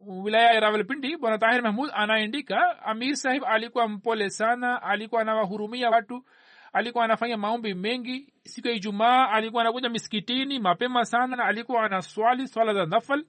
wilaya 0.07 0.53
ya 0.53 0.59
rawalpindi 0.59 1.17
bwana 1.17 1.37
tahir 1.37 1.61
mahmud 1.61 1.89
anaandika 1.93 2.83
amir 2.83 3.15
sahib 3.15 3.43
alikuwa 3.45 3.87
mpole 3.87 4.29
sana 4.29 4.81
alikuwa 4.81 5.21
anawahurumia 5.21 5.89
watu 5.89 6.25
alikuwa 6.73 7.05
anafanya 7.05 7.37
maombi 7.37 7.73
mengi. 7.73 8.33
Siku 8.43 8.67
ya 8.67 8.73
ijumaa 8.73 9.29
alikuwa 9.29 9.61
anakuja 9.63 9.89
misikitini 9.89 10.59
mapema 10.59 11.05
sana 11.05 11.35
na 11.35 11.45
alikuwa 11.45 11.83
anaswali 11.83 12.47
swala 12.47 12.73
za 12.73 12.85
nafal. 12.85 13.25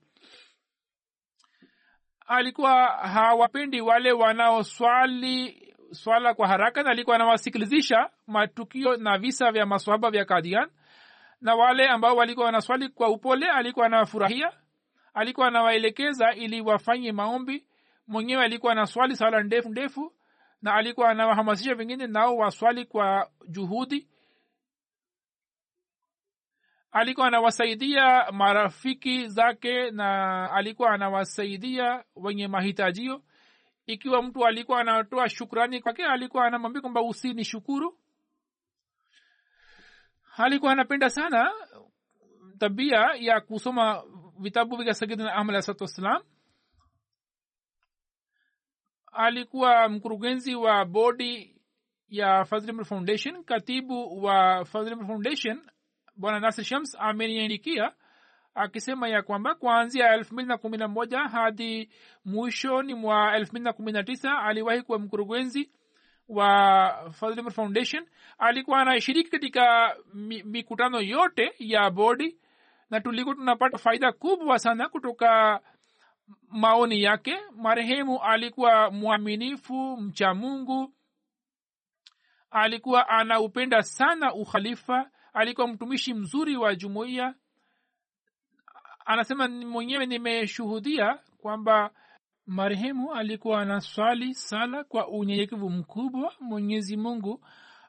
Alikuwa 2.27 2.87
hawapendi 2.87 3.81
wale 3.81 4.13
wanaoswali 4.13 5.67
swala 5.93 6.35
kwa 6.35 6.49
haraka 6.49 6.83
na 6.83 6.91
alikuwa 6.91 7.17
anawasikilizisha 7.17 8.11
matukio 8.27 8.97
na 8.97 9.19
visa 9.19 9.53
vya 9.53 9.67
maswaba 9.67 10.11
vya 10.11 10.25
kadian 10.25 10.71
na 11.41 11.55
wale 11.55 11.89
ambao 11.89 12.17
walikuwa 12.17 12.47
wanaswali 12.47 12.89
kwa 12.89 13.09
upole 13.09 13.47
alikuwa 13.51 13.87
anawafurahia. 13.87 14.53
Alikuwa 15.15 15.47
anawaelekeza 15.49 16.33
ili 16.35 16.61
wafanye 16.61 17.13
maombi. 17.13 17.67
Mwenyewe 18.07 18.45
alikuwa 18.45 18.73
anaswali 18.73 19.17
swala 19.17 19.43
ndefu 19.43 19.69
ndefu 19.69 20.13
na 20.63 20.75
alikuwa 20.75 21.11
anawahamasisha 21.11 21.75
wengine 21.75 22.07
nao 22.07 22.37
waswali 22.37 22.85
kwa 22.85 23.31
juhudi. 23.49 24.09
Alikuwa 26.93 27.27
anawasaidia 27.27 28.33
marafiki 28.33 29.29
zake 29.29 29.91
na 29.91 30.51
alikuwa 30.53 30.91
anawasaidia 30.91 32.05
wenye 32.17 32.49
mahitajio. 32.49 33.23
Ikiwa 33.87 34.23
mtu 34.23 34.47
alikuwa 34.47 34.81
anatoa 34.81 35.29
shukrani 35.29 35.81
kwake 35.81 36.05
alikuwa 36.05 36.47
anamwambia 36.47 36.81
kwamba 36.81 37.03
usini 37.03 37.45
shukuru 37.45 37.99
alikuwa 40.37 40.73
anapenda 40.73 41.11
sana 41.11 41.53
tabia 42.59 42.99
ya 43.19 43.41
kusoma 43.41 44.03
vitabu 44.41 44.77
vya 44.77 44.95
sayidina 44.95 45.33
ahmad 45.35 45.51
alahsatu 45.51 45.85
wassalam 45.85 46.23
alikuwa 49.13 49.89
mkurugenzi 49.89 50.55
wa 50.55 50.85
bodi 50.85 51.57
ya 52.09 52.45
fazlimul 52.45 52.85
foundation. 52.85 53.45
Katibu 53.45 54.25
wa 54.25 54.65
fazlimul 54.65 55.07
foundation 55.07 55.61
bwana 56.17 56.41
nasir 56.41 56.65
shams 56.65 56.97
ameniandikia 57.01 57.93
akisema 58.55 59.09
ya 59.09 59.23
kwamba 59.23 59.55
kuanzia 59.55 60.15
elfu 60.15 60.35
mbili 60.35 60.49
na 60.49 60.59
kumi 60.59 60.77
na 60.77 60.89
moja 60.89 61.19
hadi 61.19 61.91
mwishoni 62.25 62.95
mwa 62.95 63.37
elfu 63.37 63.53
mbili 63.53 63.65
na 63.65 63.73
kumi 63.73 63.93
na 63.93 64.03
tisa 64.03 64.39
aliwahi 64.39 64.83
kuwa 64.83 64.99
mkurugenzi 64.99 65.71
wa 66.29 67.11
fadhlimr 67.13 67.51
foundation. 67.53 68.07
Alikuwa 68.39 68.81
anashiriki 68.81 69.31
katika 69.31 69.97
mikutano 70.45 71.01
yote 71.01 71.53
ya 71.59 71.91
bodi 71.91 72.37
na 72.91 73.01
tulikuwa 73.01 73.35
tunapata 73.35 73.79
faida 73.79 74.13
kubwa 74.13 74.59
sana 74.59 74.89
kutoka 74.89 75.61
maoni 76.49 77.03
yake. 77.03 77.41
Marehemu 77.57 78.23
alikuwa 78.23 78.91
mwaminifu 78.91 79.97
mcha 79.97 80.35
mungu. 80.35 80.93
Alikuwa 82.51 83.09
anaupenda 83.09 83.83
sana 83.83 84.35
ukhalifa. 84.35 85.11
Alikuwa 85.33 85.69
mtumishi 85.69 86.15
mzuri 86.15 86.57
wa 86.57 86.75
jumuiya. 86.75 87.35
Anasema 89.07 89.49
mwenyewe 89.49 90.07
nimeshuhudia 90.07 91.19
kwamba 91.39 91.91
marehemu 92.47 93.15
alikuwa 93.15 93.61
anaswali 93.61 94.35
sala 94.35 94.85
kwa 94.85 95.09
unyenyekevu 95.09 95.71
mkubwa. 95.71 96.35
Mwenyezi 96.41 96.97
mungu 96.97 97.45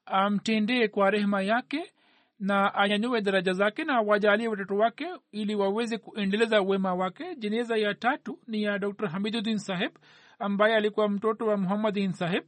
amtendee 0.05 0.87
kwa 0.87 1.11
rehema 1.11 1.41
yake 1.41 1.93
na 2.41 2.73
anyanyue 2.73 3.21
daraja 3.21 3.53
zake 3.53 3.83
na 3.83 4.01
wajalie 4.01 4.47
watoto 4.47 4.75
wake 4.75 5.07
ili 5.31 5.55
waweze 5.55 5.97
kuendeleza 5.97 6.61
wema 6.61 6.93
wake. 6.93 7.35
Jeneza 7.35 7.77
ya 7.77 7.93
tatu 7.95 8.39
ni 8.47 8.63
ya 8.63 8.79
dr. 8.79 9.07
Hamiduddin 9.09 9.57
saheb 9.57 9.91
ambaye 10.39 10.75
alikuwa 10.75 11.09
mtoto 11.09 11.45
wa 11.47 11.57
muhammadin 11.57 12.11
saheb 12.13 12.43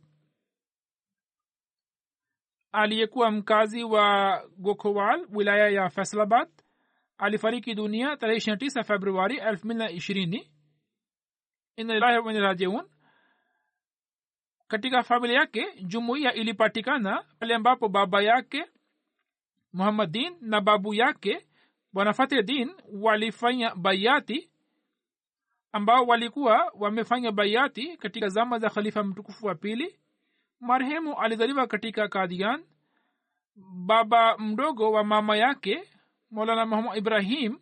aliyekuwa 2.72 3.32
mkazi 3.32 3.84
wa 3.84 4.38
gokowal 4.58 5.28
wilaya 5.30 5.70
ya 5.70 5.90
faisalabad 5.90 6.50
alifariki 7.18 7.76
dunia 7.76 8.18
tarehe 8.18 8.38
ishirina 8.38 8.58
tisa 8.58 8.84
februari 8.84 9.38
elfu 9.38 9.66
mbili 9.66 9.80
na 9.80 9.90
ishirini. 9.92 10.52
Inarajiun 11.76 12.90
katika 14.68 15.04
familia 15.04 15.40
yake 15.40 15.66
jumuiya 15.82 16.34
ilipatikana 16.34 17.26
pale 17.40 17.56
ambapo 17.56 17.90
baba 17.90 18.22
yake 18.22 18.66
muhammadin 19.74 20.38
na 20.42 20.62
babu 20.62 20.94
yake 20.94 21.48
bwana 21.94 22.14
fatedin 22.14 22.72
walifanya 22.94 23.76
bayati 23.76 24.50
ambao 25.72 26.06
walikuwa 26.06 26.72
wamefanya 26.80 27.32
bayati 27.32 27.98
katika 27.98 28.30
zama 28.30 28.60
za 28.60 28.70
khalifa 28.70 29.04
mtukufu 29.04 29.46
wa 29.46 29.56
pili. 29.56 30.00
Marehemu 30.60 31.20
alizaliwa 31.20 31.68
katika 31.68 32.08
kadian 32.08 32.64
baba 33.86 34.38
mdogo 34.38 34.92
wa 34.92 35.04
mama 35.04 35.38
yake 35.38 35.84
molana 36.32 36.66
muhammad 36.66 36.98
ibrahim 36.98 37.60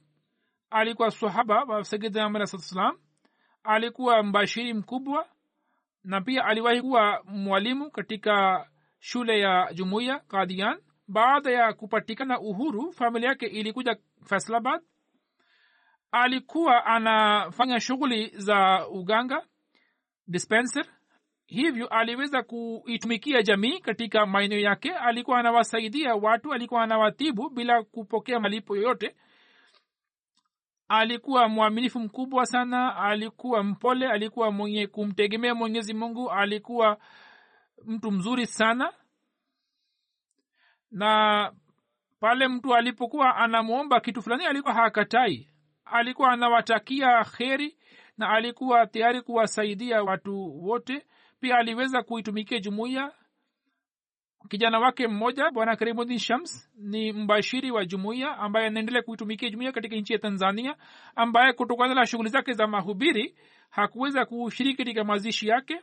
alikuwa 0.70 1.12
sahaba 1.12 1.64
wa 1.64 1.84
sayidina 1.84 2.94
alikuwa 3.64 4.24
mbashiri 4.24 4.74
mkubwa 4.74 5.28
na 6.04 6.22
pia 6.22 6.46
aliwahi 6.46 6.82
kuwa 6.82 7.24
mwalimu 7.26 7.92
katika 7.92 8.68
shule 9.00 9.40
ya 9.40 9.74
jumuiya 9.74 10.20
kadian 10.20 10.82
baada 11.12 11.52
ya 11.52 11.74
kupatikana 11.74 12.40
uhuru 12.40 12.92
familia 12.94 13.30
yake 13.30 13.46
ilikuja 13.46 13.96
faisalabad 14.26 14.82
alikuwa 16.12 16.86
anafanya 16.86 17.80
shughuli 17.80 18.28
za 18.28 18.88
uganga 18.88 19.46
dispenser. 20.28 20.86
Hivyo 21.46 21.88
aliweza 21.88 22.44
kuitumikia 22.44 23.42
jamii 23.42 23.80
katika 23.80 24.26
maeneo 24.26 24.60
yake. 24.60 24.92
Alikuwa 24.92 25.40
anawasaidia 25.40 26.16
watu 26.16 26.54
alikuwa 26.54 26.84
anawatibu 26.84 27.50
bila 27.50 27.84
kupokea 27.84 28.40
malipo 28.40 28.76
yoyote. 28.76 29.16
Alikuwa 30.88 31.48
mwaminifu 31.50 32.00
mkubwa 32.00 32.46
sana 32.46 32.96
alikuwa 32.96 33.64
mpole 33.64 34.08
alikuwa 34.08 34.52
mwenye 34.52 34.88
kumtegemea 34.88 35.56
mwenyezi 35.56 35.94
mungu 35.94 36.32
alikuwa 36.32 36.98
mtu 37.86 38.12
mzuri 38.12 38.46
sana 38.48 38.94
na 40.92 41.52
pale 42.20 42.48
mtu 42.48 42.76
alipokuwa 42.76 43.36
anamwomba 43.36 44.00
kitu 44.00 44.22
fulani 44.22 44.46
alikuwa 44.46 44.74
hakatai. 44.74 45.48
Alikuwa 45.86 46.32
anawatakia 46.32 47.24
kheri 47.24 47.78
na 48.18 48.30
alikuwa 48.30 48.88
tayari 48.88 49.22
kuwasaidia 49.22 50.04
watu 50.04 50.66
wote. 50.66 51.06
Pia 51.40 51.58
aliweza 51.58 52.04
kuitumikia 52.04 52.60
jumuiya. 52.60 53.12
Kijana 54.50 54.80
wake 54.80 55.08
mmoja 55.08 55.52
bwana 55.52 55.76
karimudin 55.76 56.20
shams 56.20 56.70
ni 56.76 57.14
mbashiri 57.14 57.72
wa 57.72 57.86
jumuiya 57.86 58.38
ambaye 58.38 58.68
anaendelea 58.68 59.02
kuitumikia 59.02 59.50
jumuiya 59.50 59.72
katika 59.72 59.96
nchi 59.96 60.14
ya 60.14 60.20
tanzania 60.20 60.76
ambaye 61.16 61.54
kutokana 61.54 61.94
na 61.96 62.06
shughuli 62.06 62.30
zake 62.30 62.54
za 62.54 62.68
mahubiri 62.68 63.36
hakuweza 63.70 64.26
kushiriki 64.26 64.78
katika 64.78 65.04
mazishi 65.04 65.48
yake. 65.48 65.82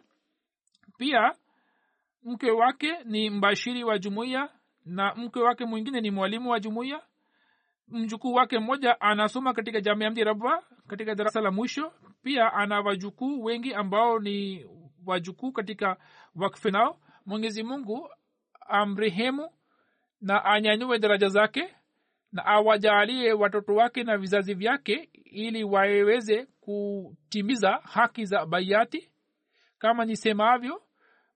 Pia 0.98 1.32
mke 2.22 2.50
wake 2.50 2.98
ni 3.04 3.30
mbashiri 3.30 3.84
wa 3.84 3.98
jumuiya 3.98 4.48
na 4.88 5.14
mke 5.14 5.40
wake 5.40 5.64
mwingine 5.64 6.00
ni 6.00 6.10
mwalimu 6.10 6.50
wa 6.50 6.60
jumuiya. 6.60 7.02
Mjukuu 7.88 8.32
wake 8.34 8.58
mmoja 8.58 9.00
anasoma 9.00 9.52
katika 9.54 9.80
jamia 9.80 10.10
mji 10.10 10.24
rabwa 10.24 10.62
katika 10.86 11.14
darasa 11.14 11.40
la 11.40 11.50
mwisho. 11.50 11.92
Pia 12.22 12.52
ana 12.52 12.80
wajukuu 12.80 13.44
wengi 13.44 13.74
ambao 13.74 14.18
ni 14.18 14.66
wajukuu 15.06 15.52
katika 15.52 15.96
wakfe 16.34 16.70
nao. 16.70 17.00
Mwenyezi 17.26 17.62
mungu 17.62 18.08
amrehemu 18.60 19.50
na 20.20 20.44
anyanyue 20.44 20.98
daraja 20.98 21.28
zake 21.28 21.74
na 22.32 22.44
awajaalie 22.46 23.32
watoto 23.32 23.74
wake 23.74 24.04
na 24.04 24.16
vizazi 24.18 24.54
vyake 24.54 25.08
ili 25.24 25.64
waweze 25.64 26.46
kutimiza 26.60 27.70
haki 27.72 28.24
za 28.24 28.46
baiati 28.46 29.10
kama 29.78 30.04
nisemavyo 30.04 30.82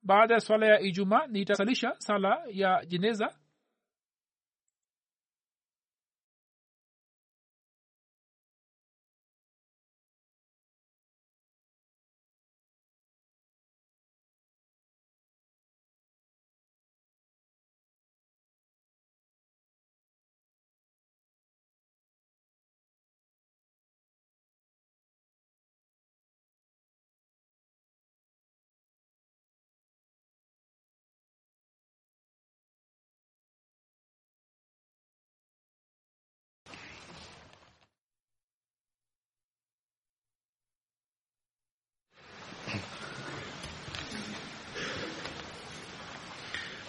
baada 0.03 0.35
ya 0.35 0.41
swala 0.41 0.67
ya 0.67 0.81
ijumaa 0.81 1.27
nitasalisha 1.27 1.95
sala 1.99 2.43
ya 2.51 2.85
jeneza 2.87 3.35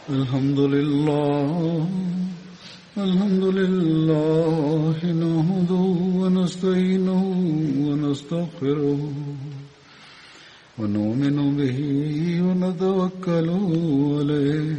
الحمد 0.10 0.60
لله 0.60 1.88
الحمد 2.97 3.43
لله 3.43 4.97
نحمده 4.99 5.86
ونستعينه 6.20 7.24
ونستغفره 7.88 9.12
ونؤمن 10.80 11.58
به 11.58 11.78
ونتوكل 12.45 13.49
عليه 14.20 14.76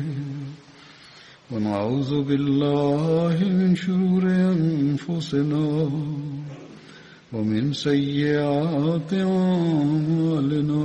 ونعوذ 1.53 2.22
بالله 2.29 3.37
من 3.49 3.77
شرور 3.77 4.25
أنفسنا 4.29 5.91
ومن 7.33 7.72
سيئات 7.72 9.12
أعمالنا. 9.12 10.85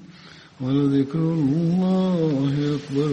ولذكر 0.63 1.19
الله 1.19 2.77
أكبر 2.77 3.11